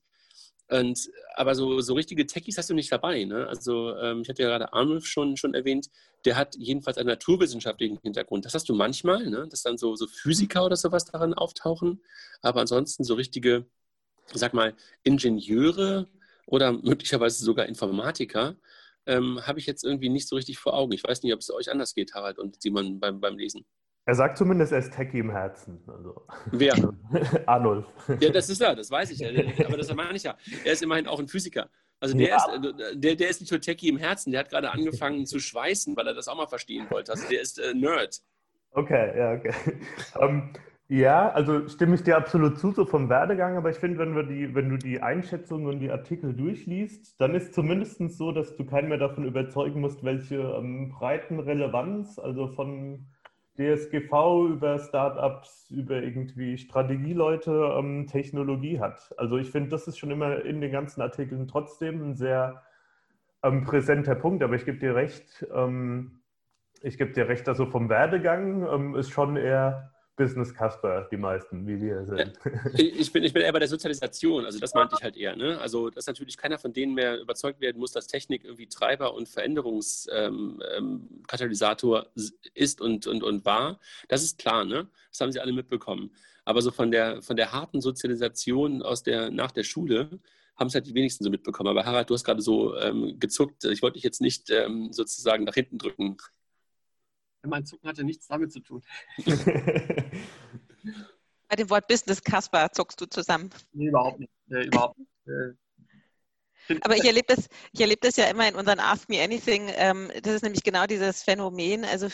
Und, 0.67 0.99
aber 1.35 1.53
so, 1.53 1.79
so 1.81 1.93
richtige 1.93 2.25
Techies 2.25 2.57
hast 2.57 2.71
du 2.71 2.73
nicht 2.73 2.91
dabei. 2.91 3.23
Ne? 3.23 3.47
Also 3.47 3.95
ähm, 3.97 4.21
ich 4.21 4.29
hatte 4.29 4.41
ja 4.41 4.49
gerade 4.49 4.73
Arnulf 4.73 5.05
schon, 5.05 5.37
schon 5.37 5.53
erwähnt, 5.53 5.89
der 6.25 6.37
hat 6.37 6.55
jedenfalls 6.57 6.97
einen 6.97 7.09
naturwissenschaftlichen 7.09 7.99
Hintergrund. 8.01 8.45
Das 8.45 8.55
hast 8.55 8.67
du 8.67 8.73
manchmal, 8.73 9.29
ne? 9.29 9.47
dass 9.47 9.61
dann 9.61 9.77
so, 9.77 9.95
so 9.95 10.07
Physiker 10.07 10.65
oder 10.65 10.75
sowas 10.75 11.05
daran 11.05 11.35
auftauchen. 11.35 12.01
Aber 12.41 12.61
ansonsten 12.61 13.03
so 13.03 13.13
richtige, 13.13 13.67
sag 14.33 14.55
mal, 14.55 14.73
Ingenieure 15.03 16.07
oder 16.47 16.71
möglicherweise 16.71 17.43
sogar 17.43 17.67
Informatiker, 17.67 18.55
ähm, 19.05 19.39
habe 19.45 19.59
ich 19.59 19.65
jetzt 19.65 19.83
irgendwie 19.83 20.09
nicht 20.09 20.27
so 20.27 20.35
richtig 20.35 20.57
vor 20.57 20.73
Augen. 20.73 20.91
Ich 20.91 21.03
weiß 21.03 21.23
nicht, 21.23 21.33
ob 21.33 21.39
es 21.39 21.51
euch 21.51 21.71
anders 21.71 21.93
geht, 21.93 22.13
Harald 22.13 22.39
und 22.39 22.61
Simon 22.61 22.99
beim, 22.99 23.19
beim 23.19 23.37
Lesen. 23.37 23.65
Er 24.07 24.13
sagt 24.13 24.37
zumindest, 24.37 24.71
er 24.71 24.79
ist 24.79 24.93
Techie 24.93 25.19
im 25.19 25.31
Herzen. 25.31 25.81
Also. 25.87 26.27
Wer? 26.51 26.75
Arnulf. 27.47 27.87
Ja, 28.19 28.29
das 28.29 28.49
ist 28.49 28.61
er, 28.61 28.75
das 28.75 28.91
weiß 28.91 29.11
ich. 29.11 29.25
Aber 29.65 29.77
das 29.77 29.93
meine 29.95 30.15
ich 30.15 30.23
ja. 30.23 30.37
Er 30.63 30.73
ist 30.73 30.83
immerhin 30.83 31.07
auch 31.07 31.19
ein 31.19 31.27
Physiker. 31.27 31.69
Also 31.99 32.15
der, 32.15 32.27
ja. 32.27 32.37
ist, 32.37 32.65
äh, 32.65 32.97
der, 32.97 33.15
der 33.15 33.29
ist 33.29 33.41
nicht 33.41 33.51
nur 33.51 33.61
Techie 33.61 33.87
im 33.87 33.97
Herzen, 33.97 34.31
der 34.31 34.41
hat 34.41 34.49
gerade 34.49 34.69
angefangen 34.69 35.25
zu 35.25 35.39
schweißen, 35.39 35.95
weil 35.95 36.05
er 36.07 36.13
das 36.13 36.27
auch 36.27 36.35
mal 36.35 36.47
verstehen 36.47 36.87
wollte. 36.91 37.13
Also 37.13 37.27
der 37.29 37.41
ist 37.41 37.57
äh, 37.57 37.73
Nerd. 37.73 38.21
Okay, 38.71 39.17
ja, 39.17 39.33
okay. 39.33 39.53
um, 40.19 40.21
ähm, 40.21 40.53
ja, 40.87 41.29
also 41.31 41.67
stimme 41.67 41.95
ich 41.95 42.03
dir 42.03 42.15
absolut 42.15 42.59
zu, 42.59 42.71
so 42.71 42.85
vom 42.85 43.09
Werdegang, 43.09 43.57
aber 43.57 43.71
ich 43.71 43.77
finde, 43.77 43.97
wenn, 43.97 44.15
wenn 44.53 44.69
du 44.69 44.77
die 44.77 45.01
Einschätzungen 45.01 45.65
und 45.67 45.79
die 45.79 45.89
Artikel 45.89 46.33
durchliest, 46.33 47.19
dann 47.19 47.33
ist 47.33 47.55
zumindest 47.55 47.99
so, 48.17 48.31
dass 48.31 48.55
du 48.55 48.65
keinen 48.65 48.89
mehr 48.89 48.99
davon 48.99 49.25
überzeugen 49.25 49.81
musst, 49.81 50.03
welche 50.03 50.35
ähm, 50.35 50.89
breiten 50.89 51.39
Relevanz, 51.39 52.19
also 52.19 52.47
von 52.49 53.07
DSGV 53.57 54.49
über 54.49 54.77
Startups, 54.77 55.71
über 55.71 56.03
irgendwie 56.03 56.57
Strategieleute, 56.57 57.73
ähm, 57.79 58.05
Technologie 58.05 58.79
hat. 58.79 59.11
Also 59.17 59.37
ich 59.37 59.49
finde, 59.49 59.69
das 59.69 59.87
ist 59.87 59.97
schon 59.97 60.11
immer 60.11 60.43
in 60.43 60.61
den 60.61 60.71
ganzen 60.71 61.01
Artikeln 61.01 61.47
trotzdem 61.47 62.11
ein 62.11 62.15
sehr 62.15 62.61
ähm, 63.41 63.63
präsenter 63.63 64.15
Punkt, 64.15 64.43
aber 64.43 64.55
ich 64.55 64.65
gebe 64.65 64.77
dir 64.77 64.93
recht, 64.93 65.47
ähm, 65.51 66.21
ich 66.81 66.99
gebe 66.99 67.11
dir 67.11 67.27
recht, 67.27 67.47
also 67.49 67.65
vom 67.65 67.89
Werdegang 67.89 68.67
ähm, 68.67 68.95
ist 68.95 69.09
schon 69.09 69.35
eher 69.37 69.94
Business 70.15 70.53
Casper, 70.53 71.09
die 71.11 71.17
meisten, 71.17 71.67
wie 71.67 71.81
wir 71.81 72.05
sind. 72.05 72.39
Ich 72.77 73.11
bin, 73.11 73.23
ich 73.23 73.33
bin 73.33 73.41
eher 73.41 73.51
bei 73.51 73.59
der 73.59 73.67
Sozialisation, 73.67 74.45
also 74.45 74.59
das 74.59 74.73
meinte 74.73 74.95
ich 74.97 75.03
halt 75.03 75.17
eher. 75.17 75.35
Ne? 75.35 75.59
Also, 75.59 75.89
dass 75.89 76.07
natürlich 76.07 76.37
keiner 76.37 76.57
von 76.57 76.71
denen 76.73 76.93
mehr 76.93 77.19
überzeugt 77.19 77.59
werden 77.59 77.79
muss, 77.79 77.91
dass 77.91 78.07
Technik 78.07 78.45
irgendwie 78.45 78.67
Treiber 78.67 79.13
und 79.13 79.27
Veränderungskatalysator 79.27 81.99
ähm, 81.99 82.05
ähm, 82.15 82.31
ist 82.53 82.79
und, 82.81 83.07
und, 83.07 83.23
und 83.23 83.45
war. 83.45 83.79
Das 84.07 84.23
ist 84.23 84.39
klar, 84.39 84.63
ne? 84.65 84.87
Das 85.09 85.21
haben 85.21 85.31
sie 85.31 85.39
alle 85.39 85.53
mitbekommen. 85.53 86.11
Aber 86.45 86.61
so 86.61 86.71
von 86.71 86.91
der, 86.91 87.21
von 87.21 87.35
der 87.35 87.51
harten 87.51 87.81
Sozialisation 87.81 88.81
aus 88.81 89.03
der, 89.03 89.31
nach 89.31 89.51
der 89.51 89.63
Schule 89.63 90.19
haben 90.55 90.67
es 90.67 90.75
halt 90.75 90.87
die 90.87 90.93
wenigsten 90.93 91.23
so 91.23 91.29
mitbekommen. 91.29 91.69
Aber 91.69 91.85
Harald, 91.85 92.09
du 92.09 92.13
hast 92.13 92.23
gerade 92.23 92.41
so 92.41 92.77
ähm, 92.77 93.19
gezuckt. 93.19 93.65
Ich 93.65 93.81
wollte 93.81 93.95
dich 93.95 94.03
jetzt 94.03 94.21
nicht 94.21 94.49
ähm, 94.49 94.93
sozusagen 94.93 95.43
nach 95.43 95.55
hinten 95.55 95.77
drücken. 95.77 96.17
Mein 97.45 97.65
Zucken 97.65 97.87
hatte 97.87 98.03
nichts 98.03 98.27
damit 98.27 98.51
zu 98.51 98.59
tun. 98.59 98.81
Bei 101.47 101.55
dem 101.55 101.69
Wort 101.69 101.87
Business 101.87 102.23
Casper 102.23 102.71
zuckst 102.71 102.99
du 102.99 103.05
zusammen. 103.05 103.49
Nee, 103.73 103.87
überhaupt 103.87 104.19
nicht. 104.19 104.31
Äh, 104.49 104.65
überhaupt 104.65 104.97
nicht. 104.97 105.11
Äh, 105.27 105.53
aber 106.81 106.95
ich 106.95 107.05
erlebe 107.05 107.27
das, 107.35 107.47
ich 107.71 107.99
das 107.99 108.15
ja 108.15 108.25
immer 108.25 108.47
in 108.47 108.55
unseren 108.55 108.79
Ask 108.79 109.09
Me 109.09 109.21
Anything. 109.21 109.71
Ähm, 109.75 110.11
das 110.21 110.35
ist 110.35 110.43
nämlich 110.43 110.63
genau 110.63 110.85
dieses 110.85 111.23
Phänomen. 111.23 111.85
Also 111.85 112.07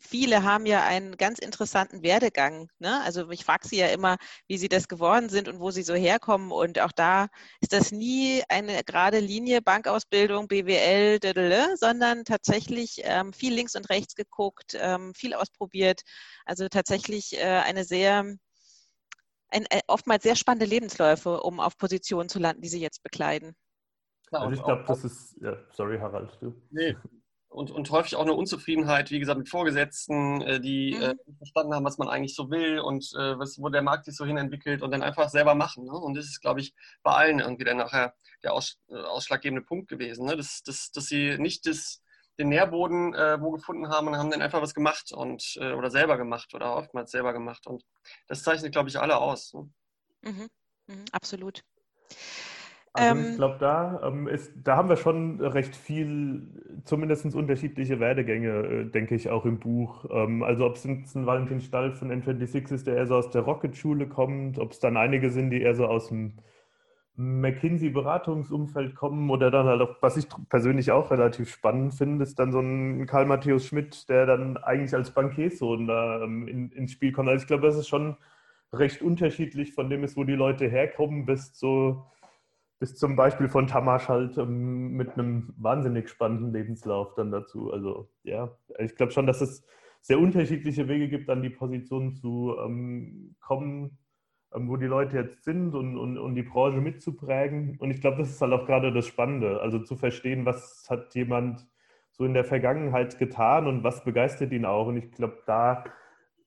viele 0.00 0.42
haben 0.42 0.66
ja 0.66 0.84
einen 0.84 1.16
ganz 1.16 1.38
interessanten 1.38 2.02
Werdegang. 2.02 2.68
Ne? 2.78 3.00
Also 3.02 3.30
ich 3.30 3.44
frage 3.44 3.68
sie 3.68 3.76
ja 3.76 3.88
immer, 3.88 4.16
wie 4.48 4.58
sie 4.58 4.68
das 4.68 4.88
geworden 4.88 5.28
sind 5.28 5.48
und 5.48 5.60
wo 5.60 5.70
sie 5.70 5.82
so 5.82 5.94
herkommen. 5.94 6.50
Und 6.50 6.80
auch 6.80 6.92
da 6.92 7.28
ist 7.60 7.72
das 7.72 7.92
nie 7.92 8.42
eine 8.48 8.82
gerade 8.84 9.20
Linie, 9.20 9.62
Bankausbildung, 9.62 10.48
BWL, 10.48 11.20
dödele, 11.20 11.76
sondern 11.76 12.24
tatsächlich 12.24 13.00
ähm, 13.04 13.32
viel 13.32 13.54
links 13.54 13.74
und 13.74 13.88
rechts 13.90 14.14
geguckt, 14.14 14.76
ähm, 14.78 15.14
viel 15.14 15.34
ausprobiert. 15.34 16.02
Also 16.44 16.68
tatsächlich 16.68 17.36
äh, 17.38 17.42
eine 17.42 17.84
sehr 17.84 18.24
ein, 19.50 19.66
äh, 19.70 19.80
oftmals 19.86 20.24
sehr 20.24 20.36
spannende 20.36 20.66
Lebensläufe, 20.66 21.40
um 21.40 21.60
auf 21.60 21.76
Positionen 21.76 22.28
zu 22.28 22.38
landen, 22.38 22.62
die 22.62 22.68
sie 22.68 22.80
jetzt 22.80 23.02
bekleiden. 23.02 23.54
Klar, 24.34 24.48
also 24.48 24.54
ich 24.54 24.64
glaube, 24.64 24.84
das 24.86 25.04
ist, 25.04 25.36
ja, 25.40 25.56
sorry 25.70 25.98
Harald, 25.98 26.36
du. 26.40 26.54
Nee, 26.70 26.96
und, 27.54 27.70
und 27.70 27.88
häufig 27.92 28.16
auch 28.16 28.22
eine 28.22 28.32
Unzufriedenheit, 28.32 29.12
wie 29.12 29.20
gesagt, 29.20 29.38
mit 29.38 29.48
Vorgesetzten, 29.48 30.42
äh, 30.42 30.60
die 30.60 30.94
äh, 30.94 31.14
mhm. 31.14 31.20
äh, 31.32 31.36
verstanden 31.38 31.72
haben, 31.72 31.84
was 31.84 31.98
man 31.98 32.08
eigentlich 32.08 32.34
so 32.34 32.50
will 32.50 32.80
und 32.80 33.12
äh, 33.14 33.38
was, 33.38 33.60
wo 33.60 33.68
der 33.68 33.82
Markt 33.82 34.06
sich 34.06 34.16
so 34.16 34.26
hin 34.26 34.36
entwickelt 34.36 34.82
und 34.82 34.90
dann 34.90 35.04
einfach 35.04 35.28
selber 35.28 35.54
machen. 35.54 35.84
Ne? 35.84 35.92
Und 35.92 36.16
das 36.16 36.24
ist, 36.24 36.40
glaube 36.40 36.58
ich, 36.58 36.74
bei 37.04 37.12
allen 37.12 37.38
irgendwie 37.38 37.62
dann 37.62 37.76
nachher 37.76 38.14
der 38.42 38.54
aus, 38.54 38.80
äh, 38.88 38.96
ausschlaggebende 38.96 39.64
Punkt 39.64 39.86
gewesen, 39.86 40.26
ne? 40.26 40.36
dass, 40.36 40.64
dass, 40.64 40.90
dass 40.90 41.06
sie 41.06 41.38
nicht 41.38 41.64
das, 41.68 42.02
den 42.40 42.48
Nährboden 42.48 43.14
äh, 43.14 43.40
wo 43.40 43.52
gefunden 43.52 43.88
haben 43.88 44.08
und 44.08 44.16
haben 44.16 44.32
dann 44.32 44.42
einfach 44.42 44.60
was 44.60 44.74
gemacht 44.74 45.12
und 45.12 45.56
oder 45.56 45.92
selber 45.92 46.16
gemacht 46.16 46.52
oder 46.54 46.74
oftmals 46.74 47.12
selber 47.12 47.32
gemacht. 47.32 47.68
Und 47.68 47.84
das 48.26 48.42
zeichnet, 48.42 48.72
glaube 48.72 48.88
ich, 48.88 48.98
alle 48.98 49.18
aus. 49.18 49.54
Ne? 49.54 49.70
Mhm. 50.22 50.48
Mhm, 50.88 51.04
absolut. 51.12 51.62
Also 52.96 53.20
ich 53.20 53.26
ähm, 53.30 53.36
glaube, 53.36 53.56
da, 53.58 54.00
ähm, 54.04 54.30
da 54.62 54.76
haben 54.76 54.88
wir 54.88 54.96
schon 54.96 55.40
recht 55.40 55.74
viel, 55.74 56.42
zumindest 56.84 57.34
unterschiedliche 57.34 57.98
Werdegänge, 57.98 58.50
äh, 58.50 58.84
denke 58.84 59.16
ich, 59.16 59.30
auch 59.30 59.44
im 59.44 59.58
Buch. 59.58 60.04
Ähm, 60.10 60.44
also 60.44 60.64
ob 60.64 60.76
es 60.76 60.84
ein 60.84 61.26
Valentin 61.26 61.60
Stall 61.60 61.90
von 61.92 62.12
N26 62.12 62.72
ist, 62.72 62.86
der 62.86 62.96
eher 62.96 63.08
so 63.08 63.16
aus 63.16 63.30
der 63.30 63.42
Rocket-Schule 63.42 64.06
kommt, 64.06 64.60
ob 64.60 64.70
es 64.70 64.78
dann 64.78 64.96
einige 64.96 65.30
sind, 65.30 65.50
die 65.50 65.62
eher 65.62 65.74
so 65.74 65.86
aus 65.86 66.06
dem 66.08 66.34
McKinsey-Beratungsumfeld 67.16 68.94
kommen 68.94 69.28
oder 69.28 69.50
dann 69.50 69.66
halt 69.66 69.80
auch, 69.80 69.96
was 70.00 70.16
ich 70.16 70.26
persönlich 70.48 70.92
auch 70.92 71.10
relativ 71.10 71.50
spannend 71.50 71.94
finde, 71.94 72.22
ist 72.22 72.38
dann 72.38 72.52
so 72.52 72.60
ein 72.60 73.06
Karl 73.06 73.26
Matthäus 73.26 73.66
Schmidt, 73.66 74.08
der 74.08 74.26
dann 74.26 74.56
eigentlich 74.56 74.94
als 74.94 75.10
Bankiersohn 75.10 75.88
da 75.88 76.22
ähm, 76.22 76.46
in, 76.46 76.70
ins 76.70 76.92
Spiel 76.92 77.10
kommt. 77.10 77.28
Also 77.28 77.42
ich 77.42 77.48
glaube, 77.48 77.66
das 77.66 77.76
ist 77.76 77.88
schon 77.88 78.16
recht 78.72 79.02
unterschiedlich 79.02 79.74
von 79.74 79.90
dem 79.90 80.04
ist, 80.04 80.16
wo 80.16 80.22
die 80.22 80.34
Leute 80.34 80.68
herkommen, 80.68 81.26
bis 81.26 81.58
so 81.58 82.04
bis 82.84 82.96
zum 82.96 83.16
Beispiel 83.16 83.48
von 83.48 83.66
Tamasch 83.66 84.10
halt 84.10 84.36
ähm, 84.36 84.92
mit 84.92 85.14
einem 85.14 85.54
wahnsinnig 85.56 86.10
spannenden 86.10 86.52
Lebenslauf 86.52 87.14
dann 87.14 87.30
dazu. 87.30 87.72
Also 87.72 88.10
ja, 88.24 88.54
ich 88.78 88.94
glaube 88.94 89.10
schon, 89.10 89.26
dass 89.26 89.40
es 89.40 89.64
sehr 90.02 90.18
unterschiedliche 90.18 90.86
Wege 90.86 91.08
gibt, 91.08 91.30
an 91.30 91.40
die 91.40 91.48
Position 91.48 92.12
zu 92.12 92.54
ähm, 92.62 93.36
kommen, 93.40 93.96
ähm, 94.54 94.68
wo 94.68 94.76
die 94.76 94.84
Leute 94.84 95.16
jetzt 95.16 95.44
sind 95.44 95.74
und, 95.74 95.96
und, 95.96 96.18
und 96.18 96.34
die 96.34 96.42
Branche 96.42 96.82
mitzuprägen. 96.82 97.78
Und 97.78 97.90
ich 97.90 98.02
glaube, 98.02 98.18
das 98.18 98.28
ist 98.28 98.42
halt 98.42 98.52
auch 98.52 98.66
gerade 98.66 98.92
das 98.92 99.06
Spannende, 99.06 99.62
also 99.62 99.78
zu 99.78 99.96
verstehen, 99.96 100.44
was 100.44 100.86
hat 100.90 101.14
jemand 101.14 101.66
so 102.10 102.26
in 102.26 102.34
der 102.34 102.44
Vergangenheit 102.44 103.18
getan 103.18 103.66
und 103.66 103.82
was 103.82 104.04
begeistert 104.04 104.52
ihn 104.52 104.66
auch. 104.66 104.88
Und 104.88 104.98
ich 104.98 105.10
glaube, 105.10 105.38
da 105.46 105.84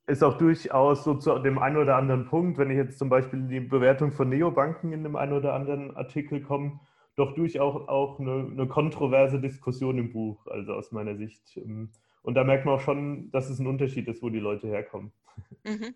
ist 0.08 0.24
auch 0.24 0.38
durchaus 0.38 1.04
so 1.04 1.15
zu 1.15 1.38
dem 1.39 1.60
einen 1.60 1.78
oder 1.78 1.98
anderen 1.98 2.26
Punkt, 2.26 2.58
wenn 2.58 2.72
ich 2.72 2.78
jetzt 2.78 2.98
zum 2.98 3.10
Beispiel 3.10 3.41
die 3.48 3.60
Bewertung 3.60 4.12
von 4.12 4.30
Neobanken 4.30 4.93
in 4.93 5.04
dem 5.04 5.15
einen 5.17 5.34
oder 5.34 5.54
anderen 5.54 5.96
Artikel 5.96 6.41
komme, 6.41 6.80
doch 7.17 7.36
durchaus 7.36 7.88
auch 7.88 8.20
eine, 8.20 8.48
eine 8.52 8.67
kontroverse 8.67 9.41
Diskussion 9.41 9.98
im 9.98 10.13
Buch, 10.13 10.48
also 10.48 10.74
aus 10.74 10.91
meiner 10.91 11.17
Sicht. 11.17 11.60
Und 12.22 12.36
da 12.36 12.43
merkt 12.43 12.65
man 12.65 12.76
auch 12.76 12.80
schon, 12.80 13.32
dass 13.32 13.50
es 13.50 13.60
ein 13.60 13.67
Unterschied 13.67 14.08
ist, 14.08 14.24
wo 14.24 14.30
die 14.30 14.39
Leute 14.39 14.67
herkommen. 14.67 15.12
Mhm. 15.65 15.93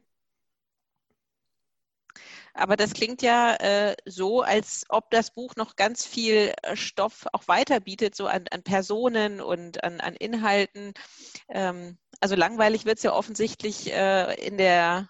Aber 2.54 2.76
das 2.76 2.94
klingt 2.94 3.22
ja 3.22 3.56
äh, 3.56 3.96
so, 4.06 4.42
als 4.42 4.86
ob 4.90 5.10
das 5.10 5.34
Buch 5.34 5.56
noch 5.56 5.76
ganz 5.76 6.06
viel 6.06 6.54
äh, 6.64 6.76
Stoff 6.76 7.28
auch 7.32 7.48
weiter 7.48 7.80
bietet, 7.80 8.16
so 8.16 8.28
an, 8.28 8.46
an 8.52 8.64
Personen 8.64 9.42
und 9.42 9.84
an, 9.84 10.02
an 10.02 10.16
Inhalten. 10.16 10.94
Ähm, 11.50 11.98
also 12.20 12.36
langweilig 12.36 12.86
wird 12.86 12.98
es 12.98 13.04
ja 13.04 13.14
offensichtlich 13.14 13.92
äh, 13.92 14.34
in 14.46 14.58
der 14.58 15.10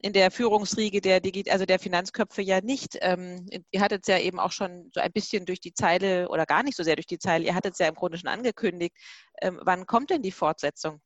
in 0.00 0.12
der 0.12 0.30
Führungsriege 0.30 1.00
der, 1.00 1.20
also 1.50 1.66
der 1.66 1.78
Finanzköpfe 1.80 2.40
ja 2.40 2.60
nicht. 2.60 2.96
Ähm, 3.00 3.48
ihr 3.70 3.80
hattet 3.80 4.02
es 4.02 4.08
ja 4.08 4.18
eben 4.18 4.38
auch 4.38 4.52
schon 4.52 4.90
so 4.94 5.00
ein 5.00 5.12
bisschen 5.12 5.44
durch 5.44 5.60
die 5.60 5.74
Zeile 5.74 6.28
oder 6.28 6.46
gar 6.46 6.62
nicht 6.62 6.76
so 6.76 6.84
sehr 6.84 6.94
durch 6.94 7.06
die 7.06 7.18
Zeile, 7.18 7.44
ihr 7.44 7.54
hattet 7.54 7.72
es 7.72 7.78
ja 7.78 7.88
im 7.88 7.96
Grunde 7.96 8.16
schon 8.16 8.28
angekündigt. 8.28 8.96
Ähm, 9.42 9.58
wann 9.64 9.86
kommt 9.86 10.10
denn 10.10 10.22
die 10.22 10.30
Fortsetzung? 10.30 11.00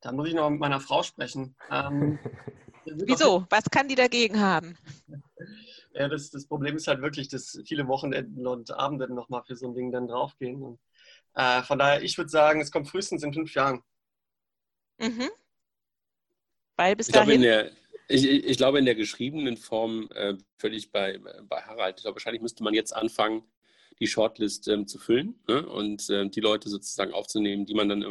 Da 0.00 0.12
muss 0.12 0.28
ich 0.28 0.34
noch 0.34 0.50
mit 0.50 0.60
meiner 0.60 0.80
Frau 0.80 1.02
sprechen. 1.02 1.54
Ähm, 1.70 2.18
Wieso? 2.94 3.46
Was 3.50 3.64
kann 3.70 3.88
die 3.88 3.94
dagegen 3.94 4.40
haben? 4.40 4.76
Ja, 5.92 6.08
das, 6.08 6.30
das 6.30 6.46
Problem 6.46 6.76
ist 6.76 6.86
halt 6.86 7.02
wirklich, 7.02 7.28
dass 7.28 7.60
viele 7.66 7.88
Wochenenden 7.88 8.46
und 8.46 8.70
Abende 8.70 9.12
nochmal 9.12 9.42
für 9.42 9.56
so 9.56 9.66
ein 9.66 9.74
Ding 9.74 9.90
dann 9.90 10.06
draufgehen. 10.06 10.62
Und, 10.62 10.78
äh, 11.34 11.62
von 11.62 11.80
daher, 11.80 12.02
ich 12.02 12.16
würde 12.16 12.30
sagen, 12.30 12.60
es 12.60 12.70
kommt 12.70 12.88
frühestens 12.88 13.24
in 13.24 13.34
fünf 13.34 13.52
Jahren. 13.54 13.82
Mhm. 14.98 15.30
Weil 16.76 16.94
bis 16.94 17.08
ich 17.08 17.14
dahin. 17.14 17.42
Glaube, 17.42 17.42
der, 17.42 17.72
ich, 18.08 18.24
ich, 18.24 18.56
glaube, 18.56 18.78
in 18.78 18.84
der 18.84 18.94
geschriebenen 18.94 19.56
Form 19.56 20.08
äh, 20.14 20.34
völlig 20.58 20.92
bei, 20.92 21.18
bei 21.18 21.62
Harald. 21.62 21.98
Ich 21.98 22.02
glaube, 22.02 22.16
wahrscheinlich 22.16 22.42
müsste 22.42 22.62
man 22.62 22.74
jetzt 22.74 22.94
anfangen, 22.94 23.42
die 24.00 24.06
Shortlist 24.06 24.68
ähm, 24.68 24.86
zu 24.86 24.98
füllen 24.98 25.38
ne? 25.46 25.66
und 25.66 26.08
äh, 26.08 26.28
die 26.28 26.40
Leute 26.40 26.68
sozusagen 26.68 27.12
aufzunehmen, 27.12 27.66
die 27.66 27.74
man 27.74 27.88
dann, 27.88 28.02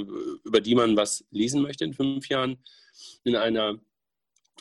über 0.43 0.61
die 0.61 0.75
man 0.75 0.95
was 0.95 1.25
lesen 1.31 1.61
möchte 1.61 1.83
in 1.83 1.93
fünf 1.93 2.27
Jahren, 2.29 2.63
in 3.23 3.35
einer 3.35 3.79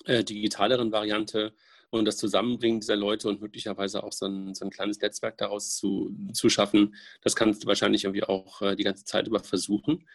äh, 0.05 0.25
digitaleren 0.25 0.93
Variante 0.93 1.53
und 1.91 2.05
das 2.05 2.19
Zusammenbringen 2.19 2.81
dieser 2.81 2.97
Leute 2.97 3.29
und 3.29 3.41
möglicherweise 3.41 4.03
auch 4.03 4.13
so 4.13 4.27
ein, 4.27 4.55
so 4.55 4.65
ein 4.65 4.71
kleines 4.71 5.01
Netzwerk 5.01 5.39
daraus 5.39 5.77
zu, 5.77 6.15
zu 6.33 6.51
schaffen, 6.51 6.95
das 7.23 7.35
kannst 7.35 7.63
du 7.63 7.67
wahrscheinlich 7.67 8.05
irgendwie 8.05 8.25
auch 8.25 8.61
äh, 8.63 8.77
die 8.77 8.85
ganze 8.85 9.05
Zeit 9.05 9.27
über 9.27 9.41
versuchen. 9.41 10.07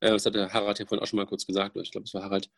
Äh, 0.00 0.10
das 0.10 0.26
hatte 0.26 0.52
Harald 0.52 0.78
ja 0.78 0.86
vorhin 0.86 1.02
auch 1.02 1.06
schon 1.06 1.18
mal 1.18 1.26
kurz 1.26 1.46
gesagt, 1.46 1.76
oder 1.76 1.82
ich 1.82 1.92
glaube, 1.92 2.06
es 2.06 2.14
war 2.14 2.22
Harald, 2.22 2.50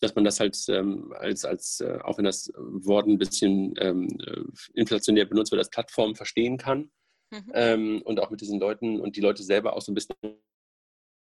dass 0.00 0.14
man 0.14 0.24
das 0.24 0.38
halt 0.38 0.56
ähm, 0.68 1.12
als, 1.18 1.44
als 1.44 1.80
äh, 1.80 1.98
auch 2.02 2.18
wenn 2.18 2.24
das 2.24 2.52
Wort 2.56 3.06
ein 3.06 3.18
bisschen 3.18 3.74
ähm, 3.78 4.08
äh, 4.26 4.42
inflationär 4.74 5.24
benutzt 5.24 5.50
wird, 5.50 5.60
als 5.60 5.70
Plattform 5.70 6.14
verstehen 6.14 6.56
kann. 6.56 6.90
Mhm. 7.30 7.52
Ähm, 7.54 8.02
und 8.02 8.20
auch 8.20 8.30
mit 8.30 8.40
diesen 8.40 8.58
Leuten 8.58 9.00
und 9.00 9.16
die 9.16 9.20
Leute 9.20 9.42
selber 9.42 9.76
auch 9.76 9.82
so 9.82 9.92
ein 9.92 9.94
bisschen 9.94 10.16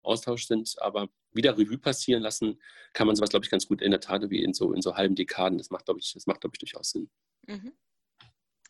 Austausch 0.08 0.48
sind, 0.48 0.76
aber 0.82 1.10
wieder 1.34 1.58
Revue 1.58 1.78
passieren 1.78 2.24
lassen, 2.24 2.60
kann 2.94 3.08
man 3.08 3.16
sowas, 3.16 3.30
glaube 3.30 3.46
ich, 3.46 3.52
ganz 3.52 3.68
gut 3.68 3.82
in 3.82 3.92
der 3.92 4.00
Tat 4.00 4.30
wie 4.30 4.44
in 4.44 4.54
so, 4.54 4.74
in 4.74 4.82
so 4.82 4.96
halben 4.96 5.16
Dekaden. 5.16 5.58
Das 5.58 5.70
macht, 5.70 5.86
glaube 5.86 6.00
ich, 6.00 6.14
das 6.14 6.26
macht, 6.26 6.42
glaube 6.42 6.56
ich, 6.56 6.60
durchaus 6.60 6.92
Sinn. 6.92 7.10
Mhm. 7.48 7.74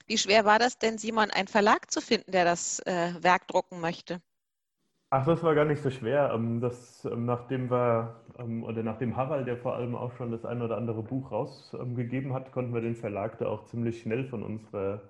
Wie 0.08 0.18
schwer 0.18 0.46
war 0.46 0.58
das 0.58 0.78
denn, 0.78 0.98
Simon, 0.98 1.32
einen 1.32 1.48
Verlag 1.48 1.92
zu 1.92 2.02
finden, 2.02 2.32
der 2.32 2.46
das 2.46 2.80
äh, 2.86 3.14
Werk 3.22 3.48
drucken 3.48 3.82
möchte? 3.82 4.22
Ach, 5.10 5.26
das 5.26 5.42
war 5.42 5.56
gar 5.56 5.66
nicht 5.66 5.82
so 5.82 5.90
schwer. 5.90 6.32
Ähm, 6.34 6.60
das, 6.60 7.06
ähm, 7.06 7.26
nachdem 7.26 7.70
wir, 7.70 8.22
ähm, 8.38 8.64
oder 8.64 8.84
nachdem 8.84 9.16
Harald, 9.16 9.48
der 9.48 9.58
vor 9.58 9.76
allem 9.76 9.96
auch 9.96 10.14
schon 10.18 10.32
das 10.32 10.46
ein 10.46 10.62
oder 10.62 10.78
andere 10.78 11.04
Buch 11.04 11.32
rausgegeben 11.32 12.34
hat, 12.34 12.52
konnten 12.52 12.74
wir 12.74 12.82
den 12.82 12.96
Verlag 12.96 13.38
da 13.38 13.48
auch 13.48 13.66
ziemlich 13.66 14.02
schnell 14.02 14.26
von 14.26 14.44
unserer 14.44 15.02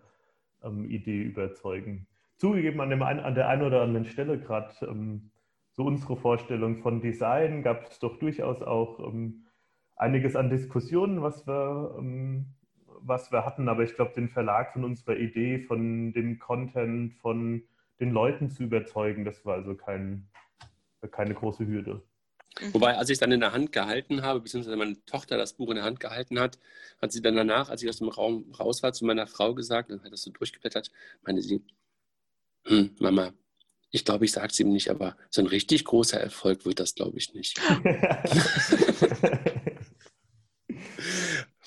Idee 0.87 1.21
überzeugen. 1.21 2.07
Zugegeben, 2.37 2.81
an, 2.81 2.89
dem, 2.89 3.03
an 3.03 3.35
der 3.35 3.47
einen 3.47 3.61
oder 3.61 3.83
anderen 3.83 4.07
Stelle, 4.07 4.39
gerade 4.39 4.73
so 5.77 5.83
unsere 5.83 6.17
Vorstellung 6.17 6.81
von 6.81 7.01
Design 7.01 7.61
gab 7.61 7.89
es 7.89 7.99
doch 7.99 8.17
durchaus 8.17 8.63
auch 8.63 8.99
ähm, 8.99 9.45
einiges 9.95 10.35
an 10.35 10.49
Diskussionen, 10.49 11.21
was 11.21 11.45
wir, 11.47 11.95
ähm, 11.99 12.47
was 12.85 13.31
wir 13.31 13.45
hatten. 13.45 13.69
Aber 13.69 13.83
ich 13.83 13.93
glaube, 13.93 14.13
den 14.15 14.27
Verlag 14.27 14.73
von 14.73 14.83
unserer 14.83 15.17
Idee, 15.17 15.59
von 15.59 16.13
dem 16.13 16.39
Content, 16.39 17.13
von 17.21 17.63
den 17.99 18.09
Leuten 18.09 18.49
zu 18.49 18.63
überzeugen, 18.63 19.23
das 19.23 19.45
war 19.45 19.53
also 19.53 19.75
kein, 19.75 20.27
keine 21.11 21.35
große 21.35 21.67
Hürde. 21.67 22.01
Mhm. 22.59 22.73
Wobei, 22.73 22.97
als 22.97 23.09
ich 23.09 23.13
es 23.13 23.19
dann 23.19 23.31
in 23.31 23.39
der 23.39 23.53
Hand 23.53 23.71
gehalten 23.71 24.23
habe, 24.23 24.39
beziehungsweise 24.39 24.77
meine 24.77 25.03
Tochter 25.05 25.37
das 25.37 25.53
Buch 25.53 25.69
in 25.69 25.75
der 25.75 25.83
Hand 25.83 25.99
gehalten 25.99 26.39
hat, 26.39 26.57
hat 26.99 27.11
sie 27.11 27.21
dann 27.21 27.35
danach, 27.35 27.69
als 27.69 27.83
ich 27.83 27.89
aus 27.89 27.99
dem 27.99 28.09
Raum 28.09 28.51
raus 28.59 28.81
war, 28.81 28.93
zu 28.93 29.05
meiner 29.05 29.27
Frau 29.27 29.53
gesagt, 29.53 29.91
dann 29.91 30.03
hat 30.03 30.11
das 30.11 30.23
so 30.23 30.31
durchgeblättert, 30.31 30.91
meinte 31.23 31.43
sie, 31.43 31.63
hm, 32.65 32.95
Mama, 32.99 33.31
ich 33.91 34.05
glaube, 34.05 34.25
ich 34.25 34.31
sage 34.31 34.47
es 34.47 34.59
ihm 34.59 34.71
nicht, 34.71 34.89
aber 34.89 35.15
so 35.29 35.41
ein 35.41 35.47
richtig 35.47 35.85
großer 35.85 36.19
Erfolg 36.19 36.65
wird 36.65 36.79
das, 36.79 36.95
glaube 36.95 37.17
ich, 37.17 37.33
nicht. 37.33 37.59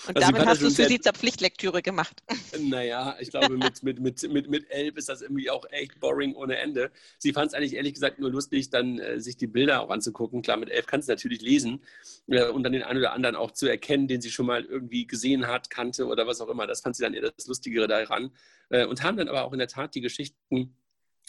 Und 0.09 0.17
also 0.17 0.33
damit 0.33 0.47
hast 0.47 0.63
du 0.63 0.67
es 0.67 0.77
für 0.77 0.87
sie 0.87 0.99
zur 0.99 1.13
Pflichtlektüre 1.13 1.83
gemacht. 1.83 2.23
Naja, 2.59 3.17
ich 3.21 3.31
glaube, 3.31 3.57
mit, 3.57 3.83
mit, 3.83 4.01
mit, 4.01 4.23
mit, 4.31 4.51
mit 4.51 4.71
elf 4.71 4.97
ist 4.97 5.09
das 5.09 5.23
irgendwie 5.23 5.51
auch 5.51 5.65
echt 5.71 5.99
boring 6.01 6.35
ohne 6.35 6.59
Ende. 6.59 6.91
Sie 7.19 7.33
fand 7.33 7.49
es 7.49 7.55
eigentlich 7.55 7.75
ehrlich 7.75 7.95
gesagt 7.95 8.19
nur 8.19 8.31
lustig, 8.31 8.71
dann 8.71 8.99
äh, 8.99 9.21
sich 9.21 9.37
die 9.37 9.47
Bilder 9.47 9.81
auch 9.81 9.91
anzugucken. 9.91 10.43
Klar, 10.43 10.57
mit 10.57 10.69
elf 10.69 10.87
kannst 10.87 11.09
du 11.09 11.13
natürlich 11.13 11.41
lesen 11.41 11.83
äh, 12.29 12.49
und 12.49 12.65
dann 12.65 12.73
den 12.73 12.83
einen 12.83 12.99
oder 12.99 13.13
anderen 13.13 13.37
auch 13.37 13.53
zu 13.53 13.67
erkennen, 13.67 14.09
den 14.09 14.21
sie 14.21 14.31
schon 14.31 14.47
mal 14.47 14.65
irgendwie 14.65 15.07
gesehen 15.07 15.47
hat, 15.47 15.71
kannte 15.71 16.07
oder 16.07 16.27
was 16.27 16.41
auch 16.41 16.49
immer. 16.49 16.67
Das 16.67 16.81
fand 16.81 16.97
sie 16.97 17.03
dann 17.03 17.15
eher 17.15 17.31
das 17.31 17.47
Lustigere 17.47 17.89
daran. 17.89 18.31
Äh, 18.69 18.87
und 18.87 19.03
haben 19.03 19.17
dann 19.17 19.29
aber 19.29 19.45
auch 19.45 19.53
in 19.53 19.59
der 19.59 19.69
Tat 19.69 19.95
die 19.95 20.01
Geschichten 20.01 20.75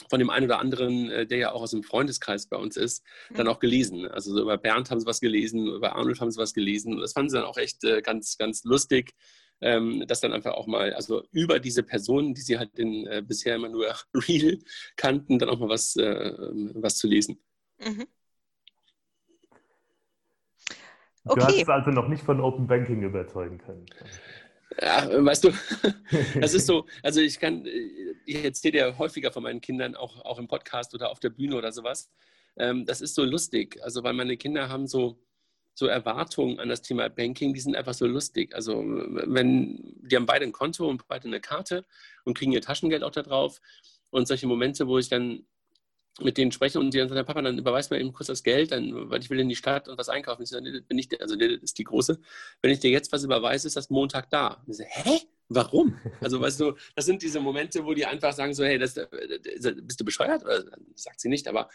von 0.09 0.19
dem 0.19 0.29
einen 0.29 0.45
oder 0.45 0.59
anderen, 0.59 1.09
äh, 1.09 1.25
der 1.25 1.37
ja 1.37 1.51
auch 1.51 1.61
aus 1.61 1.71
dem 1.71 1.83
Freundeskreis 1.83 2.47
bei 2.47 2.57
uns 2.57 2.77
ist, 2.77 3.03
dann 3.33 3.45
mhm. 3.45 3.51
auch 3.51 3.59
gelesen. 3.59 4.07
Also 4.07 4.33
so 4.33 4.41
über 4.41 4.57
Bernd 4.57 4.91
haben 4.91 4.99
sie 4.99 5.05
was 5.05 5.21
gelesen, 5.21 5.67
über 5.67 5.95
Arnold 5.95 6.19
haben 6.19 6.31
sie 6.31 6.39
was 6.39 6.53
gelesen. 6.53 6.93
Und 6.93 7.01
das 7.01 7.13
fanden 7.13 7.29
sie 7.29 7.37
dann 7.37 7.45
auch 7.45 7.57
echt 7.57 7.83
äh, 7.83 8.01
ganz, 8.01 8.37
ganz 8.37 8.63
lustig, 8.63 9.13
ähm, 9.61 10.03
das 10.07 10.21
dann 10.21 10.33
einfach 10.33 10.53
auch 10.53 10.67
mal, 10.67 10.93
also 10.93 11.23
über 11.31 11.59
diese 11.59 11.83
Personen, 11.83 12.33
die 12.33 12.41
sie 12.41 12.57
halt 12.57 12.77
in, 12.79 13.05
äh, 13.07 13.23
bisher 13.25 13.55
immer 13.55 13.69
nur 13.69 13.87
real 14.27 14.57
kannten, 14.95 15.39
dann 15.39 15.49
auch 15.49 15.59
mal 15.59 15.69
was, 15.69 15.95
was 15.95 16.97
zu 16.97 17.07
lesen. 17.07 17.39
Mhm. 17.79 18.07
Du 21.23 21.33
okay. 21.33 21.41
hast 21.43 21.61
es 21.61 21.69
also 21.69 21.91
noch 21.91 22.07
nicht 22.07 22.23
von 22.23 22.41
Open 22.41 22.65
Banking 22.65 23.03
überzeugen 23.03 23.59
können. 23.59 23.85
Ja, 24.79 25.25
weißt 25.25 25.43
du, 25.43 25.51
das 26.39 26.53
ist 26.53 26.65
so, 26.65 26.85
also 27.03 27.19
ich 27.19 27.39
kann, 27.39 27.65
ich 28.25 28.43
erzähle 28.43 28.77
ja 28.77 28.97
häufiger 28.97 29.31
von 29.31 29.43
meinen 29.43 29.61
Kindern, 29.61 29.95
auch, 29.95 30.23
auch 30.23 30.39
im 30.39 30.47
Podcast 30.47 30.93
oder 30.93 31.11
auf 31.11 31.19
der 31.19 31.29
Bühne 31.29 31.55
oder 31.57 31.71
sowas. 31.71 32.09
Ähm, 32.57 32.85
das 32.85 33.01
ist 33.01 33.15
so 33.15 33.23
lustig, 33.23 33.79
also 33.83 34.03
weil 34.03 34.13
meine 34.13 34.37
Kinder 34.37 34.69
haben 34.69 34.87
so, 34.87 35.19
so 35.73 35.87
Erwartungen 35.87 36.59
an 36.59 36.69
das 36.69 36.81
Thema 36.81 37.09
Banking, 37.09 37.53
die 37.53 37.59
sind 37.59 37.75
einfach 37.75 37.93
so 37.93 38.05
lustig. 38.05 38.53
Also 38.53 38.83
wenn, 38.83 39.97
die 40.01 40.15
haben 40.15 40.25
beide 40.25 40.45
ein 40.45 40.51
Konto 40.51 40.87
und 40.87 41.07
beide 41.07 41.27
eine 41.27 41.39
Karte 41.39 41.85
und 42.23 42.37
kriegen 42.37 42.51
ihr 42.51 42.61
Taschengeld 42.61 43.03
auch 43.03 43.11
da 43.11 43.23
drauf. 43.23 43.61
Und 44.09 44.27
solche 44.27 44.47
Momente, 44.47 44.87
wo 44.87 44.97
ich 44.97 45.07
dann 45.07 45.45
mit 46.19 46.37
denen 46.37 46.51
spreche 46.51 46.79
und 46.79 46.93
die 46.93 46.97
dann 46.97 47.09
sagen, 47.09 47.25
Papa, 47.25 47.41
dann 47.41 47.57
überweist 47.57 47.89
mir 47.91 47.99
eben 47.99 48.11
kurz 48.11 48.27
das 48.27 48.43
Geld, 48.43 48.71
dann, 48.71 49.09
weil 49.09 49.21
ich 49.21 49.29
will 49.29 49.39
in 49.39 49.49
die 49.49 49.55
Stadt 49.55 49.87
und 49.87 49.97
was 49.97 50.09
einkaufen. 50.09 50.43
Ich 50.43 50.49
so, 50.49 50.59
bin 50.59 50.97
ich, 50.97 51.09
also 51.21 51.35
das 51.35 51.49
ist 51.61 51.77
die 51.77 51.83
große. 51.83 52.19
Wenn 52.61 52.71
ich 52.71 52.79
dir 52.79 52.91
jetzt 52.91 53.11
was 53.11 53.23
überweise, 53.23 53.67
ist 53.67 53.77
das 53.77 53.89
Montag 53.89 54.29
da. 54.29 54.61
Und 54.65 54.71
ich 54.71 54.77
so, 54.77 54.83
hä? 54.83 55.21
Warum? 55.53 55.99
Also, 56.21 56.39
weißt 56.39 56.61
du, 56.61 56.75
das 56.95 57.05
sind 57.05 57.21
diese 57.21 57.41
Momente, 57.41 57.85
wo 57.85 57.93
die 57.93 58.05
einfach 58.05 58.31
sagen 58.31 58.53
so, 58.53 58.63
hey, 58.63 58.79
das, 58.79 58.93
bist 58.93 59.99
du 59.99 60.05
bescheuert? 60.05 60.43
Oder 60.43 60.63
sagt 60.95 61.19
sie 61.19 61.27
nicht, 61.27 61.45
aber 61.49 61.69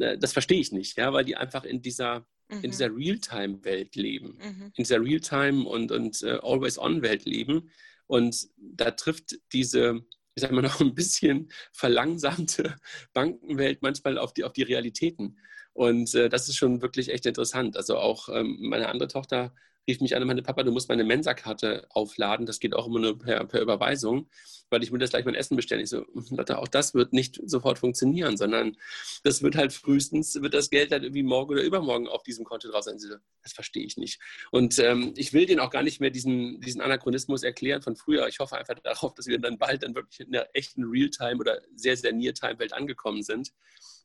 äh, 0.00 0.16
das 0.16 0.32
verstehe 0.32 0.60
ich 0.60 0.72
nicht, 0.72 0.96
ja, 0.96 1.12
weil 1.12 1.26
die 1.26 1.36
einfach 1.36 1.64
in 1.64 1.82
dieser, 1.82 2.20
mhm. 2.48 2.62
in 2.62 2.70
dieser 2.70 2.94
Realtime-Welt 2.94 3.96
leben, 3.96 4.38
mhm. 4.38 4.72
in 4.74 4.84
dieser 4.84 5.00
Realtime- 5.00 5.66
und, 5.66 5.92
und 5.92 6.22
uh, 6.22 6.38
Always-On-Welt 6.40 7.26
leben. 7.26 7.70
Und 8.06 8.48
da 8.56 8.92
trifft 8.92 9.38
diese, 9.52 10.00
ich 10.38 10.42
sag 10.42 10.52
mal, 10.52 10.62
noch 10.62 10.80
ein 10.80 10.94
bisschen 10.94 11.50
verlangsamte 11.72 12.76
Bankenwelt 13.12 13.82
manchmal 13.82 14.18
auf 14.18 14.32
die, 14.32 14.44
auf 14.44 14.52
die 14.52 14.62
Realitäten. 14.62 15.36
Und 15.72 16.14
äh, 16.14 16.28
das 16.28 16.48
ist 16.48 16.56
schon 16.56 16.80
wirklich 16.80 17.10
echt 17.10 17.26
interessant. 17.26 17.76
Also 17.76 17.98
auch 17.98 18.28
ähm, 18.28 18.56
meine 18.60 18.88
andere 18.88 19.08
Tochter 19.08 19.52
rief 19.88 20.00
mich 20.00 20.14
an 20.14 20.22
und 20.22 20.28
meinte, 20.28 20.42
Papa, 20.42 20.62
du 20.62 20.70
musst 20.70 20.88
meine 20.88 21.02
Mensa-Karte 21.02 21.86
aufladen. 21.88 22.46
Das 22.46 22.60
geht 22.60 22.74
auch 22.74 22.86
immer 22.86 23.00
nur 23.00 23.18
per, 23.18 23.44
per 23.46 23.62
Überweisung, 23.62 24.28
weil 24.68 24.82
ich 24.82 24.92
will 24.92 24.98
das 24.98 25.10
gleich 25.10 25.24
mein 25.24 25.34
Essen 25.34 25.56
bestellen. 25.56 25.82
Ich 25.82 25.88
so, 25.88 26.04
Lotte, 26.30 26.58
auch 26.58 26.68
das 26.68 26.94
wird 26.94 27.14
nicht 27.14 27.40
sofort 27.46 27.78
funktionieren, 27.78 28.36
sondern 28.36 28.76
das 29.24 29.42
wird 29.42 29.56
halt 29.56 29.72
frühestens, 29.72 30.40
wird 30.40 30.54
das 30.54 30.70
Geld 30.70 30.92
halt 30.92 31.02
irgendwie 31.02 31.22
morgen 31.22 31.52
oder 31.52 31.62
übermorgen 31.62 32.06
auf 32.06 32.22
diesem 32.22 32.44
Konto 32.44 32.68
drauf 32.70 32.84
sein. 32.84 32.98
So, 32.98 33.16
das 33.42 33.52
verstehe 33.52 33.84
ich 33.84 33.96
nicht. 33.96 34.20
Und 34.50 34.78
ähm, 34.78 35.14
ich 35.16 35.32
will 35.32 35.46
denen 35.46 35.60
auch 35.60 35.70
gar 35.70 35.82
nicht 35.82 36.00
mehr 36.00 36.10
diesen, 36.10 36.60
diesen 36.60 36.82
Anachronismus 36.82 37.42
erklären 37.42 37.80
von 37.80 37.96
früher. 37.96 38.28
Ich 38.28 38.38
hoffe 38.38 38.58
einfach 38.58 38.78
darauf, 38.78 39.14
dass 39.14 39.26
wir 39.26 39.38
dann 39.38 39.58
bald 39.58 39.82
dann 39.82 39.94
wirklich 39.94 40.20
in 40.20 40.32
der 40.32 40.54
echten 40.54 40.84
Realtime 40.84 41.38
oder 41.38 41.62
sehr, 41.74 41.96
sehr 41.96 42.12
Near-Time-Welt 42.12 42.74
angekommen 42.74 43.22
sind. 43.22 43.52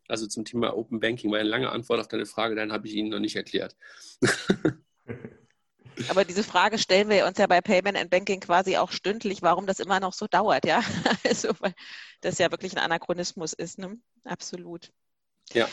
Also 0.07 0.27
zum 0.27 0.45
Thema 0.45 0.75
Open 0.77 0.99
Banking 0.99 1.31
war 1.31 1.39
eine 1.39 1.49
lange 1.49 1.69
Antwort 1.69 1.99
auf 1.99 2.07
deine 2.07 2.25
Frage, 2.25 2.55
dann 2.55 2.71
habe 2.71 2.87
ich 2.87 2.93
Ihnen 2.93 3.09
noch 3.09 3.19
nicht 3.19 3.35
erklärt. 3.35 3.75
Aber 6.09 6.25
diese 6.25 6.43
Frage 6.43 6.77
stellen 6.77 7.09
wir 7.09 7.25
uns 7.25 7.37
ja 7.37 7.47
bei 7.47 7.61
Payment 7.61 7.97
and 7.97 8.09
Banking 8.09 8.39
quasi 8.39 8.77
auch 8.77 8.91
stündlich, 8.91 9.41
warum 9.41 9.65
das 9.65 9.79
immer 9.79 9.99
noch 9.99 10.13
so 10.13 10.27
dauert, 10.27 10.65
ja. 10.65 10.81
Also, 11.23 11.49
weil 11.59 11.73
das 12.21 12.37
ja 12.37 12.51
wirklich 12.51 12.73
ein 12.73 12.83
Anachronismus 12.83 13.53
ist, 13.53 13.77
ne? 13.77 13.97
Absolut. 14.23 14.91
Ja. 15.51 15.67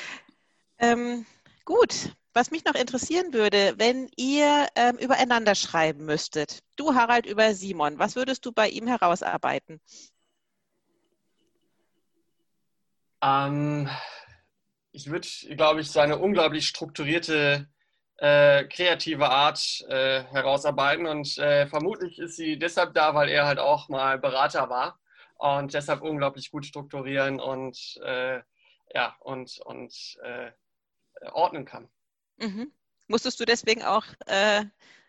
Ähm, 0.79 1.27
gut. 1.65 2.15
Was 2.33 2.53
mich 2.53 2.65
noch 2.65 2.77
interessieren 2.77 3.33
würde, 3.33 3.75
wenn 3.77 4.09
ihr 4.17 4.69
ähm, 4.77 4.97
übereinander 4.99 5.57
schreiben 5.57 6.05
müsstet, 6.05 6.61
du 6.77 6.95
Harald 6.95 7.27
über 7.27 7.55
Simon, 7.55 7.99
was 7.99 8.15
würdest 8.15 8.47
du 8.47 8.53
bei 8.53 8.69
ihm 8.69 8.87
herausarbeiten? 8.87 9.81
Ähm, 13.21 13.89
ich 14.93 15.11
würde, 15.11 15.27
glaube 15.57 15.81
ich, 15.81 15.91
seine 15.91 16.19
unglaublich 16.19 16.69
strukturierte 16.69 17.69
äh, 18.21 18.65
kreative 18.65 19.29
Art 19.29 19.85
äh, 19.89 20.23
herausarbeiten. 20.25 21.07
Und 21.07 21.39
äh, 21.39 21.67
vermutlich 21.67 22.19
ist 22.19 22.37
sie 22.37 22.59
deshalb 22.59 22.95
da, 22.95 23.15
weil 23.15 23.29
er 23.29 23.47
halt 23.47 23.59
auch 23.59 23.89
mal 23.89 24.19
Berater 24.19 24.69
war 24.69 25.01
und 25.39 25.73
deshalb 25.73 26.03
unglaublich 26.03 26.51
gut 26.51 26.67
strukturieren 26.67 27.41
und 27.41 27.99
äh, 28.05 28.41
ja 28.95 29.17
und, 29.21 29.59
und 29.65 30.19
äh, 30.23 30.51
ordnen 31.33 31.65
kann. 31.65 31.89
Mhm. 32.39 32.71
Musstest 33.09 33.41
du 33.41 33.45
deswegen 33.45 33.83
auch, 33.83 34.05
äh, 34.27 34.65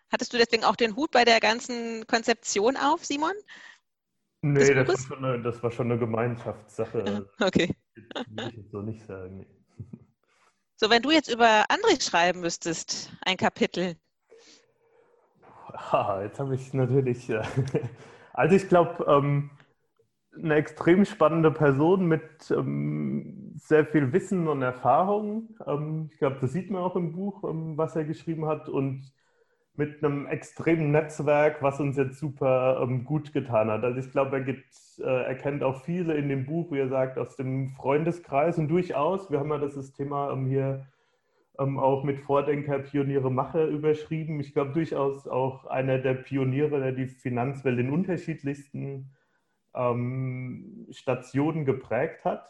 hattest 0.10 0.34
du 0.34 0.38
deswegen 0.38 0.64
auch 0.64 0.76
den 0.76 0.96
Hut 0.96 1.12
bei 1.12 1.26
der 1.26 1.40
ganzen 1.40 2.08
Konzeption 2.08 2.78
auf, 2.78 3.04
Simon? 3.06 3.34
Nee, 4.44 4.74
das 4.74 4.88
war, 4.88 4.98
schon 4.98 5.26
eine, 5.26 5.44
das 5.44 5.62
war 5.62 5.72
schon 5.72 5.92
eine 5.92 6.00
Gemeinschaftssache. 6.00 7.30
Okay. 7.40 7.76
Das 8.16 8.26
will 8.26 8.60
ich 8.60 8.72
so 8.72 8.82
nicht 8.82 9.06
sagen. 9.06 9.38
Nee. 9.38 9.61
So, 10.82 10.90
wenn 10.90 11.04
du 11.04 11.12
jetzt 11.12 11.32
über 11.32 11.66
André 11.70 12.02
schreiben 12.02 12.40
müsstest, 12.40 13.12
ein 13.24 13.38
Kapitel. 13.38 13.98
Ah, 15.92 16.22
jetzt 16.24 16.40
habe 16.40 16.56
ich 16.56 16.74
natürlich. 16.74 17.30
Äh, 17.30 17.44
also, 18.34 18.56
ich 18.56 18.68
glaube, 18.68 19.06
ähm, 19.08 19.52
eine 20.36 20.56
extrem 20.56 21.06
spannende 21.06 21.52
Person 21.52 22.08
mit 22.08 22.50
ähm, 22.50 23.54
sehr 23.58 23.86
viel 23.86 24.12
Wissen 24.12 24.48
und 24.48 24.64
Erfahrung. 24.64 25.56
Ähm, 25.68 26.10
ich 26.12 26.18
glaube, 26.18 26.38
das 26.42 26.52
sieht 26.52 26.72
man 26.72 26.82
auch 26.82 26.96
im 26.96 27.12
Buch, 27.12 27.44
ähm, 27.44 27.78
was 27.78 27.96
er 27.96 28.04
geschrieben 28.04 28.48
hat. 28.48 28.68
Und 28.68 29.14
mit 29.76 30.04
einem 30.04 30.28
extremen 30.28 30.92
Netzwerk, 30.92 31.62
was 31.62 31.80
uns 31.80 31.98
jetzt 31.98 32.20
super 32.20 32.80
ähm, 32.82 33.06
gut 33.06 33.34
getan 33.34 33.70
hat. 33.70 33.84
Also 33.84 34.00
ich 34.00 34.12
glaube, 34.12 34.38
er 34.38 34.48
äh, 34.48 35.24
er 35.24 35.36
kennt 35.36 35.64
auch 35.64 35.82
viele 35.82 36.16
in 36.16 36.30
dem 36.30 36.46
Buch, 36.46 36.72
wie 36.72 36.80
er 36.80 36.90
sagt, 36.90 37.18
aus 37.18 37.36
dem 37.36 37.70
Freundeskreis 37.70 38.58
und 38.58 38.68
durchaus, 38.68 39.32
wir 39.32 39.40
haben 39.40 39.50
ja 39.50 39.58
das 39.58 39.94
Thema 39.94 40.32
ähm, 40.32 40.46
hier 40.46 40.86
ähm, 41.58 41.80
auch 41.80 42.04
mit 42.04 42.20
Vordenker, 42.20 42.80
Pioniere, 42.80 43.32
Macher 43.32 43.66
überschrieben. 43.66 44.40
Ich 44.40 44.54
glaube 44.54 44.74
durchaus 44.74 45.28
auch 45.28 45.66
einer 45.66 46.00
der 46.00 46.16
Pioniere, 46.16 46.80
der 46.80 46.92
die 46.92 47.08
Finanzwelt 47.08 47.80
in 47.80 47.92
unterschiedlichsten 47.92 49.12
ähm, 49.74 50.88
Stationen 50.92 51.66
geprägt 51.66 52.26
hat. 52.26 52.50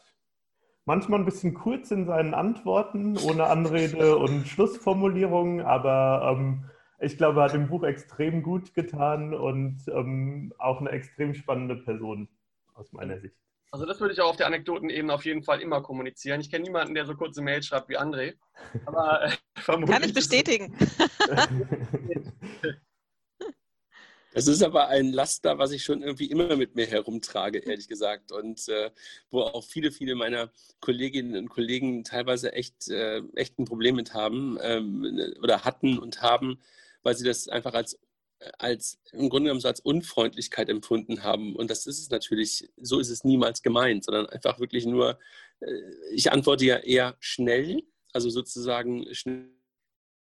Manchmal 0.86 1.19
ein 1.19 1.26
bisschen 1.26 1.53
kurz 1.53 1.91
in 1.91 2.05
seinen 2.05 2.34
Antworten, 2.34 3.17
ohne 3.17 3.45
Anrede 3.45 4.17
und 4.17 4.47
Schlussformulierungen, 4.47 5.61
aber 5.61 6.36
ähm, 6.36 6.65
ich 7.02 7.18
glaube, 7.18 7.41
er 7.41 7.45
hat 7.45 7.54
dem 7.54 7.68
Buch 7.68 7.84
extrem 7.84 8.43
gut 8.43 8.74
getan 8.74 9.34
und 9.34 9.80
ähm, 9.88 10.54
auch 10.60 10.80
eine 10.80 10.91
extrem 10.91 11.34
spannende 11.34 11.76
Person 11.76 12.30
aus 12.74 12.91
meiner 12.93 13.20
Sicht. 13.20 13.36
Also 13.72 13.86
das 13.86 13.99
würde 13.99 14.14
ich 14.14 14.22
auch 14.22 14.30
auf 14.30 14.38
der 14.38 14.47
Anekdotenebene 14.47 15.14
auf 15.14 15.26
jeden 15.26 15.43
Fall 15.43 15.62
immer 15.62 15.82
kommunizieren. 15.82 16.41
Ich 16.41 16.52
kenne 16.52 16.64
niemanden, 16.64 16.93
der 16.93 17.06
so 17.06 17.16
kurze 17.16 17.41
Mails 17.41 17.66
schreibt 17.66 17.89
wie 17.89 17.97
André. 17.97 18.36
Aber 18.86 19.24
äh, 19.24 19.32
Kann 19.86 20.04
ich 20.04 20.14
bestätigen. 20.14 20.76
Es 24.34 24.47
ist 24.47 24.64
aber 24.64 24.88
ein 24.88 25.12
Laster, 25.12 25.58
was 25.58 25.72
ich 25.72 25.84
schon 25.84 26.02
irgendwie 26.02 26.32
immer 26.32 26.56
mit 26.56 26.76
mir 26.76 26.86
herumtrage, 26.86 27.60
ehrlich 27.60 27.89
gesagt. 27.89 28.32
Und 28.32 28.70
äh, 28.70 28.89
wo 29.30 29.41
auch 29.41 29.66
viele, 29.66 29.91
viele 29.91 30.16
meiner 30.16 30.49
Kolleginnen 30.80 31.36
und 31.36 31.49
Kollegen 31.49 32.06
teilweise 32.06 32.54
echt, 32.54 32.88
äh, 32.88 33.22
echt 33.36 33.60
ein 33.60 33.66
Problem 33.66 33.95
mit 33.95 34.14
haben 34.14 34.58
ähm, 34.62 35.36
oder 35.41 35.66
hatten 35.66 35.99
und 35.99 36.22
haben, 36.22 36.62
weil 37.04 37.16
sie 37.16 37.26
das 37.26 37.47
einfach 37.47 37.74
als, 37.74 37.99
als 38.58 38.99
im 39.12 39.30
Grunde 39.30 39.47
genommen 39.47 39.62
so 39.62 39.68
als 39.68 39.80
Unfreundlichkeit 39.80 40.70
empfunden 40.70 41.24
haben. 41.24 41.56
Und 41.56 41.70
das 41.70 41.86
ist 41.86 41.99
es 41.99 42.10
natürlich, 42.10 42.72
so 42.78 42.99
ist 42.99 43.10
es 43.10 43.24
niemals 43.24 43.62
gemeint, 43.62 44.04
sondern 44.04 44.28
einfach 44.28 44.60
wirklich 44.60 44.86
nur, 44.86 45.20
äh, 45.60 45.74
ich 46.12 46.32
antworte 46.32 46.66
ja 46.66 46.78
eher 46.78 47.16
schnell, 47.20 47.84
also 48.14 48.30
sozusagen 48.30 49.14
schnell 49.14 49.52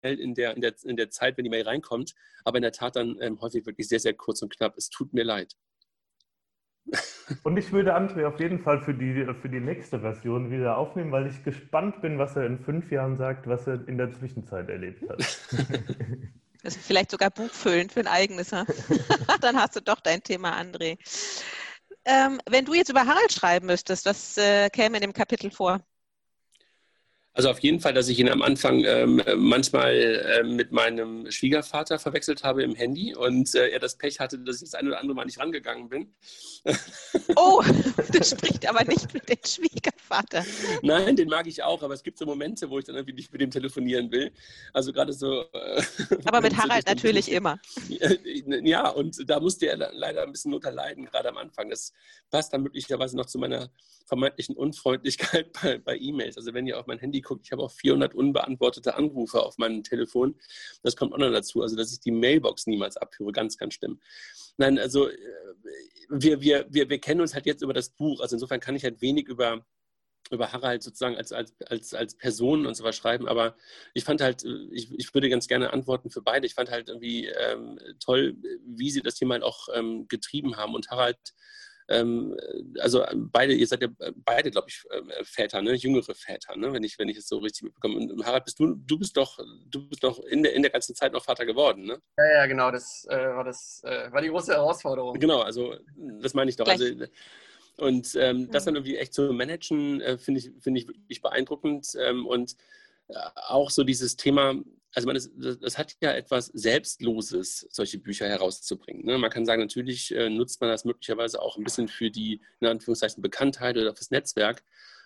schnell 0.06 0.20
in 0.20 0.34
der, 0.36 0.56
in, 0.56 0.62
der, 0.62 0.74
in 0.84 0.98
der 0.98 1.10
Zeit, 1.10 1.38
wenn 1.38 1.44
die 1.44 1.50
Mail 1.50 1.68
reinkommt, 1.68 2.14
aber 2.44 2.58
in 2.58 2.62
der 2.62 2.72
Tat 2.72 2.96
dann 2.96 3.18
ähm, 3.22 3.42
häufig 3.42 3.66
wirklich 3.66 3.88
sehr, 3.88 4.00
sehr 4.00 4.14
kurz 4.14 4.42
und 4.42 4.56
knapp. 4.56 4.78
Es 4.78 4.90
tut 4.90 5.14
mir 5.14 5.24
leid. 5.24 5.56
Und 7.44 7.58
ich 7.58 7.72
würde 7.72 7.96
André 7.96 8.28
auf 8.28 8.40
jeden 8.40 8.60
Fall 8.60 8.80
für 8.82 8.94
die, 8.94 9.26
für 9.42 9.50
die 9.50 9.60
nächste 9.60 10.00
Version 10.00 10.52
wieder 10.52 10.78
aufnehmen, 10.78 11.12
weil 11.12 11.26
ich 11.26 11.44
gespannt 11.44 12.02
bin, 12.02 12.20
was 12.20 12.36
er 12.36 12.46
in 12.46 12.60
fünf 12.60 12.92
Jahren 12.92 13.18
sagt, 13.18 13.48
was 13.48 13.66
er 13.66 13.88
in 13.88 13.98
der 13.98 14.12
Zwischenzeit 14.12 14.70
erlebt 14.70 15.02
hat. 15.10 15.20
Das 16.66 16.76
ist 16.76 16.88
vielleicht 16.88 17.12
sogar 17.12 17.30
buchfüllend 17.30 17.92
für 17.92 18.00
ein 18.00 18.08
eigenes. 18.08 18.52
Ne? 18.52 18.66
Dann 19.42 19.56
hast 19.56 19.76
du 19.76 19.82
doch 19.82 20.00
dein 20.00 20.24
Thema, 20.24 20.60
André. 20.60 20.98
Ähm, 22.06 22.42
wenn 22.50 22.66
du 22.66 22.74
jetzt 22.74 22.90
über 22.90 23.06
Harald 23.06 23.32
schreiben 23.32 23.68
müsstest, 23.68 24.08
was 24.08 24.36
äh, 24.38 24.72
käme 24.72 24.98
in 24.98 25.02
dem 25.02 25.14
Kapitel 25.14 25.52
vor? 25.52 25.86
Also 27.36 27.50
auf 27.50 27.60
jeden 27.60 27.82
Fall, 27.82 27.94
dass 27.94 28.08
ich 28.08 28.18
ihn 28.18 28.30
am 28.30 28.42
Anfang 28.42 28.86
ähm, 28.86 29.22
manchmal 29.36 29.94
äh, 29.94 30.44
mit 30.44 30.72
meinem 30.72 31.30
Schwiegervater 31.30 32.00
verwechselt 32.00 32.46
habe 32.46 32.64
im 32.64 32.76
Handy 32.76 33.14
und 33.14 33.54
äh, 33.56 33.68
er 33.68 33.80
das 33.80 33.98
Pech 33.98 34.22
hatte, 34.22 34.40
dass 34.40 34.62
ich 34.62 34.72
das 34.72 34.74
ein 34.74 34.88
oder 34.88 35.02
andere 35.02 35.16
Mal 35.16 35.26
nicht 35.26 35.38
rangegangen 35.38 35.90
bin. 35.90 36.16
Oh, 37.36 37.62
das 38.12 38.32
spricht 38.32 38.68
aber 38.68 38.84
nicht 38.86 39.14
mit 39.14 39.30
dem 39.30 39.38
Schwiegervater. 39.46 40.44
Nein, 40.82 41.16
den 41.16 41.28
mag 41.28 41.48
ich 41.48 41.62
auch, 41.62 41.84
aber 41.84 41.94
es 41.94 42.02
gibt 42.02 42.18
so 42.18 42.26
Momente, 42.26 42.70
wo 42.70 42.80
ich 42.80 42.86
dann 42.86 42.96
irgendwie 42.96 43.14
nicht 43.14 43.32
mit 43.32 43.42
dem 43.42 43.52
telefonieren 43.52 44.12
will. 44.12 44.32
Also 44.74 44.92
gerade 44.92 45.14
so. 45.14 45.42
Äh, 45.54 45.84
aber 46.26 46.42
mit 46.42 46.58
Harald 46.58 46.88
natürlich 46.88 47.32
immer. 47.32 47.60
Ja, 47.90 48.90
und 48.90 49.30
da 49.30 49.40
musste 49.40 49.68
er 49.68 49.78
leider 49.94 50.24
ein 50.24 50.32
bisschen 50.32 50.54
unterleiden, 50.54 51.06
gerade 51.06 51.30
am 51.30 51.38
Anfang. 51.38 51.70
Das 51.70 51.94
passt 52.32 52.54
dann 52.54 52.64
möglicherweise 52.64 53.16
noch 53.16 53.26
zu 53.26 53.38
meiner 53.38 53.70
vermeintlichen 54.06 54.56
Unfreundlichkeit 54.56 55.52
bei, 55.62 55.78
bei 55.78 55.98
E-Mails. 55.98 56.38
Also 56.38 56.54
wenn 56.54 56.68
ihr 56.68 56.80
auf 56.80 56.88
mein 56.88 57.00
Handy 57.00 57.22
guckt, 57.26 57.46
ich 57.46 57.52
habe 57.52 57.64
auch 57.64 57.72
400 57.72 58.16
unbeantwortete 58.16 58.96
Anrufe 58.96 59.44
auf 59.44 59.58
meinem 59.58 59.84
Telefon. 59.84 60.36
Das 60.84 60.96
kommt 60.96 61.14
auch 61.14 61.18
noch 61.18 61.32
dazu. 61.32 61.62
Also 61.62 61.76
dass 61.76 61.92
ich 61.92 62.00
die 62.00 62.12
Mailbox 62.12 62.68
niemals 62.68 62.96
abhöre, 62.96 63.32
ganz, 63.34 63.58
ganz 63.58 63.74
schlimm. 63.74 64.00
Nein, 64.58 64.80
also 64.80 65.10
äh, 65.10 65.18
wir, 66.10 66.42
wir, 66.42 66.66
wir, 66.70 66.90
wir 66.90 67.00
kennen 67.00 67.22
uns 67.22 67.34
halt 67.34 67.46
jetzt 67.46 67.62
über 67.62 67.74
das 67.74 67.90
Buch. 67.90 68.22
Also 68.22 68.36
insofern 68.36 68.62
kann 68.62 68.76
ich 68.76 68.84
halt 68.84 69.02
wenig 69.02 69.28
über 69.28 69.66
über 70.32 70.52
Harald 70.52 70.82
sozusagen 70.82 71.16
als, 71.16 71.32
als, 71.32 71.54
als, 71.68 71.94
als 71.94 72.16
Person 72.16 72.66
und 72.66 72.76
so 72.76 72.84
was 72.84 72.96
schreiben, 72.96 73.28
aber 73.28 73.56
ich 73.94 74.04
fand 74.04 74.22
halt, 74.22 74.44
äh, 74.44 74.68
ich, 74.72 74.92
ich 74.92 75.14
würde 75.14 75.30
ganz 75.30 75.48
gerne 75.48 75.72
antworten 75.72 76.10
für 76.10 76.22
beide. 76.22 76.48
Ich 76.48 76.56
fand 76.56 76.72
halt 76.72 76.90
irgendwie 76.90 77.28
ähm, 77.28 77.80
toll, 78.00 78.36
wie 78.66 78.90
sie 78.90 79.02
das 79.02 79.16
Thema 79.16 79.36
halt 79.36 79.44
auch 79.44 79.68
ähm, 79.74 80.08
getrieben 80.08 80.58
haben 80.58 80.74
und 80.74 80.90
Harald 80.90 81.18
ähm, 81.88 82.36
also 82.80 83.04
beide, 83.16 83.54
ihr 83.54 83.68
seid 83.68 83.82
ja 83.82 83.90
beide, 84.16 84.52
glaube 84.52 84.68
ich, 84.70 84.84
ähm, 84.92 85.12
Väter, 85.24 85.62
ne? 85.62 85.74
jüngere 85.74 86.16
Väter, 86.16 86.56
ne? 86.56 86.74
wenn 86.74 86.84
ich, 86.84 86.98
wenn 86.98 87.10
ich 87.10 87.18
es 87.18 87.28
so 87.28 87.38
richtig 87.38 87.64
mitbekomme. 87.64 87.98
Und 87.98 88.26
Harald, 88.26 88.46
bist 88.46 88.60
du, 88.60 88.76
du 88.76 88.98
bist 88.98 89.16
doch, 89.18 89.40
du 89.70 89.88
bist 89.88 90.04
doch 90.04 90.20
in 90.20 90.44
der, 90.44 90.54
in 90.54 90.64
der 90.64 90.72
ganzen 90.72 90.96
Zeit 90.96 91.14
noch 91.14 91.24
Vater 91.24 91.46
geworden, 91.46 91.86
ne? 91.86 92.02
Ja, 92.18 92.34
ja, 92.34 92.46
genau, 92.48 92.72
das 92.72 93.06
äh, 93.10 93.16
war 93.16 93.44
das 93.44 93.82
äh, 93.84 94.12
war 94.12 94.22
die 94.22 94.30
große 94.30 94.54
Herausforderung. 94.54 95.20
Genau, 95.20 95.42
also 95.42 95.76
das 96.22 96.34
meine 96.34 96.50
ich 96.50 96.56
doch. 96.56 96.68
Also, 96.68 96.86
und 97.78 98.16
ähm, 98.16 98.50
das 98.52 98.66
dann 98.66 98.76
irgendwie 98.76 98.98
echt 98.98 99.14
zu 99.14 99.34
managen, 99.34 100.02
äh, 100.02 100.18
finde 100.18 100.40
ich, 100.40 100.52
find 100.62 100.78
ich 100.78 100.88
wirklich 100.88 101.22
beeindruckend. 101.22 101.88
Ähm, 102.00 102.26
und 102.26 102.56
äh, 103.10 103.16
auch 103.48 103.70
so 103.70 103.84
dieses 103.84 104.16
Thema, 104.16 104.56
also 104.96 105.08
man, 105.08 105.16
das, 105.16 105.30
das, 105.60 105.78
hat 105.78 105.96
ja 106.02 106.14
etwas 106.14 106.48
Selbstloses, 106.48 107.68
solche 107.70 108.00
Bücher 108.00 108.28
herauszubringen. 108.28 109.06
Ne? 109.06 109.18
Man 109.18 109.30
kann 109.30 109.46
sagen, 109.46 109.62
natürlich 109.62 110.16
äh, 110.16 110.30
nutzt 110.30 110.62
man 110.62 110.70
das 110.70 110.86
möglicherweise 110.86 111.42
auch 111.42 111.58
ein 111.58 111.66
bisschen 111.66 111.90
für 111.90 112.10
die, 112.10 112.42
in 112.62 112.68
Anführungszeichen, 112.68 113.22
Bekanntheit 113.22 113.78
oder 113.78 113.94
fürs 113.94 114.12
Netzwerk. 114.12 114.64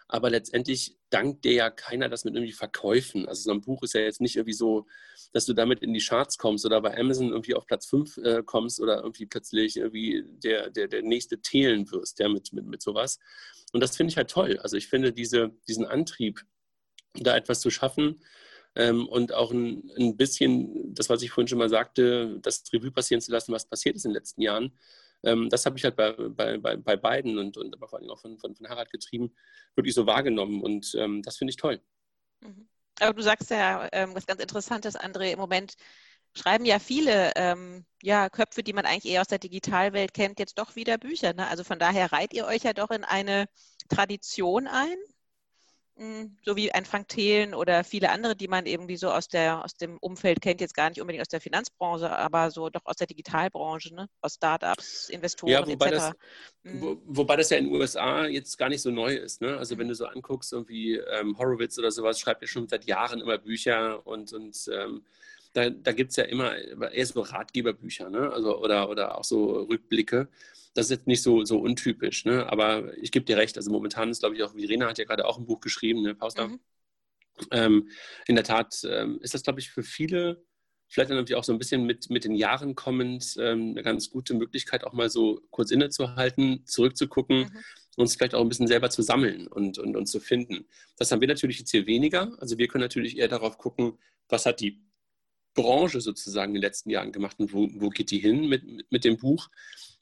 Aber 0.08 0.30
letztendlich 0.30 0.98
dankt 1.10 1.44
dir 1.44 1.54
ja 1.54 1.70
keiner 1.70 2.08
das 2.08 2.24
mit 2.24 2.36
irgendwie 2.36 2.54
Verkäufen. 2.54 3.28
Also 3.28 3.44
so 3.44 3.52
ein 3.52 3.62
Buch 3.62 3.84
ist 3.84 3.94
ja 3.94 4.02
jetzt 4.02 4.22
nicht 4.22 4.36
irgendwie 4.36 4.54
so, 4.54 4.86
dass 5.34 5.46
du 5.46 5.54
damit 5.54 5.82
in 5.82 5.94
die 5.94 6.02
Charts 6.02 6.38
kommst 6.38 6.66
oder 6.66 6.82
bei 6.82 6.98
Amazon 6.98 7.30
irgendwie 7.30 7.56
auf 7.56 7.66
Platz 7.66 7.88
5 7.88 8.18
äh, 8.18 8.44
kommst 8.44 8.80
oder 8.80 8.98
irgendwie 9.02 9.26
plötzlich 9.26 9.78
irgendwie 9.78 10.24
der, 10.26 10.70
der, 10.70 10.88
der 10.88 11.02
nächste 11.02 11.42
Thelen 11.42 11.92
wirst, 11.92 12.20
ja, 12.20 12.30
mit, 12.30 12.54
mit, 12.54 12.66
mit 12.66 12.82
sowas. 12.82 13.20
Und 13.72 13.82
das 13.82 13.98
finde 13.98 14.12
ich 14.12 14.18
halt 14.18 14.30
toll. 14.30 14.60
Also 14.60 14.78
ich 14.78 14.88
finde 14.88 15.14
diese, 15.14 15.52
diesen 15.68 15.86
Antrieb, 15.86 16.44
da 17.14 17.36
etwas 17.36 17.60
zu 17.60 17.70
schaffen, 17.70 18.20
ähm, 18.80 19.08
und 19.08 19.34
auch 19.34 19.52
ein, 19.52 19.92
ein, 19.98 20.16
bisschen, 20.16 20.94
das, 20.96 21.10
was 21.10 21.22
ich 21.22 21.32
vorhin 21.32 21.50
schon 21.50 21.58
mal 21.58 21.70
sagte, 21.70 22.40
das 22.42 22.64
Revue 22.72 22.92
passieren 22.92 23.22
zu 23.22 23.32
lassen, 23.32 23.52
was 23.52 23.66
passiert 23.66 23.98
ist 23.98 24.06
in 24.06 24.12
den 24.12 24.16
letzten 24.16 24.42
Jahren. 24.42 24.72
Ähm, 25.24 25.50
das 25.50 25.66
habe 25.66 25.78
ich 25.78 25.84
halt 25.84 25.98
bei, 25.98 26.14
bei, 26.14 26.58
bei, 26.58 26.78
bei 26.78 26.96
beiden 26.96 27.38
und, 27.38 27.58
und 27.58 27.76
aber 27.76 27.90
vor 27.90 28.00
allem 28.00 28.10
auch 28.10 28.20
von, 28.20 28.38
von, 28.38 28.56
von 28.56 28.70
Harald 28.70 28.90
getrieben, 28.90 29.36
wirklich 29.76 29.94
so 29.94 30.06
wahrgenommen 30.06 30.64
und 30.64 30.96
ähm, 30.96 31.22
das 31.24 31.36
finde 31.36 31.52
ich 31.52 31.58
toll. 31.58 31.82
Mhm. 32.40 32.70
Aber 33.02 33.14
du 33.14 33.22
sagst 33.22 33.50
ja 33.50 33.90
ähm, 33.92 34.16
was 34.16 34.26
ganz 34.26 34.42
Interessantes, 34.42 34.98
André, 34.98 35.32
im 35.34 35.40
Moment 35.40 35.76
schreiben 36.34 36.64
ja 36.64 36.80
viele 36.80 37.34
ähm, 37.36 37.86
ja, 38.02 38.30
Köpfe, 38.30 38.64
die 38.64 38.74
man 38.74 38.86
eigentlich 38.86 39.12
eher 39.12 39.22
aus 39.22 39.28
der 39.28 39.40
Digitalwelt 39.40 40.14
kennt, 40.14 40.40
jetzt 40.40 40.58
doch 40.58 40.76
wieder 40.76 40.98
Bücher. 40.98 41.34
Ne? 41.34 41.48
Also 41.48 41.66
von 41.66 41.80
daher 41.80 42.14
reiht 42.14 42.34
ihr 42.34 42.46
euch 42.46 42.64
ja 42.64 42.74
doch 42.74 42.92
in 42.92 43.04
eine 43.04 43.50
Tradition 43.90 44.68
ein, 44.68 44.96
so 46.45 46.56
wie 46.56 46.72
ein 46.72 46.86
Frank 46.86 47.10
Thelen 47.10 47.54
oder 47.54 47.84
viele 47.84 48.10
andere, 48.12 48.36
die 48.36 48.47
man 48.47 48.66
irgendwie 48.66 48.95
so 48.95 49.12
aus, 49.12 49.28
der, 49.28 49.64
aus 49.64 49.76
dem 49.76 49.97
Umfeld 49.97 50.41
kennt, 50.41 50.62
jetzt 50.62 50.74
gar 50.74 50.89
nicht 50.89 51.02
unbedingt 51.02 51.22
aus 51.22 51.28
der 51.28 51.41
Finanzbranche, 51.41 52.10
aber 52.10 52.52
so 52.52 52.70
doch 52.70 52.86
aus 52.86 52.95
der 52.95 53.08
Digitalbranche, 53.08 53.93
ne? 53.93 54.08
aus 54.22 54.36
Startups, 54.36 55.10
Investoren 55.10 55.52
ja, 55.52 55.68
wobei 55.68 55.88
etc. 55.88 55.95
Das, 55.95 56.12
hm. 56.64 56.82
wo, 56.82 57.02
wobei 57.06 57.36
das 57.36 57.50
ja 57.50 57.58
in 57.58 57.66
den 57.66 57.74
USA 57.76 58.26
jetzt 58.26 58.58
gar 58.58 58.70
nicht 58.70 58.82
so 58.82 58.91
neu 58.91 59.14
ist. 59.14 59.41
Ne? 59.41 59.58
Also 59.58 59.76
mhm. 59.76 59.80
wenn 59.80 59.88
du 59.89 59.95
so 59.95 60.06
anguckst, 60.06 60.54
irgendwie 60.54 60.95
ähm, 60.95 61.38
Horowitz 61.38 61.78
oder 61.78 61.91
sowas, 61.91 62.20
schreibt 62.20 62.41
ja 62.41 62.47
schon 62.47 62.68
seit 62.68 62.86
Jahren 62.86 63.20
immer 63.20 63.38
Bücher 63.38 64.06
und, 64.08 64.32
und 64.32 64.70
ähm, 64.74 65.04
da, 65.54 65.70
da 65.70 65.91
gibt 65.91 66.12
es 66.12 66.16
ja 66.16 66.24
immer 66.26 66.56
eher 66.56 67.06
so 67.06 67.22
Ratgeberbücher, 67.22 68.10
ne? 68.10 68.32
also, 68.32 68.58
oder, 68.60 68.89
oder 68.89 69.18
auch 69.18 69.24
so 69.24 69.64
Rückblicke 69.64 70.30
das 70.80 70.88
ist 70.88 70.98
jetzt 70.98 71.08
nicht 71.08 71.22
so, 71.22 71.46
so 71.46 71.60
untypisch, 71.60 72.26
ne? 72.26 72.48
aber 72.50 72.98
ich 72.98 73.12
gebe 73.12 73.26
dir 73.26 73.38
recht. 73.38 73.58
Also 73.58 73.72
momentan 73.72 74.10
ist, 74.10 74.20
glaube 74.20 74.36
ich, 74.36 74.44
auch, 74.44 74.54
Verena 74.54 74.88
hat 74.88 74.98
ja 74.98 75.06
gerade 75.06 75.26
auch 75.26 75.38
ein 75.38 75.46
Buch 75.46 75.60
geschrieben, 75.60 76.02
ne, 76.02 76.16
Pauster. 76.16 76.48
Mhm. 76.48 76.60
Ähm, 77.52 77.90
in 78.28 78.36
der 78.36 78.44
Tat 78.44 78.82
ähm, 78.90 79.20
ist 79.22 79.34
das, 79.34 79.44
glaube 79.44 79.60
ich, 79.60 79.70
für 79.70 79.84
viele, 79.84 80.44
vielleicht 80.88 81.10
dann 81.10 81.18
irgendwie 81.18 81.36
auch 81.36 81.44
so 81.44 81.54
ein 81.54 81.60
bisschen 81.60 81.86
mit, 81.86 82.10
mit 82.10 82.24
den 82.24 82.34
Jahren 82.34 82.76
kommend, 82.76 83.36
ähm, 83.40 83.72
eine 83.72 83.84
ganz 83.84 84.10
gute 84.10 84.34
Möglichkeit, 84.34 84.84
auch 84.84 84.94
mal 84.94 85.10
so 85.10 85.42
kurz 85.52 85.72
innezuhalten, 85.72 86.66
zurückzugucken. 86.66 87.40
Mhm 87.40 87.64
uns 88.00 88.16
vielleicht 88.16 88.34
auch 88.34 88.42
ein 88.42 88.50
bisschen 88.50 88.68
selber 88.68 88.90
zu 88.90 89.02
sammeln 89.02 89.48
und, 89.48 89.78
und, 89.78 89.96
und 89.96 90.06
zu 90.06 90.20
finden. 90.20 90.66
Das 90.98 91.12
haben 91.12 91.22
wir 91.22 91.28
natürlich 91.28 91.60
jetzt 91.60 91.72
hier 91.72 91.86
weniger. 91.86 92.32
Also 92.40 92.58
wir 92.58 92.68
können 92.68 92.82
natürlich 92.82 93.18
eher 93.18 93.28
darauf 93.28 93.58
gucken, 93.58 93.98
was 94.30 94.46
hat 94.46 94.62
die 94.62 94.82
Branche 95.54 96.00
sozusagen 96.00 96.52
in 96.52 96.62
den 96.62 96.62
letzten 96.62 96.90
Jahren 96.90 97.12
gemacht 97.12 97.40
und 97.40 97.54
wo, 97.54 97.68
wo 97.74 97.90
geht 97.90 98.12
die 98.12 98.20
hin 98.20 98.48
mit, 98.48 98.64
mit, 98.64 98.92
mit 98.92 99.04
dem 99.04 99.18
Buch. 99.18 99.50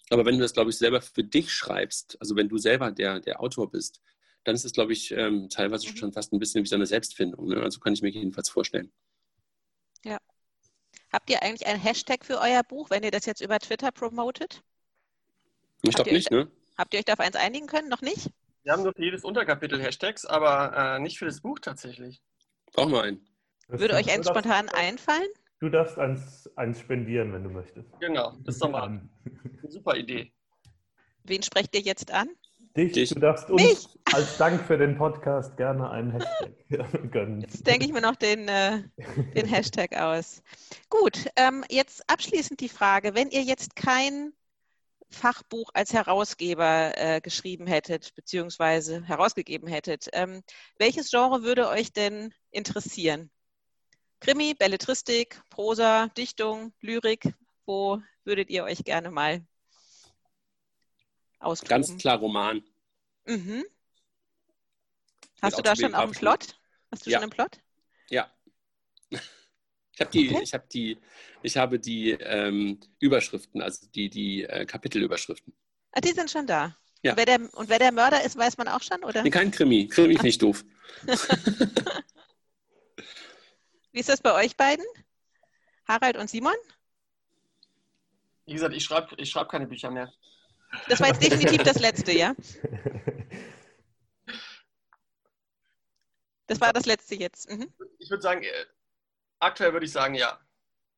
Aber 0.09 0.25
wenn 0.25 0.35
du 0.35 0.41
das, 0.41 0.53
glaube 0.53 0.69
ich, 0.69 0.77
selber 0.77 1.01
für 1.01 1.23
dich 1.23 1.51
schreibst, 1.51 2.17
also 2.19 2.35
wenn 2.35 2.49
du 2.49 2.57
selber 2.57 2.91
der, 2.91 3.19
der 3.19 3.41
Autor 3.41 3.69
bist, 3.69 4.01
dann 4.43 4.55
ist 4.55 4.63
es, 4.63 4.71
glaube 4.71 4.93
ich, 4.93 5.11
ähm, 5.11 5.49
teilweise 5.49 5.89
mhm. 5.89 5.97
schon 5.97 6.13
fast 6.13 6.31
ein 6.31 6.39
bisschen 6.39 6.63
wie 6.63 6.67
so 6.67 6.75
eine 6.75 6.85
Selbstfindung. 6.85 7.47
Ne? 7.47 7.61
Also 7.61 7.79
kann 7.79 7.93
ich 7.93 8.01
mir 8.01 8.09
jedenfalls 8.09 8.49
vorstellen. 8.49 8.91
Ja. 10.05 10.17
Habt 11.11 11.29
ihr 11.29 11.43
eigentlich 11.43 11.67
einen 11.67 11.81
Hashtag 11.81 12.23
für 12.25 12.39
euer 12.39 12.63
Buch, 12.63 12.89
wenn 12.89 13.03
ihr 13.03 13.11
das 13.11 13.25
jetzt 13.25 13.41
über 13.41 13.59
Twitter 13.59 13.91
promotet? 13.91 14.61
Ich 15.81 15.95
glaube 15.95 16.13
nicht, 16.13 16.31
ne? 16.31 16.49
Habt 16.77 16.93
ihr 16.93 16.99
euch 16.99 17.05
da 17.05 17.13
auf 17.13 17.19
eins 17.19 17.35
einigen 17.35 17.67
können? 17.67 17.89
Noch 17.89 18.01
nicht? 18.01 18.29
Wir 18.63 18.73
haben 18.73 18.83
nur 18.83 18.93
für 18.93 19.03
jedes 19.03 19.23
Unterkapitel 19.23 19.81
Hashtags, 19.81 20.25
aber 20.25 20.95
äh, 20.95 20.99
nicht 20.99 21.17
für 21.17 21.25
das 21.25 21.41
Buch 21.41 21.59
tatsächlich. 21.59 22.21
Brauchen 22.73 22.91
wir 22.91 23.01
einen. 23.01 23.27
Würde 23.67 23.95
euch 23.95 24.11
eins 24.11 24.27
spontan 24.27 24.69
einfallen? 24.69 25.27
Du 25.59 25.69
darfst 25.69 25.97
eins, 25.97 26.49
eins 26.55 26.79
spendieren, 26.79 27.33
wenn 27.33 27.43
du 27.43 27.49
möchtest. 27.49 27.89
Genau, 27.99 28.33
das 28.43 28.55
ist 28.55 28.63
doch 28.63 28.69
mal 28.69 28.83
eine 28.83 29.09
super 29.67 29.95
Idee. 29.95 30.31
Wen 31.23 31.41
sprecht 31.41 31.73
ihr 31.75 31.81
jetzt 31.81 32.11
an? 32.11 32.29
Dich. 32.75 32.93
Dich. 32.93 33.09
Du 33.09 33.19
darfst 33.19 33.49
uns 33.49 33.63
Mich? 33.63 33.87
als 34.13 34.37
Dank 34.37 34.61
für 34.61 34.77
den 34.77 34.97
Podcast 34.97 35.57
gerne 35.57 35.89
einen 35.89 36.11
Hashtag 36.11 36.51
gönnen. 37.11 37.41
Jetzt 37.41 37.65
denke 37.65 37.85
ich 37.85 37.91
mir 37.91 38.01
noch 38.01 38.15
den, 38.15 38.47
äh, 38.47 38.83
den 39.35 39.47
Hashtag 39.47 39.97
aus. 39.97 40.43
Gut, 40.89 41.25
ähm, 41.35 41.65
jetzt 41.69 42.07
abschließend 42.07 42.59
die 42.59 42.69
Frage, 42.69 43.15
wenn 43.15 43.31
ihr 43.31 43.41
jetzt 43.41 43.75
kein 43.75 44.31
Fachbuch 45.09 45.71
als 45.73 45.91
Herausgeber 45.91 46.91
äh, 46.95 47.19
geschrieben 47.19 47.65
hättet, 47.65 48.13
beziehungsweise 48.13 49.03
herausgegeben 49.03 49.67
hättet, 49.67 50.07
ähm, 50.13 50.43
welches 50.77 51.09
Genre 51.09 51.41
würde 51.41 51.69
euch 51.69 51.93
denn 51.93 52.31
interessieren? 52.51 53.31
Krimi, 54.19 54.53
Belletristik, 54.53 55.41
Prosa, 55.49 56.07
Dichtung, 56.17 56.73
Lyrik, 56.81 57.33
wo 57.65 58.01
würdet 58.23 58.49
ihr 58.49 58.63
euch 58.63 58.83
gerne 58.83 59.11
mal 59.11 59.45
austoben? 61.39 61.69
Ganz 61.69 61.97
klar 61.97 62.17
Roman. 62.17 62.63
Mhm. 63.25 63.65
Hast 65.41 65.57
du 65.57 65.61
da 65.61 65.75
schon 65.75 65.93
auch 65.93 66.03
einen 66.03 66.11
Plot? 66.11 66.57
Hast 66.91 67.05
du 67.05 67.09
ja. 67.09 67.17
schon 67.17 67.23
einen 67.23 67.31
Plot? 67.31 67.59
Ja. 68.09 68.31
Ich 69.09 70.01
habe 70.01 70.11
die, 70.11 70.29
okay. 70.29 70.43
ich 70.43 70.53
habe 70.53 70.67
die, 70.71 70.97
ich 71.41 71.57
habe 71.57 71.79
die 71.79 72.11
ähm, 72.11 72.79
Überschriften, 72.99 73.61
also 73.61 73.87
die, 73.87 74.09
die 74.09 74.43
äh, 74.43 74.65
Kapitelüberschriften. 74.65 75.53
Ah, 75.91 76.01
die 76.01 76.11
sind 76.11 76.29
schon 76.29 76.45
da. 76.45 76.75
Ja. 77.03 77.11
Und 77.11 77.17
wer, 77.17 77.25
der, 77.25 77.53
und 77.53 77.69
wer 77.69 77.79
der 77.79 77.91
Mörder 77.91 78.23
ist, 78.23 78.37
weiß 78.37 78.57
man 78.57 78.67
auch 78.67 78.81
schon, 78.81 79.03
oder? 79.03 79.23
Nee, 79.23 79.29
kein 79.29 79.51
Krimi. 79.51 79.87
Krimi 79.87 80.15
ist 80.15 80.23
nicht 80.23 80.41
doof. 80.41 80.63
Wie 83.97 84.01
ist 84.01 84.09
das 84.09 84.21
bei 84.21 84.31
euch 84.35 84.55
beiden? 84.55 84.85
Harald 85.87 86.17
und 86.17 86.29
Simon? 86.29 86.53
Wie 88.45 88.53
gesagt, 88.53 88.75
ich 88.75 88.83
schreibe 88.83 89.15
ich 89.17 89.27
schreib 89.27 89.49
keine 89.49 89.65
Bücher 89.65 89.89
mehr. 89.89 90.13
Das 90.87 90.99
war 90.99 91.07
jetzt 91.07 91.23
definitiv 91.23 91.63
das 91.63 91.79
letzte, 91.79 92.11
ja? 92.11 92.35
Das 96.45 96.61
war 96.61 96.71
das 96.73 96.85
letzte 96.85 97.15
jetzt. 97.15 97.49
Mhm. 97.49 97.73
Ich 97.97 98.11
würde 98.11 98.21
sagen, 98.21 98.43
äh, 98.43 98.65
aktuell 99.39 99.73
würde 99.73 99.87
ich 99.87 99.91
sagen, 99.91 100.13
ja. 100.13 100.39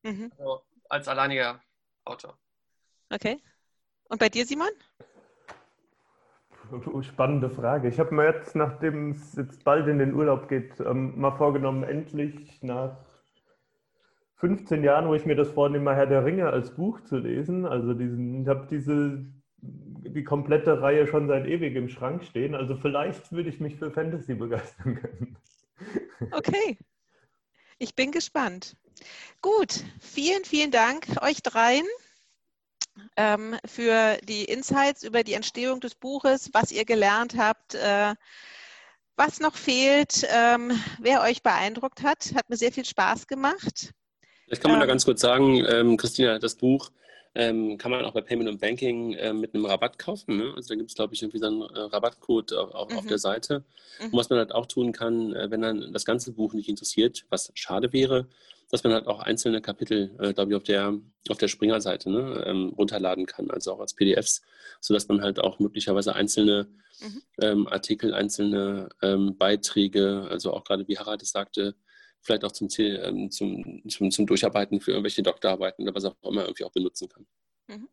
Mhm. 0.02 0.30
Also 0.36 0.62
als 0.90 1.08
alleiniger 1.08 1.62
Autor. 2.04 2.38
Okay. 3.08 3.42
Und 4.10 4.18
bei 4.18 4.28
dir, 4.28 4.44
Simon? 4.44 4.68
Spannende 7.02 7.50
Frage. 7.50 7.88
Ich 7.88 7.98
habe 7.98 8.14
mir 8.14 8.26
jetzt, 8.26 8.54
nachdem 8.54 9.10
es 9.10 9.34
jetzt 9.36 9.64
bald 9.64 9.86
in 9.88 9.98
den 9.98 10.14
Urlaub 10.14 10.48
geht, 10.48 10.80
ähm, 10.80 11.18
mal 11.20 11.32
vorgenommen, 11.32 11.82
endlich 11.82 12.62
nach 12.62 12.96
15 14.36 14.82
Jahren, 14.82 15.08
wo 15.08 15.14
ich 15.14 15.26
mir 15.26 15.36
das 15.36 15.50
vornehme, 15.50 15.94
Herr 15.94 16.06
der 16.06 16.24
Ringe 16.24 16.48
als 16.48 16.74
Buch 16.74 17.00
zu 17.02 17.18
lesen. 17.18 17.66
Also 17.66 17.94
diesen, 17.94 18.42
ich 18.42 18.48
habe 18.48 18.66
diese 18.70 19.26
die 19.62 20.24
komplette 20.24 20.80
Reihe 20.80 21.06
schon 21.06 21.28
seit 21.28 21.46
ewig 21.46 21.76
im 21.76 21.88
Schrank 21.88 22.24
stehen. 22.24 22.54
Also 22.54 22.76
vielleicht 22.76 23.32
würde 23.32 23.50
ich 23.50 23.60
mich 23.60 23.76
für 23.76 23.90
Fantasy 23.90 24.34
begeistern 24.34 24.96
können. 24.96 25.36
Okay. 26.32 26.76
Ich 27.78 27.94
bin 27.94 28.12
gespannt. 28.12 28.76
Gut, 29.40 29.82
vielen, 29.98 30.44
vielen 30.44 30.70
Dank 30.70 31.06
euch 31.22 31.42
dreien 31.42 31.86
ähm, 33.16 33.56
für 33.64 34.18
die 34.24 34.44
Insights 34.44 35.02
über 35.02 35.22
die 35.22 35.34
Entstehung 35.34 35.80
des 35.80 35.94
Buches, 35.94 36.50
was 36.52 36.72
ihr 36.72 36.84
gelernt 36.84 37.36
habt, 37.36 37.74
äh, 37.74 38.14
was 39.16 39.40
noch 39.40 39.56
fehlt, 39.56 40.26
ähm, 40.34 40.72
wer 41.00 41.22
euch 41.22 41.42
beeindruckt 41.42 42.02
hat. 42.02 42.32
Hat 42.34 42.48
mir 42.48 42.56
sehr 42.56 42.72
viel 42.72 42.84
Spaß 42.84 43.26
gemacht. 43.26 43.92
Vielleicht 44.46 44.62
kann 44.62 44.72
man 44.72 44.80
da 44.80 44.86
ganz 44.86 45.04
kurz 45.04 45.20
sagen, 45.20 45.64
ähm, 45.68 45.96
Christina, 45.96 46.38
das 46.38 46.56
Buch 46.56 46.90
ähm, 47.34 47.78
kann 47.78 47.90
man 47.90 48.04
auch 48.04 48.12
bei 48.12 48.22
Payment 48.22 48.48
und 48.48 48.60
Banking 48.60 49.12
äh, 49.12 49.32
mit 49.32 49.54
einem 49.54 49.64
Rabatt 49.64 49.98
kaufen. 49.98 50.38
Ne? 50.38 50.52
Also 50.56 50.70
da 50.70 50.74
gibt 50.74 50.90
es, 50.90 50.96
glaube 50.96 51.14
ich, 51.14 51.22
irgendwie 51.22 51.38
so 51.38 51.46
einen 51.46 51.62
äh, 51.62 51.80
Rabattcode 51.80 52.52
auch, 52.54 52.74
auch 52.74 52.90
mhm. 52.90 52.98
auf 52.98 53.06
der 53.06 53.18
Seite. 53.18 53.64
Mhm. 54.00 54.06
Und 54.06 54.18
was 54.18 54.30
man 54.30 54.38
halt 54.40 54.52
auch 54.52 54.66
tun 54.66 54.92
kann, 54.92 55.34
äh, 55.34 55.50
wenn 55.50 55.62
dann 55.62 55.92
das 55.92 56.04
ganze 56.04 56.32
Buch 56.32 56.54
nicht 56.54 56.68
interessiert, 56.68 57.24
was 57.28 57.52
schade 57.54 57.92
wäre, 57.92 58.26
dass 58.70 58.84
man 58.84 58.92
halt 58.92 59.06
auch 59.06 59.20
einzelne 59.20 59.60
Kapitel, 59.60 60.16
äh, 60.20 60.32
glaube 60.32 60.52
ich, 60.52 60.56
auf 60.56 60.62
der, 60.62 60.94
auf 61.28 61.38
der 61.38 61.48
Springer-Seite 61.48 62.10
ne, 62.10 62.44
ähm, 62.46 62.68
runterladen 62.70 63.26
kann, 63.26 63.50
also 63.50 63.72
auch 63.72 63.80
als 63.80 63.94
PDFs, 63.94 64.42
sodass 64.80 65.08
man 65.08 65.22
halt 65.22 65.40
auch 65.40 65.58
möglicherweise 65.58 66.14
einzelne 66.14 66.68
mhm. 67.00 67.22
ähm, 67.40 67.66
Artikel, 67.66 68.14
einzelne 68.14 68.88
ähm, 69.02 69.36
Beiträge, 69.36 70.26
also 70.30 70.52
auch 70.52 70.64
gerade 70.64 70.86
wie 70.86 70.98
Harald 70.98 71.22
es 71.22 71.30
sagte, 71.30 71.74
vielleicht 72.20 72.44
auch 72.44 72.52
zum, 72.52 72.68
Ziel, 72.68 73.00
ähm, 73.02 73.30
zum, 73.30 73.82
zum, 73.88 74.10
zum 74.10 74.26
Durcharbeiten 74.26 74.80
für 74.80 74.92
irgendwelche 74.92 75.22
Doktorarbeiten 75.22 75.82
oder 75.82 75.94
was 75.94 76.04
auch 76.04 76.16
immer 76.22 76.42
irgendwie 76.42 76.64
auch 76.64 76.72
benutzen 76.72 77.08
kann. 77.08 77.26
Mhm. 77.66 77.88